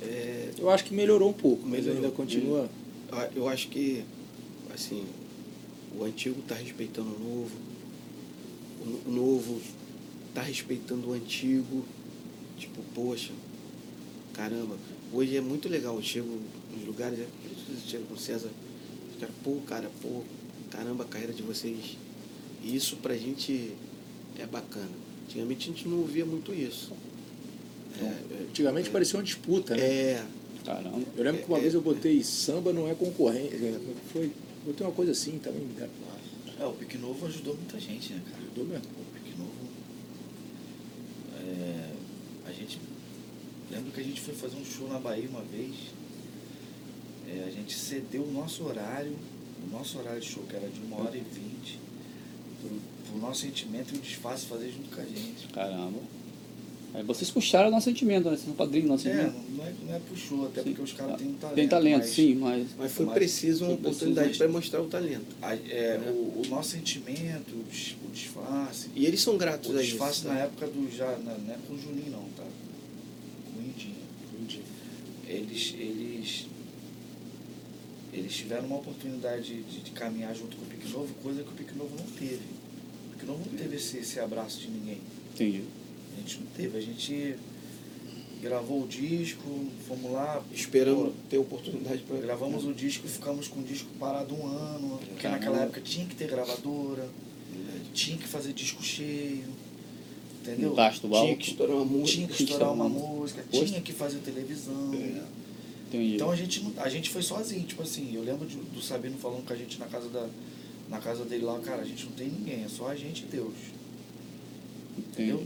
[0.01, 2.03] é, Eu acho que melhorou um pouco, mas Melhorou.
[2.03, 2.69] ainda continua.
[3.35, 4.03] eu- acho que,
[4.73, 5.03] assim,
[5.99, 7.51] o antigo está respeitando o novo,
[9.05, 9.61] o novo
[10.29, 11.83] está respeitando o antigo.
[12.57, 13.31] Tipo, poxa,
[14.33, 14.75] caramba,
[15.11, 15.95] hoje é muito legal.
[15.95, 16.27] Eu chego
[16.75, 18.49] nos lugares, é, por isso que eu chego com o César,
[19.29, 20.21] os caras, pô, cara, pô,
[20.71, 21.97] caramba, a carreira de vocês.
[22.63, 23.71] E isso pra gente
[24.37, 24.89] é bacana.
[25.25, 26.91] Antigamente a gente não ouvia muito isso.
[28.01, 29.83] É, Antigamente parecia uma disputa, né?
[29.83, 30.25] é,
[30.65, 31.01] Caramba.
[31.17, 31.83] Eu lembro que uma É, vez eu é.
[31.83, 33.53] botei samba não é concorrente.
[33.55, 33.79] é,
[34.11, 34.31] Foi,
[34.65, 35.61] botei uma coisa assim também.
[35.61, 35.89] né?
[36.59, 38.37] É, o Pique Novo ajudou muita gente, né, cara?
[38.43, 38.85] Ajudou mesmo.
[38.85, 39.51] O Pique Novo.
[41.41, 41.89] é,
[42.47, 42.79] a gente.
[43.71, 45.73] Lembro que a gente foi fazer um show na Bahia uma vez.
[47.27, 49.15] É, a gente cedeu o nosso horário,
[49.67, 51.79] o nosso horário de show, que era de uma hora e vinte,
[52.61, 52.69] pro,
[53.09, 55.47] pro nosso sentimento e o disfarce fazer junto com a gente.
[55.53, 55.99] Caramba.
[56.95, 58.31] Aí vocês puxaram o nosso sentimento, né?
[58.35, 59.51] Vocês são padrinhos do nosso É, sentimento.
[59.57, 60.69] não é, não é pro show, até Sim.
[60.69, 61.55] porque os caras têm um talento.
[61.55, 62.67] Tem talento, mas- sim, mas.
[62.77, 65.35] mas foi Mas preciso uma oportunidade para mostrar o talento.
[65.41, 68.89] a- é, o, o nosso sentimento, o, dis- o disfarce.
[68.95, 69.89] E eles são gratos O a isso.
[69.91, 70.33] disfarce tá?
[70.35, 71.17] na época do já.
[71.17, 72.43] na- Não é com o Juninho não, tá?
[73.51, 73.95] Com o Indinho.
[75.27, 75.73] Eles.
[75.75, 76.45] Eles.
[78.13, 81.53] Eles tiveram uma oportunidade de, de caminhar junto com o Pique Novo, coisa que o
[81.53, 82.41] Pique Novo não teve.
[83.07, 85.01] O Pique Novo não teve esse, esse abraço de ninguém.
[85.33, 85.63] Entendi.
[86.15, 86.77] A gente não teve.
[86.77, 87.35] A gente
[88.39, 89.41] gravou o disco,
[89.87, 90.43] fomos lá.
[90.53, 94.45] Esperando pô, ter oportunidade para Gravamos o disco e ficamos com o disco parado um
[94.45, 94.99] ano.
[94.99, 95.39] Porque Caramba.
[95.39, 97.09] naquela época tinha que ter gravadora,
[97.93, 99.43] tinha que fazer disco cheio.
[100.41, 100.73] Entendeu?
[100.73, 102.17] Embaixo do Tinha que estourar uma música.
[102.17, 104.91] Tinha que estourar uma música, tinha que fazer televisão.
[105.93, 106.15] Entendi.
[106.15, 109.45] Então a gente, a gente foi sozinho, tipo assim, eu lembro de- do Sabino falando
[109.45, 110.27] com a gente na casa, da,
[110.89, 113.25] na casa dele lá, cara, a gente não tem ninguém, é só a gente e
[113.27, 113.53] Deus.
[114.97, 115.45] Entendeu?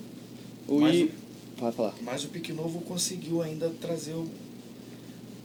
[0.67, 1.11] O Mas I...
[1.57, 1.95] Vai falar.
[2.01, 4.29] Mas o Pique Novo conseguiu ainda trazer o-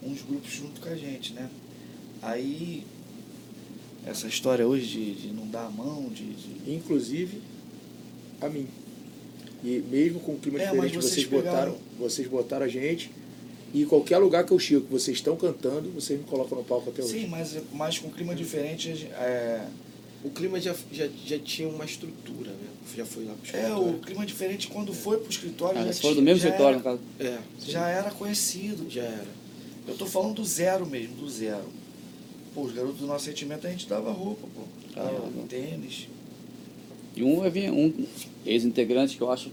[0.03, 1.49] uns grupos junto com a gente, né?
[2.20, 2.85] Aí,
[4.07, 6.24] essa história hoje de, de não dar a mão, de.
[6.35, 7.41] de- Inclusive
[8.41, 8.66] a mim.
[9.65, 13.11] E mesmo com o clima É, diferente, vocês, vocês pegaram- botaram, vocês botaram a gente.
[13.74, 16.90] E qualquer lugar que eu chego, que vocês estão cantando, vocês me colocam no palco
[16.90, 17.20] até hoje.
[17.20, 19.07] Sim, mas, mas com clima diferente.
[19.15, 19.65] É,
[20.23, 22.69] O clima já, já, já tinha uma estrutura, né?
[22.94, 23.89] Já foi lá pro é, escritório.
[23.89, 25.81] o clima diferente quando foi pro escritório.
[25.81, 27.03] Ah, já foram do mesmo já escritório, no era, caso.
[27.19, 28.90] É, já era conhecido.
[28.90, 29.43] já era.
[29.89, 31.65] Eu tô falando do zero mesmo, do zero.
[32.55, 34.62] Pô, os garotos do nosso sentimento a gente dava roupa, pô.
[34.94, 35.47] Dava Caramba.
[35.49, 36.07] tênis.
[37.16, 38.07] E um, um
[38.47, 39.51] ex-integrante que eu acho,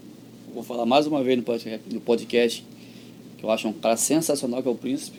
[0.54, 2.66] vou falar mais uma vez no podcast, no podcast,
[3.40, 5.18] que eu acho um cara sensacional, que é o Príncipe.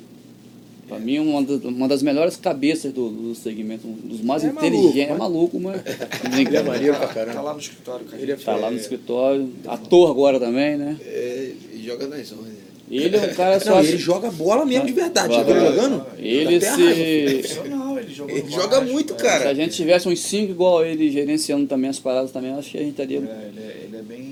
[0.87, 1.01] Pra É.
[1.01, 4.67] mim, uma das, uma das melhores cabeças do, do segmento, um dos mais É maluco,
[4.67, 5.03] inteligentes.
[5.03, 5.83] É mas- maluco, mas.
[6.39, 7.41] Ele é maneiro pra Tá caramba.
[7.43, 8.37] lá no escritório com a Ele é.
[8.37, 8.81] Tá lá no É.
[8.81, 10.97] escritório, ator agora também, né?
[11.05, 12.47] É, e joga nas ondas.
[12.47, 12.55] né?
[12.91, 13.71] Ele é um cara só.
[13.77, 15.33] Não, ele joga bola mesmo de verdade.
[15.33, 15.77] Já viu ele Joga.
[15.77, 16.07] jogando?
[16.19, 16.77] Ele raiva.
[16.77, 17.25] se.
[17.39, 19.17] Profissional, ele jogou Ele no joga muito, é.
[19.17, 19.43] cara.
[19.43, 22.79] Se a gente tivesse uns cinco igual ele gerenciando também as paradas também, acho que
[22.79, 24.30] a gente estaria É, ele, é, ele é bem.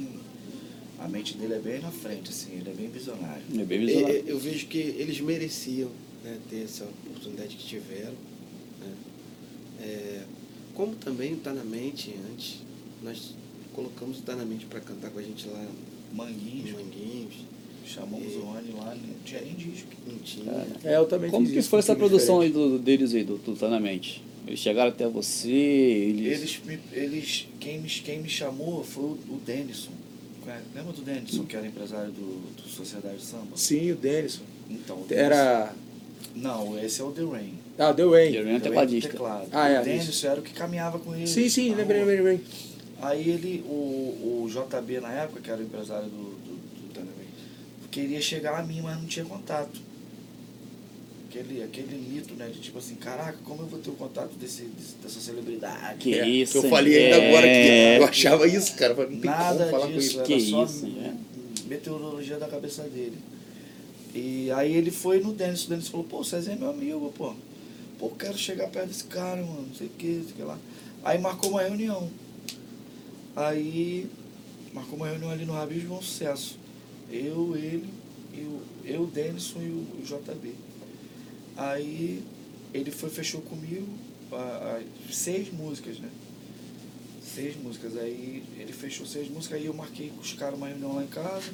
[0.98, 3.42] A mente dele é bem na frente, assim, ele é bem visionário.
[3.56, 4.16] é bem É, visionário.
[4.16, 5.90] é, eu vejo que eles mereciam
[6.24, 8.14] né, ter essa oportunidade que tiveram.
[8.80, 8.92] né?
[9.80, 10.22] É,
[10.74, 12.58] como também está na mente, antes
[13.02, 13.34] nós
[13.72, 15.64] colocamos o Tá na mente para cantar com a gente lá
[16.12, 17.34] Manguinhos, Manguinhos,
[17.86, 19.88] chamamos o Rony lá, não tinha nem disco.
[20.06, 20.44] não tinha.
[20.52, 23.38] Cara, É, eu também Como que isso foi essa produção aí do, deles aí, do
[23.38, 24.22] Tutanamente?
[24.46, 26.38] Eles chegaram até você, eles...
[26.40, 29.90] Eles, me- eles quem, me, quem me chamou foi o, o Denison.
[30.48, 33.56] É, Lembra do Denison, que era empresário do, do Sociedade de Samba?
[33.56, 34.42] Sim, o Denison.
[34.70, 35.64] Então, o Era.
[35.64, 35.78] Denison-
[36.34, 37.54] Não, esse é o The Rain.
[37.78, 39.10] Ah, The é The Rain do tecladista.
[39.10, 39.48] teclado.
[39.52, 41.26] Ah, é, o Denison era o que caminhava com ele.
[41.26, 42.40] Sim, sim, na lembrei, lembrei, lembrei.
[43.00, 46.88] Aí ele, o, o JB na época, que era o empresário do, do, do
[47.90, 49.80] queria chegar a mim, mas não tinha contato.
[51.28, 52.48] Aquele, aquele mito, né?
[52.48, 55.98] De tipo assim, caraca, como eu vou ter o contato desse, desse- dessa celebridade?
[55.98, 56.70] Que É, isso, Eu hein?
[56.70, 57.28] falei ainda É.
[57.28, 58.94] agora que eu achava isso, cara.
[58.94, 60.18] Não tem Nada como falar com disso, isso.
[60.20, 61.12] era Que só isso, é.
[61.68, 63.18] meteorologia da cabeça dele.
[64.14, 67.12] E aí ele foi no Denis, o Denis falou, pô, o Cezinha é meu amigo,
[67.14, 67.34] pô.
[67.98, 70.42] Pô, quero chegar perto desse cara, mano, não sei o que, não sei o que
[70.42, 70.58] lá.
[71.04, 72.08] Aí marcou uma reunião.
[73.36, 74.06] Aí
[74.72, 76.58] marcou uma reunião ali no Rabisco um sucesso.
[77.10, 77.84] Eu, ele,
[78.84, 80.54] eu, o Denison e o, o JB.
[81.58, 82.22] Aí
[82.72, 83.88] ele foi, fechou comigo
[84.32, 84.36] a,
[84.80, 86.08] a- seis músicas, né?
[87.22, 87.96] Seis músicas.
[87.96, 91.08] Aí ele fechou seis músicas, aí eu marquei com os caras uma reunião lá em
[91.08, 91.52] casa.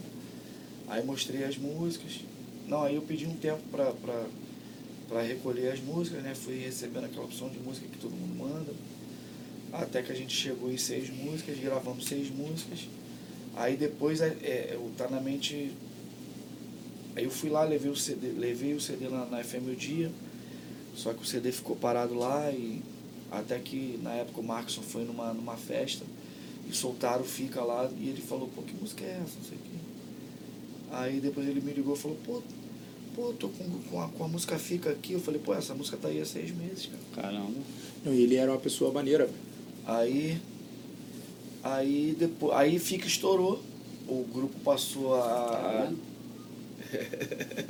[0.88, 2.20] Aí mostrei as músicas.
[2.68, 4.26] Não, aí eu pedi um tempo pra, pra,
[5.08, 6.34] pra recolher as músicas, né?
[6.34, 8.72] Fui recebendo aquela opção de música que todo mundo manda.
[9.72, 12.80] Até que a gente chegou em seis músicas, gravamos seis músicas.
[13.56, 15.72] Aí depois é, é, o Tá Na Mente.
[17.16, 20.10] Aí eu fui lá, levei o CD, levei o CD lá na FM o dia.
[20.96, 22.80] Só que o CD ficou parado lá e
[23.30, 26.04] até que na época o Markson foi numa, numa festa
[26.68, 29.36] e soltaram o Fica lá e ele falou, pô, que música é essa?
[29.38, 29.76] Não sei o quê.
[30.92, 32.42] Aí depois ele me ligou e falou, pô,
[33.14, 35.12] pô, tô com, com, a, com a música Fica aqui.
[35.14, 37.28] Eu falei, pô, essa música tá aí há seis meses, cara.
[37.28, 37.60] Caramba.
[38.04, 39.28] Não, e ele era uma pessoa maneira.
[39.86, 40.38] Aí,
[41.62, 43.60] aí depois, aí Fica estourou.
[44.06, 45.24] O grupo passou a.
[45.88, 45.92] a-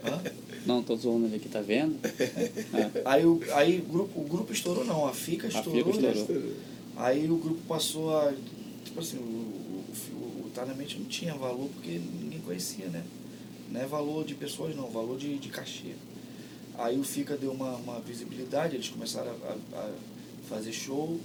[0.04, 0.22] Hã?
[0.66, 1.98] Não, tô zoando ele aqui, tá vendo?
[2.04, 3.02] É.
[3.04, 5.92] Aí, o, aí grupo, o grupo estourou não, a Fica A estourou.
[5.92, 6.12] Fica né?
[6.12, 6.52] estourou.
[6.96, 8.32] Aí o grupo passou a.
[8.84, 13.04] Tipo assim, o, o, o, o não tinha valor porque ninguém conhecia, né?
[13.70, 15.94] Não é valor de pessoas não, valor de, de cachê.
[16.78, 19.90] Aí o Fica deu uma, uma visibilidade, eles começaram a, a- a
[20.48, 21.18] fazer show.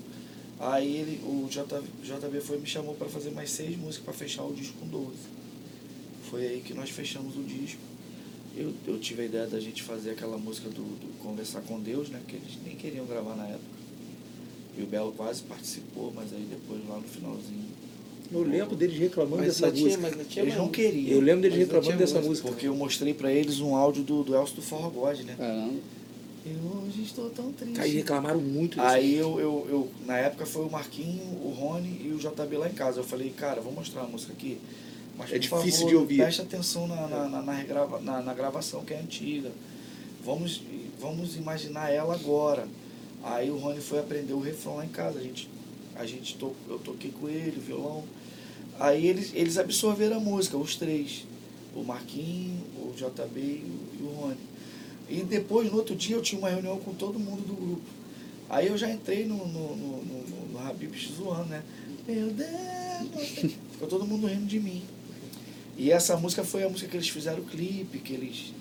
[0.60, 4.44] Aí ele, o J, JB foi me chamou para fazer mais seis músicas para fechar
[4.44, 5.16] o disco com 12.
[6.30, 7.80] Foi aí que nós fechamos o disco.
[8.56, 12.10] Eu, eu tive a ideia da gente fazer aquela música do, do Conversar com Deus,
[12.10, 12.20] né?
[12.28, 13.80] Que eles nem queriam gravar na época.
[14.78, 17.70] E o Belo quase participou, mas aí depois lá no finalzinho.
[18.32, 20.02] Eu lembro deles reclamando Mas dessa não tinha, música.
[20.08, 21.16] mas não tinha Eles não queriam.
[21.16, 22.48] Eu lembro deles reclamando dessa música, música.
[22.50, 25.36] Porque eu mostrei pra eles um áudio do, do Elcio do Forró God, né?
[25.36, 25.80] Caramba.
[26.46, 27.80] Eu hoje estou tão triste.
[27.80, 32.02] Aí reclamaram muito dessa Aí eu, eu, eu, na época foi o Marquinho, o Rony
[32.06, 33.00] e o JB lá em casa.
[33.00, 34.58] Eu falei, cara, vou mostrar a música aqui.
[35.20, 36.18] Mas É difícil favor, de ouvir.
[36.18, 39.52] Preste atenção na, na, na, regrava- na- na gravação que é antiga.
[40.26, 40.62] Vamos,
[41.00, 42.68] vamos imaginar ela agora.
[43.24, 45.20] Aí o Rony foi aprender o refrão lá em casa.
[45.20, 45.50] A gente,
[45.96, 48.04] a gente to, eu toquei com ele, violão.
[48.80, 51.26] Aí eles, eles absorveram a música, os três.
[51.76, 54.38] O Marquinho, o JB e o, e o Rony.
[55.10, 57.82] E depois, no outro dia, eu tinha uma reunião com todo mundo do grupo.
[58.50, 61.64] Aí eu já entrei no, no, no, no, no Habib's zoando, né?
[62.08, 62.50] Meu Deus!
[63.74, 64.82] Ficou todo mundo rindo de mim.
[65.80, 68.54] E essa música foi a música que eles fizeram o clipe, que eles,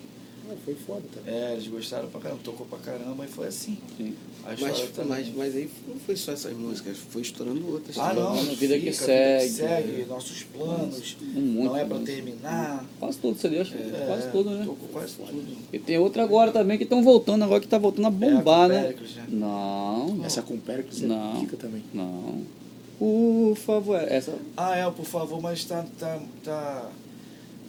[0.50, 1.34] Ah, foi foda também.
[1.34, 3.76] é, eles gostaram pra caramba, tocou pra caramba e foi assim.
[3.96, 4.14] Sim.
[4.46, 5.08] A Mas, também.
[5.08, 7.98] mas, mas aí não foi só essas músicas, foi estourando outras.
[7.98, 9.34] Ah, não, A vida que fica, segue.
[9.34, 12.86] a vida que segue, nossos planos, Um monte não é pra terminar.
[13.00, 14.64] Quase todo CD, acho que É, quase tudo, né?
[14.64, 15.56] Tocou quase tudo.
[15.72, 18.74] E tem outra agora também que estão voltando, agora que tá voltando a bombar, É,
[18.74, 18.82] com né?
[18.84, 19.26] Péricles, né?
[19.28, 21.36] Não, Essa com o Pericles Não.
[21.36, 21.82] é pica também.
[21.92, 22.42] não.
[22.98, 25.84] Por favor, essa Ah, é, Por Favor, mas tá...
[25.98, 26.90] tá, tá...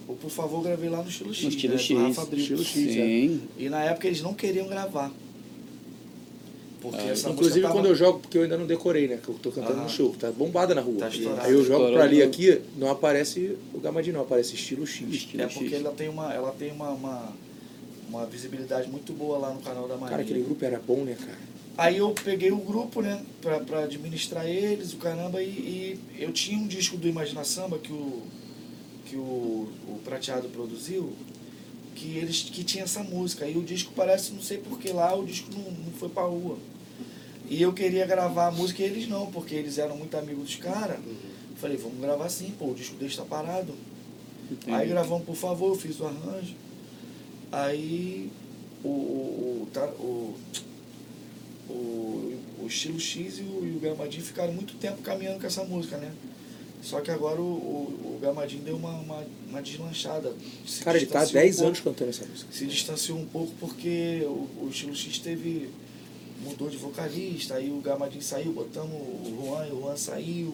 [0.09, 1.97] O Por Favor gravei lá no Estilo X, no estilo né, X.
[1.97, 2.41] Rafa Brito.
[2.41, 3.41] Estilo X, Sim.
[3.57, 5.11] E na época eles não queriam gravar.
[6.81, 7.73] Porque Ah, essa Inclusive tava...
[7.73, 9.19] quando eu jogo, porque eu ainda não decorei, né?
[9.21, 9.83] Que eu tô cantando Aham.
[9.83, 10.97] no show, tá bombada na rua.
[10.97, 11.07] Tá.
[11.07, 12.53] Aí eu jogo Estourou, pra ali estourou.
[12.57, 15.07] aqui, não aparece o Gamadinho, não, aparece estilo X.
[15.13, 15.73] Estilo É porque X.
[15.85, 17.33] ela tem uma, ela tem uma, uma,
[18.09, 20.09] uma visibilidade muito boa lá no canal da Maria.
[20.09, 21.37] Cara, aquele grupo era bom, né, cara?
[21.77, 26.31] Aí eu peguei o grupo, né, pra, pra administrar eles, o caramba, e, e eu
[26.31, 28.21] tinha um disco do Imagina Samba que o,
[29.09, 31.13] que o, o Prateado produziu,
[31.95, 33.45] que eles que tinha essa música.
[33.45, 36.57] Aí o disco parece, não sei porque lá, o disco não, não foi pra rua.
[37.49, 40.55] E eu queria gravar a música e eles não, porque eles eram muito amigos dos
[40.57, 40.99] caras.
[41.57, 43.73] Falei, vamos gravar sim, pô, o disco deles tá parado.
[44.51, 44.71] Entendi.
[44.71, 46.55] Aí gravamos por favor, eu fiz o arranjo.
[47.51, 48.29] Aí
[48.83, 50.35] o, o, o, tá- o,
[51.69, 51.73] o,
[52.61, 55.97] o estilo X e o, e o Gamadinho ficaram muito tempo caminhando com essa música,
[55.97, 56.11] né?
[56.81, 60.33] Só que agora o, o, o Gamadinho deu uma, uma, uma deslanchada.
[60.65, 62.51] Se Cara, ele tá há distanciou 10 um pouco- anos cantando essa música.
[62.53, 65.69] Se distanciou um pouco porque o, o estilo X teve.
[66.43, 70.53] mudou de vocalista, aí o Gamadinho saiu, botamos o Juan e o Juan saiu.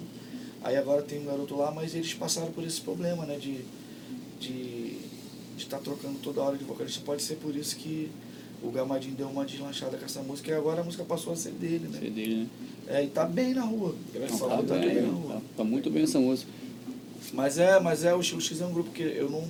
[0.64, 3.38] Aí agora tem um garoto lá, mas eles passaram por esse problema, né?
[3.38, 3.64] De
[4.39, 4.97] de
[5.57, 7.02] estar trocando toda hora de vocalista.
[7.06, 8.11] Pode ser por isso que
[8.68, 11.52] o Gamadinho deu uma deslanchada com essa música e agora a música passou a ser
[11.52, 12.00] dele, né?
[12.00, 12.48] CD dele, né?
[12.88, 13.96] É, e tá bem na rua.
[14.14, 15.42] Tá, tá bem, bem na tá, rua.
[15.58, 16.52] tá muito bem essa música.
[17.34, 19.44] Mas é, mas é, o X é um grupo que eu não,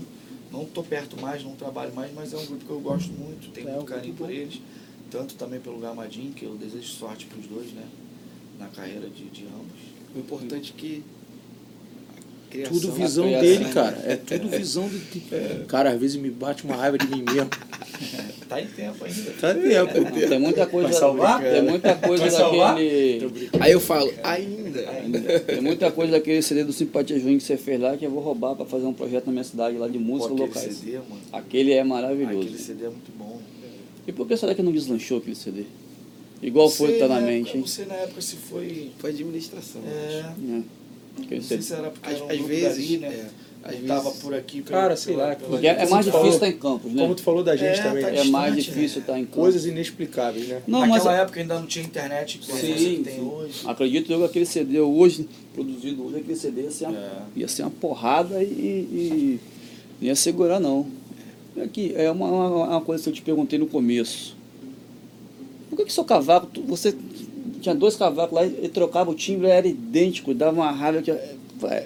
[0.52, 3.52] não tô perto mais, não trabalho mais, mas é um grupo que eu gosto muito,
[3.52, 4.62] tenho É, muito carinho por eles.
[5.12, 7.86] Tanto também pelo Gamadinho, que eu desejo sorte pros dois, né?
[8.58, 9.96] Na carreira de, de ambos.
[10.16, 11.04] O importante é que
[12.50, 12.74] criação...
[12.74, 13.74] Tudo visão criação, dele, né?
[13.74, 14.04] cara.
[14.06, 15.20] É tudo visão de.
[15.68, 17.50] Cara, às vezes me bate uma raiva de mim mesmo.
[18.48, 19.32] Tá em tempo ainda.
[19.42, 19.68] Tá tempo.
[20.20, 21.42] Não, tem muita coisa, Vai salvar?
[21.42, 25.40] tem muita coisa daquele, Aí eu falo, ainda.
[25.40, 28.22] tem muita coisa daquele CD do Simpatia Juim que você fez lá que eu vou
[28.22, 30.76] roubar pra fazer um projeto na minha cidade lá de Pô, música aquele locais.
[30.78, 31.22] CD, mano.
[31.34, 32.40] Aquele é maravilhoso.
[32.42, 33.42] Aquele CD é muito bom.
[34.08, 35.64] E por que será que não deslanchou aquele CD?
[36.42, 37.60] Igual foi Sei tá na época- mente, hein?
[37.62, 38.92] Não sei na época se foi.
[39.00, 39.82] Foi administração.
[39.88, 40.24] É,
[41.18, 41.62] Não sei CD.
[41.62, 43.08] se era porque Às, era um às grupo vezes, dali, né?
[43.08, 43.30] é,
[43.70, 44.62] às tava vezes- por aqui.
[44.62, 47.02] Cara, sei lá, Porque é, é mais Você falou- difícil estar em campos, né?
[47.02, 48.04] Como tu falou da gente É, também.
[48.04, 48.18] tá né?
[48.20, 49.04] É mais distante, difícil né?
[49.04, 49.40] estar em campos.
[49.40, 50.62] Coisas inexplicáveis, né?
[50.68, 53.22] Não, Naquela mas época ainda não tinha internet como Sim, você tem sim.
[53.22, 53.62] hoje.
[53.66, 57.12] acredito eu que aquele CD hoje, produzido hoje, aquele CD ia ser uma, É.
[57.36, 59.40] ia ser uma porrada e, e
[60.02, 60.86] não ia segurar não.
[61.64, 64.36] Aqui, é uma, uma, uma coisa que eu te perguntei no começo.
[65.70, 66.94] Por que, que seu cavaco, tu- você
[67.66, 71.12] tinha dois cavacos lá e trocava o timbre, era idêntico, dava uma raiva que.
[71.60, 71.84] vai.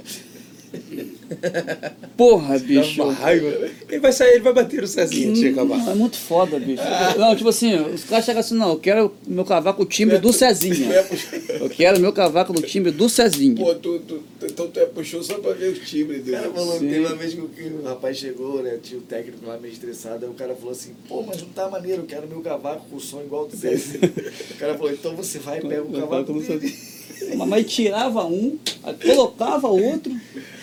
[2.18, 3.02] Porra, bicho.
[3.04, 3.48] uma raiva.
[3.90, 5.78] Ele vai sair, ele vai bater o Cezinha, tinha acabar.
[5.78, 6.84] Não, é muito foda, bicho.
[7.18, 10.32] Não, tipo assim, os caras chegam assim, não, eu quero meu cavaco o timbre do
[10.34, 10.90] Cezinha.
[11.60, 13.56] Eu quero meu cavaco no timbre do Cezinha.
[13.56, 16.38] Pô, tu, tu- então tu é puxou só pra ver o timbre O dele.
[16.38, 16.88] cara falou, Sim.
[16.90, 17.50] teve uma vez que o,
[17.80, 18.78] o rapaz chegou, né?
[18.82, 21.70] Tinha o técnico lá meio estressado, aí o cara falou assim, pô, mas não tá
[21.70, 23.98] maneiro, eu quero meu cavaco com som igual do César.
[24.52, 26.76] o cara falou, então você vai e pega o cavaco dele.
[27.36, 28.58] Mas- Mas tirava um,
[29.04, 30.12] colocava outro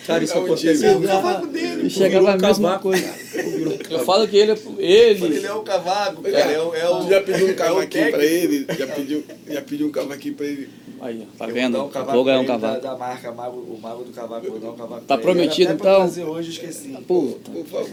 [0.07, 0.81] Cara, isso É o acontece.
[0.87, 1.05] timbre.
[1.05, 2.83] o cavaco dele, e chegava a um mesma cavaco.
[2.83, 3.13] coisa.
[3.35, 6.99] Um Eu falo que ele, Ele ele é o cavaco, cara, é, o- é o...
[7.03, 8.53] Tu já pediu um é o cavaquinho pra técnico.
[8.53, 8.65] ele?
[8.79, 10.69] Já pediu, já pediu um cavaquinho pra ele?
[11.01, 11.83] aí, ó, tá vendo?
[11.83, 12.81] um cavaco ganhar um pra ele cavaco.
[12.81, 16.01] Da, da marca Mago, o Mago do Cavaco, vou dar um cavaco Tá prometido, então?
[16.01, 16.89] fazer hoje, eu esqueci.
[17.07, 17.51] Puta.
[17.51, 17.89] Por favor.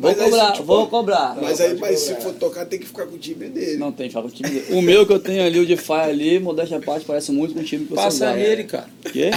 [0.00, 1.36] Vou aí, cobrar, se, tipo, vou cobrar.
[1.40, 3.76] Mas aí, mas se for tocar, tem que ficar com o timbre dele.
[3.76, 4.66] Não tem, fala com o time dele.
[4.74, 7.54] O meu que eu tenho ali, o de Fire ali, modéstia à parte, parece muito
[7.54, 8.36] com o time que você Passa usava.
[8.36, 8.86] nele, cara.
[9.12, 9.30] Quê?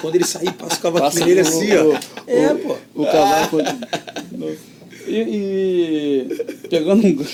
[0.00, 1.84] Quando ele sair, passa o Passa cavaquinho nele assim, ó.
[1.84, 2.76] o- É, o- pô.
[2.94, 3.56] O cavaco.
[5.08, 7.24] E, e pegando um.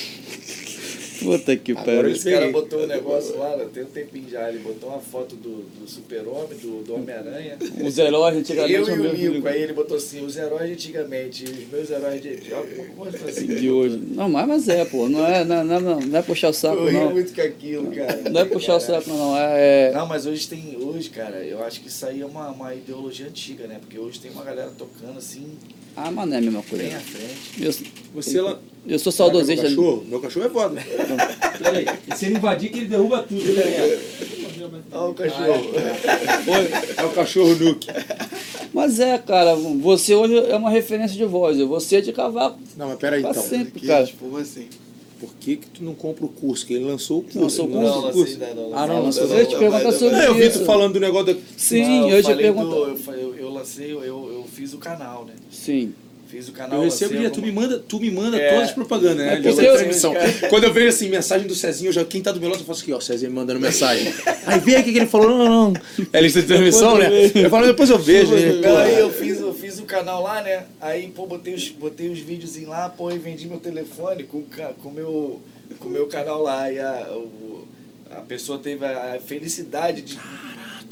[1.22, 2.02] Puta que Agora pariu.
[2.02, 5.36] eu Esse cara botou um negócio lá, tem um tempinho já, ele botou uma foto
[5.36, 7.58] do, do super-homem, do, do Homem-Aranha.
[7.84, 11.68] Os heróis antigamente Eu e o Nico, aí ele botou assim, os heróis antigamente, os
[11.70, 12.38] meus heróis de...
[13.28, 13.46] Assim.
[13.46, 14.02] de hoje.
[14.14, 15.08] Não, mas, mas é, pô.
[15.08, 17.10] Não é, não, não, não, não é puxar o saco, Eu ri não.
[17.10, 18.30] muito com aquilo, cara.
[18.30, 19.36] Não é puxar o saco, não.
[19.36, 19.88] É.
[19.88, 22.74] é- Não, mas hoje tem, hoje, cara, eu acho que isso aí é uma, uma
[22.74, 23.78] ideologia antiga, né?
[23.80, 25.46] Porque hoje tem uma galera tocando assim,
[25.96, 26.84] Ah, mas não é a mesma coisa.
[26.84, 27.60] bem à frente.
[27.60, 27.72] Eu,
[28.14, 28.58] Você lá.
[28.86, 29.62] eu sou saudosista.
[29.68, 30.82] Meu cachorro, meu cachorro é foda.
[31.62, 31.86] Peraí,
[32.16, 33.42] se ele invadir, que ele derruba tudo.
[33.52, 33.98] né?
[34.92, 35.70] Olha o cachorro.
[36.96, 37.88] É o cachorro Nuke.
[38.72, 41.58] Mas é, cara, você hoje é uma referência de voz.
[41.58, 42.58] Você é de cavaco.
[42.76, 43.42] Não, mas peraí Pra então.
[43.42, 44.04] sempre, Que, cara.
[44.06, 44.68] tipo assim.
[45.20, 46.66] Por que, que tu não compra o curso?
[46.66, 47.38] Que ele lançou o curso.
[47.38, 47.86] Lançou o curso?
[47.86, 49.24] Não, lancei ainda não, Ah, não, lançou.
[49.28, 50.58] Eu ia te não, perguntar não, sobre É, eu vi isso.
[50.58, 51.40] tu falando do negócio da.
[51.56, 52.74] Sim, Não, eu ia te falei perguntar.
[52.74, 55.34] do- eu, eu, eu lancei, eu, eu fiz o canal, né?
[55.50, 55.92] Sim.
[56.28, 56.78] Fiz o canal.
[56.78, 58.50] Eu recebo lancei direto, tu me manda, tu me manda É.
[58.54, 59.34] todas as propagandas, né?
[59.34, 60.14] É eu- transmissão.
[60.48, 62.64] Quando eu vejo assim, mensagem do Cezinho, eu já, quem tá do meu lado, eu
[62.64, 64.12] faço aqui, ó, Cezinho me mandando mensagem.
[64.46, 65.80] Aí vem aqui que ele falou, não, não.
[66.10, 67.08] É lista de transmissão, né?
[67.34, 68.34] Eu falo, depois eu vejo.
[68.34, 68.52] né?
[68.66, 70.64] Não, aí eu fiz, eu fiz o canal lá, né?
[70.80, 74.38] Aí, pô, botei os, botei os vídeos em lá, pô, e vendi meu telefone com
[74.38, 74.46] o
[74.82, 75.40] com meu,
[75.78, 76.72] com meu canal lá.
[76.72, 77.68] E a, o-
[78.10, 80.18] a pessoa teve a felicidade de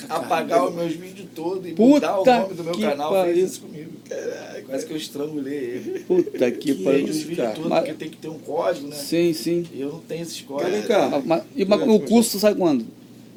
[0.09, 3.13] apagar os meus vídeos todos e Puta mudar o nome do meu que canal.
[3.13, 3.35] pariu.
[3.35, 3.91] Fez isso comigo.
[4.09, 6.01] Caralho, quase que eu estrangulei ele.
[6.01, 7.07] Puta que pariu.
[7.07, 8.97] os vídeos todos, Mas- porque tem que ter um código, né?
[8.97, 9.67] Sim, sim.
[9.73, 10.73] E eu não tenho esses códigos.
[10.73, 11.23] vem cá.
[11.25, 12.85] Mas, e, mas o curso sai quando?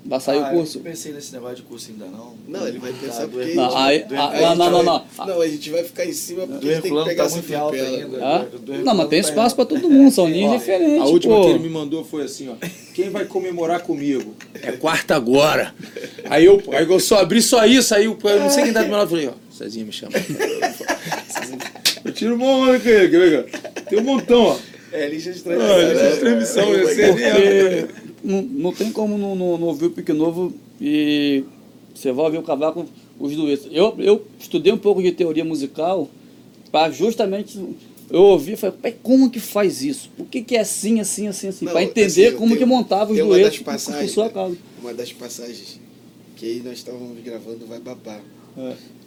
[0.06, 0.80] Vai sair Ah, o curso?
[0.80, 2.34] Eu não pensei nesse negócio de curso ainda não.
[2.46, 3.54] Não, ele vai pensar Tá, do porque.
[3.54, 5.42] Não, aí- do ah, Aí não, a gente não, não, vai- não.
[5.42, 7.36] A gente vai ficar em cima porque Do a gente tem que pegar tá essa
[7.38, 7.98] muito alto papela.
[7.98, 8.46] ainda.
[8.60, 9.76] Do Não, mas tem espaço pra alto.
[9.80, 11.02] todo mundo, são linhas diferentes.
[11.02, 11.42] A última pô.
[11.46, 12.56] que ele me mandou foi assim, ó.
[12.94, 14.36] Quem vai comemorar comigo?
[14.62, 15.74] É quarta agora.
[16.30, 18.82] Aí eu, aí eu só abri só isso, aí eu, eu não sei quem tá
[18.84, 20.12] do meu lado, falei, ó, Cezinha me chama.
[22.06, 23.46] Eu tiro uma onda com ele, quer ver?
[23.90, 24.58] Tem um montão, ó.
[24.92, 25.90] É, lixa de Ah, transmissão.
[25.90, 29.86] lista de transmissão, eu sei nem Porque não, não tem como não, não, não ouvir
[29.88, 31.44] o Pique Novo e
[31.94, 32.86] você vai ouvir o cavaco,
[33.20, 33.68] os duetos.
[33.72, 36.10] Eu, eu estudei um pouco de teoria musical
[36.72, 37.60] para justamente.
[38.10, 40.10] Eu ouvi e falei, "Pai, como que faz isso?
[40.16, 41.66] Por que, que é assim, assim, assim, assim?
[41.66, 44.12] Para entender assim, como tem- que montava os tem uma das duetos por, por passagens,
[44.12, 44.30] sua né?
[44.32, 44.58] causa.
[44.82, 45.80] Uma das passagens
[46.36, 48.22] que aí nós estávamos gravando Vai Babar.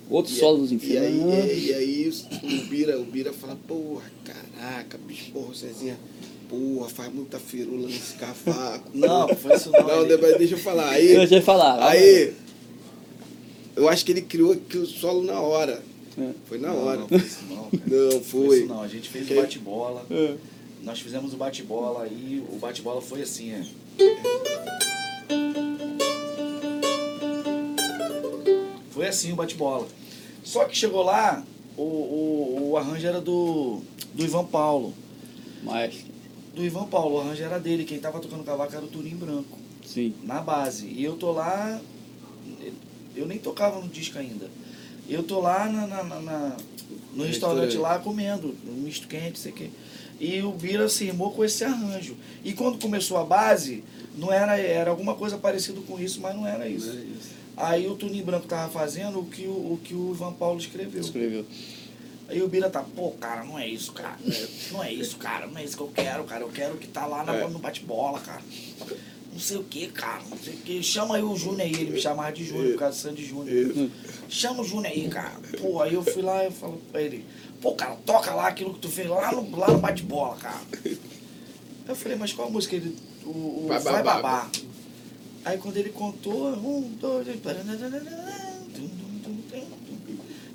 [0.09, 0.76] Outro E solo dos E aí,
[1.20, 1.52] infernos.
[1.52, 2.12] e, e aí
[2.43, 5.98] o Bira, o Bira fala, porra, caraca, bicho, porra, Cezinha,
[6.48, 8.90] porra, faz muita firula nesse cavaco.
[8.94, 9.86] Não, foi isso não.
[10.06, 10.06] Não,
[10.39, 10.90] deixa eu falar.
[10.90, 11.82] Aí, Eu já ia falar.
[11.89, 12.35] aí,
[13.74, 15.82] eu acho que ele criou aqui o solo na hora.
[16.18, 16.31] É.
[16.47, 16.98] Foi na Não, hora.
[17.01, 17.56] não foi isso não.
[17.70, 17.82] cara.
[17.86, 18.59] Não, Foi foi.
[18.59, 18.82] isso não.
[18.82, 20.06] A gente fez o bate-bola.
[20.10, 20.35] É.
[20.82, 22.43] Nós fizemos o bate-bola aí.
[22.51, 23.62] O bate-bola foi assim, é.
[28.90, 29.86] Foi assim o bate-bola.
[30.43, 31.44] Só que chegou lá,
[31.77, 33.81] o, o, o arranjo era do,
[34.14, 34.94] do Ivan Paulo.
[35.62, 36.05] Mas,
[36.56, 37.84] Do Ivan Paulo, o arranjo era dele.
[37.84, 39.58] Quem tava tocando cavaco era o Turim Branco.
[39.84, 40.14] sim.
[40.24, 40.86] na base.
[40.86, 41.80] E eu tô lá,
[43.14, 44.50] eu nem tocava no disco ainda.
[45.08, 46.56] Eu tô lá na, na- na-
[47.14, 49.70] no restaurante lá comendo, um misto quente, sei o quê.
[50.18, 52.16] E o Bira se rimou com esse arranjo.
[52.44, 53.84] E quando começou a base,
[54.16, 56.90] não era, era alguma coisa parecida com isso, mas não era isso.
[57.56, 61.00] Aí o Tuninho Branco tava fazendo o que o, o que o Ivan Paulo escreveu.
[61.00, 61.44] Escreveu.
[62.28, 64.16] Aí o Bira tá, pô, cara, não é isso, cara.
[64.73, 65.47] Não é isso, cara.
[65.47, 66.43] Não é isso que eu quero, cara.
[66.43, 67.47] Eu quero que tá lá na, É.
[67.48, 68.43] no bate-bola, cara.
[69.32, 70.23] Não sei o que, cara.
[70.28, 70.82] Não sei o que.
[70.82, 71.73] Chama aí o Júnior aí.
[71.73, 73.90] Ele me chamava de Júnior por causa do Sandy Júnior.
[74.28, 75.35] Chama o Júnior aí, cara.
[75.61, 77.24] Pô, aí eu fui lá e falo pra ele,
[77.61, 80.61] pô, cara, toca lá aquilo que tu fez lá no, lá no bate-bola, cara.
[81.86, 82.74] Eu falei, mas qual a música?
[82.74, 84.23] Ele, o, o Vai Vai, Babar.
[84.23, 84.51] Babar.
[85.44, 87.36] Aí quando ele contou, um, dois, três.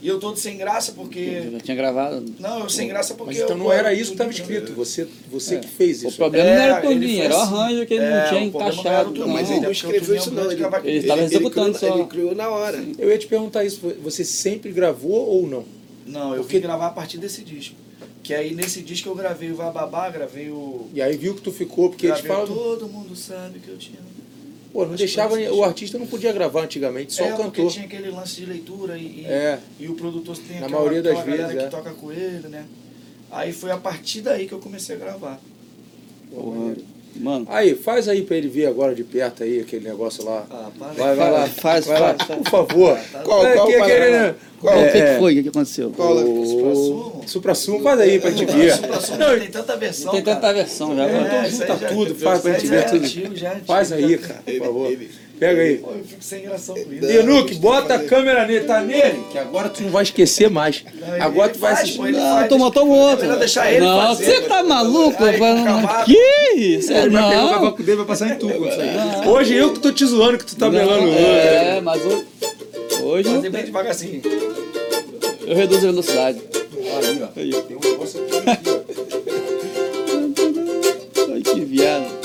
[0.02, 1.20] E eu todo sem graça, porque.
[1.20, 2.26] Eu já tinha gravado.
[2.40, 3.34] Não, eu sem graça porque.
[3.36, 4.74] Mas então eu- não era isso que estava escrito.
[4.74, 5.60] Você, você É.
[5.60, 6.18] que fez O isso.
[6.18, 8.52] problema É, não era o Toninho, era o arranjo que ele É, não tinha o
[8.52, 9.10] não era encaixado.
[9.10, 9.56] o Não, Toninho, mas não.
[9.56, 10.52] ele não o escreveu isso é não.
[10.84, 12.00] Ele, estava executando criou, só.
[12.00, 12.84] Ele criou na hora.
[12.98, 13.80] Eu ia te perguntar isso.
[14.04, 15.66] Você sempre gravou ou não?
[16.08, 17.76] Não, eu Porque- fui gravar a partir desse disco.
[18.24, 20.88] Que aí nesse disco eu gravei o Vababá, gravei o.
[20.94, 22.64] E aí viu que tu ficou, porque eles gravei o falam.
[22.64, 24.00] Todo mundo sabe que eu tinha.
[24.72, 25.36] Pô, não que deixava.
[25.52, 27.72] O artista não podia gravar antigamente, só é, o porque cantor.
[27.74, 29.60] tinha aquele lance de leitura e, e, É.
[29.80, 31.68] e o produtor tem Na aquela, maioria das aquela vezes, que é.
[31.68, 32.66] toca com ele, né?
[33.30, 35.40] Aí foi a partir daí que eu comecei a gravar.
[36.34, 36.76] Porra.
[37.16, 40.46] Mano, Aí, faz aí pra ele ver agora de perto aí aquele negócio lá.
[40.50, 40.94] Ah, para.
[40.94, 41.48] Vai, vai lá.
[41.62, 42.40] Faz, vai lá, faz, faz.
[42.42, 42.98] por favor.
[43.24, 43.86] Qual, É, qual Paraná?
[43.86, 44.74] aquele- Qual?
[44.80, 45.14] o que, é.
[45.14, 45.32] que foi?
[45.32, 45.92] O que, que aconteceu?
[45.96, 46.24] Qual é?
[46.24, 47.24] O Supra-sumo?
[47.28, 48.74] Supra-sumo, faz aí pra gente ver.
[48.76, 50.12] Supra-sumo Não, tem tanta versão.
[50.12, 51.04] Tem tanta versão já.
[51.04, 51.28] É, mano.
[51.28, 53.46] então junta tudo, faz pra gente é ver tudo.
[53.46, 54.98] é Faz aí, cara, por favor.
[55.42, 55.78] Pega aí.
[55.80, 57.02] Pô, eu fico sem graça com isso.
[57.02, 60.04] Não, Enuque, tem que bota a câmera nele, tá nele, que agora tu não vai
[60.04, 60.84] esquecer mais.
[60.94, 62.10] Não, Agora tu vai faz, assistir.
[62.10, 63.26] ele Não, faz, toma, toma é outro.
[63.26, 65.24] melhor deixar ele não, fazer, você tá maluco?
[65.24, 66.06] Aí, vai-.
[66.06, 66.94] Que isso?
[66.94, 67.54] Ele vai pegar o Não.
[67.54, 69.28] cavaco dele e vai passar em tu quando sair.
[69.28, 71.12] Hoje eu que tô te zoando que tu tá melando o.
[71.12, 72.24] É, mas hoje,
[73.02, 74.22] hoje Fazer bem devagarzinho.
[75.48, 76.40] eu reduzo a velocidade.
[76.78, 77.28] Aí, ó.
[77.36, 77.52] Aí.
[77.64, 78.44] Tem um negócio aqui.
[81.34, 82.21] Ai, que viado.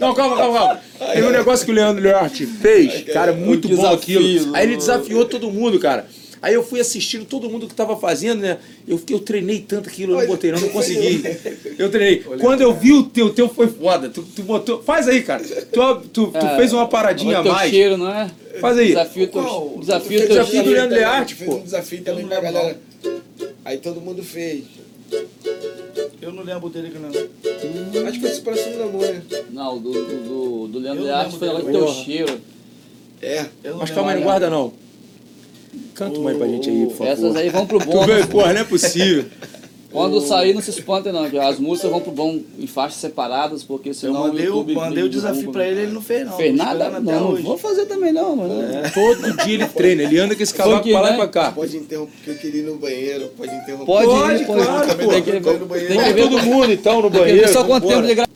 [0.00, 0.80] Não, calma, calma, calma.
[1.12, 4.54] Teve um negócio que o Leandro Learte fez, cara, muito bom aquilo.
[4.54, 6.06] Aí ele desafiou todo mundo, cara.
[6.40, 8.58] Aí eu fui assistindo todo mundo que tava fazendo, né?
[8.86, 11.20] Eu, eu treinei tanto aquilo, eu não botei, não, não consegui.
[11.76, 12.20] Eu treinei.
[12.40, 14.08] Quando eu vi o teu, o teu foi foda.
[14.08, 14.80] Tu, tu botou.
[14.80, 15.42] Faz aí, cara.
[15.42, 17.70] Tu, tu, tu É, fez uma paradinha a teu mais.
[17.70, 18.30] cheiro, não é?
[18.60, 18.86] Faz aí.
[18.88, 19.78] Desafio teu, Qual?
[19.80, 20.70] desafio Fez teu desafio do.
[20.70, 21.56] Leandro Learte, fez pô.
[21.56, 22.78] um desafio também pra galera.
[23.64, 24.62] Aí todo mundo fez.
[26.28, 27.08] Eu não lembro dele que não.
[27.08, 29.22] Acho que foi superação do amor, né?
[29.50, 31.60] Não, do, do, do, do Leandro Eu Learte foi dele.
[31.60, 32.40] agora teu cheiro.
[33.22, 33.46] É.
[33.64, 34.72] Eu não Mas calma aí, não guarda não.
[35.94, 37.10] Canta uma aí pra gente aí, por favor.
[37.10, 38.04] Essas aí vão pro Tu bom.
[38.04, 39.24] vê, porra, não é possível.
[39.90, 43.62] Quando sair, não se espanta não, que as músicas vão pro bom em faixas separadas,
[43.62, 44.74] porque Eu senão mandei, o o, YouTube...
[44.74, 46.36] mandei o desafio pra ele, ele não fez não.
[46.36, 46.90] Fez nada?
[46.90, 47.42] Não, não hoje.
[47.42, 48.54] vou fazer também não, mano.
[48.92, 51.16] Todo dia ele treina, ele anda com esse cavaco Funk, pra lá e né?
[51.16, 51.52] pra cá.
[51.52, 53.28] Pode interromper, porque eu queria ir no banheiro.
[53.36, 53.86] Pode interromper.
[53.86, 55.08] Pode, Pode, ir, pode, claro, pô.
[55.08, 55.94] tem que, Eu tô no banheiro.
[55.94, 57.52] tem que ver todo mundo então no tem que ver banheiro.
[57.52, 58.28] só quanto tempo de gra...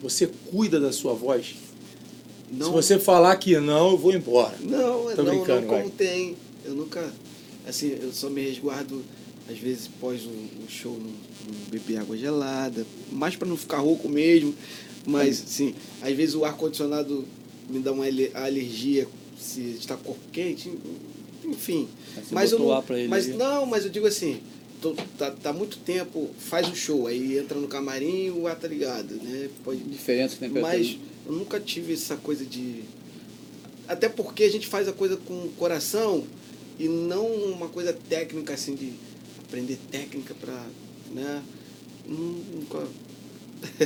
[0.00, 1.54] Você cuida da sua voz?
[2.52, 4.54] Não, Se você falar que não, eu vou embora.
[4.60, 5.78] Não, Tô não, brincando, não vai.
[5.80, 6.36] como tem.
[6.64, 7.02] Eu nunca.
[7.66, 9.02] Assim, eu só me resguardo,
[9.48, 12.86] às vezes, pós o, o show, não, não beber água gelada.
[13.12, 14.54] Mais pra não ficar rouco mesmo.
[15.06, 17.24] Mas, assim, às vezes o ar-condicionado
[17.68, 19.06] me dá uma ale- alergia
[19.38, 20.72] se está corpo quente.
[21.44, 21.88] Enfim.
[22.14, 22.72] Você Mas eu não.
[22.72, 23.36] ar mas aí.
[23.36, 24.40] não, mas eu digo assim.
[24.80, 28.66] tô- tá, tá muito tempo, faz o show, aí entra no camarim o ar tá
[28.68, 29.48] ligado, né?
[29.62, 30.62] Pode, Diferença temperatura.
[30.78, 32.82] mas eu nunca tive essa coisa de.
[33.86, 36.24] Até porque a gente faz a coisa com o coração
[36.78, 38.92] e não uma coisa técnica assim de
[39.54, 40.66] aprender técnica pra.
[41.12, 41.42] né?
[42.06, 42.82] Nunca.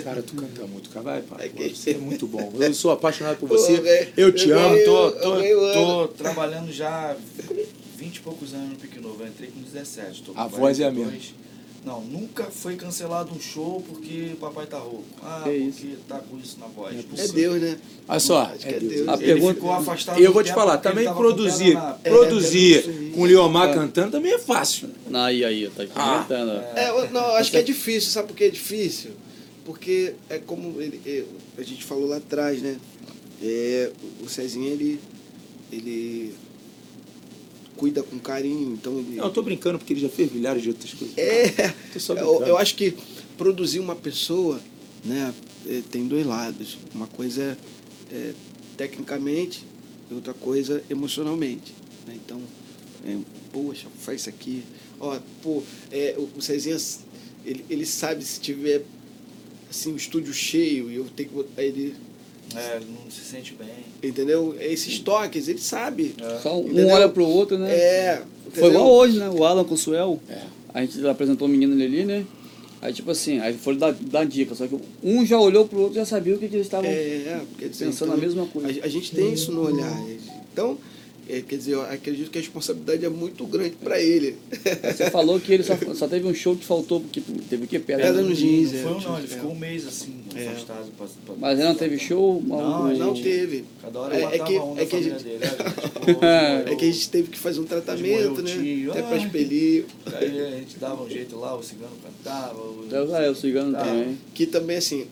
[0.03, 1.05] Cara, tu canta muito, cara.
[1.05, 1.47] Vai, pai.
[1.47, 2.53] É que- Você é muito bom.
[2.59, 3.77] Eu sou apaixonado por você.
[3.81, 4.77] velho, Eu te amo.
[4.85, 5.29] Tô, tô,
[5.73, 7.17] tô trabalhando já
[7.97, 9.23] 20 e poucos anos no Pique Novo.
[9.23, 10.23] Eu entrei com 17.
[10.23, 11.35] Tô com A voz é a 42.
[11.89, 15.05] Não, nunca foi cancelado um show porque o papai tá rouco.
[15.23, 16.95] Ah, Que porque tá com isso na voz.
[16.95, 17.23] Nunca.
[17.23, 17.79] É Deus, né?
[18.07, 18.53] Olha só.
[18.63, 19.09] É é Deus.
[19.09, 21.35] A Ele pergunta- ficou afastado E eu vou te falar, também tava com o pé
[21.35, 24.91] produzir, na- produzir É, com o Liomar cantando também é fácil.
[25.15, 26.27] Aí, aí, tá Ah.
[26.77, 29.13] É, eu- não, acho que é difícil, sabe por que é difícil?
[29.65, 31.25] Porque é como ele, é,
[31.59, 32.77] a gente falou lá atrás, né?
[33.43, 33.91] É,
[34.23, 35.01] o Cezinha, ele,
[35.73, 36.35] ele
[37.79, 39.17] cuida com carinho, então ele...
[39.17, 41.17] Não, eu tô brincando porque ele já fez milhares de outras coisas.
[41.17, 41.73] É,
[42.21, 42.93] eu, eu acho que
[43.39, 44.61] produzir uma pessoa,
[45.05, 45.33] né,
[45.67, 46.77] é, tem dois lados.
[46.93, 47.57] Uma coisa
[48.11, 48.35] é, é
[48.77, 49.65] tecnicamente
[50.11, 51.73] e outra coisa emocionalmente.
[52.07, 52.17] né?
[52.17, 52.41] Então,
[53.07, 53.17] é,
[53.53, 54.65] poxa, faz isso aqui.
[54.99, 56.77] Ó, pô, é, o, Cezinha,
[57.47, 58.83] ele, ele sabe se tiver
[59.71, 61.95] assim, o estúdio cheio e eu tenho que botar ele,
[62.57, 63.69] É, não se sente bem.
[64.03, 64.57] entendeu?
[64.61, 66.15] Esses toques, ele sabe.
[66.43, 66.89] Só um Entendeu?
[66.89, 67.71] olha pro outro, né?
[67.75, 68.23] É.
[68.51, 68.71] Foi entendeu?
[68.71, 69.29] igual hoje, né?
[69.29, 70.19] O Alan com o Suel.
[70.29, 70.39] É.
[70.73, 72.25] A gente apresentou o menino ali, né?
[72.81, 74.55] Aí, tipo assim, aí foram dar, dar dica.
[74.55, 76.89] Só que um já olhou pro outro e já sabia o que, que eles estavam
[76.89, 78.81] É, pensando então, a mesma coisa.
[78.81, 80.01] A, a gente tem isso no olhar.
[80.53, 80.79] Então,
[81.29, 84.37] é, quer dizer, eu acredito que a responsabilidade é muito grande para ele.
[84.83, 87.79] Você falou que ele só, só teve um show que faltou, porque teve o que?
[87.79, 88.71] Pedra, Pedra no jeans.
[88.71, 89.29] jeans, Não é, foi um não, ele é.
[89.37, 90.49] ficou um mês assim, É.
[90.49, 90.87] afastado.
[90.97, 92.43] Pra, pra- Mas ele não teve show?
[92.47, 93.65] Não, Não gente- teve.
[93.83, 95.39] Cada hora É- eu é que- um é que a gente- dele.
[95.39, 95.99] né, gente?
[96.19, 98.51] Pô, É que a gente teve que fazer um tratamento, né?
[98.51, 98.91] tio.
[98.93, 99.03] Até Ah.
[99.05, 99.85] para expelir.
[100.07, 102.59] Aí a gente dava um jeito lá, o cigano cantava.
[102.59, 102.87] O...
[103.15, 103.85] Ah, é, o cigano Tá.
[103.85, 104.19] também.
[104.35, 105.07] Que também, assim,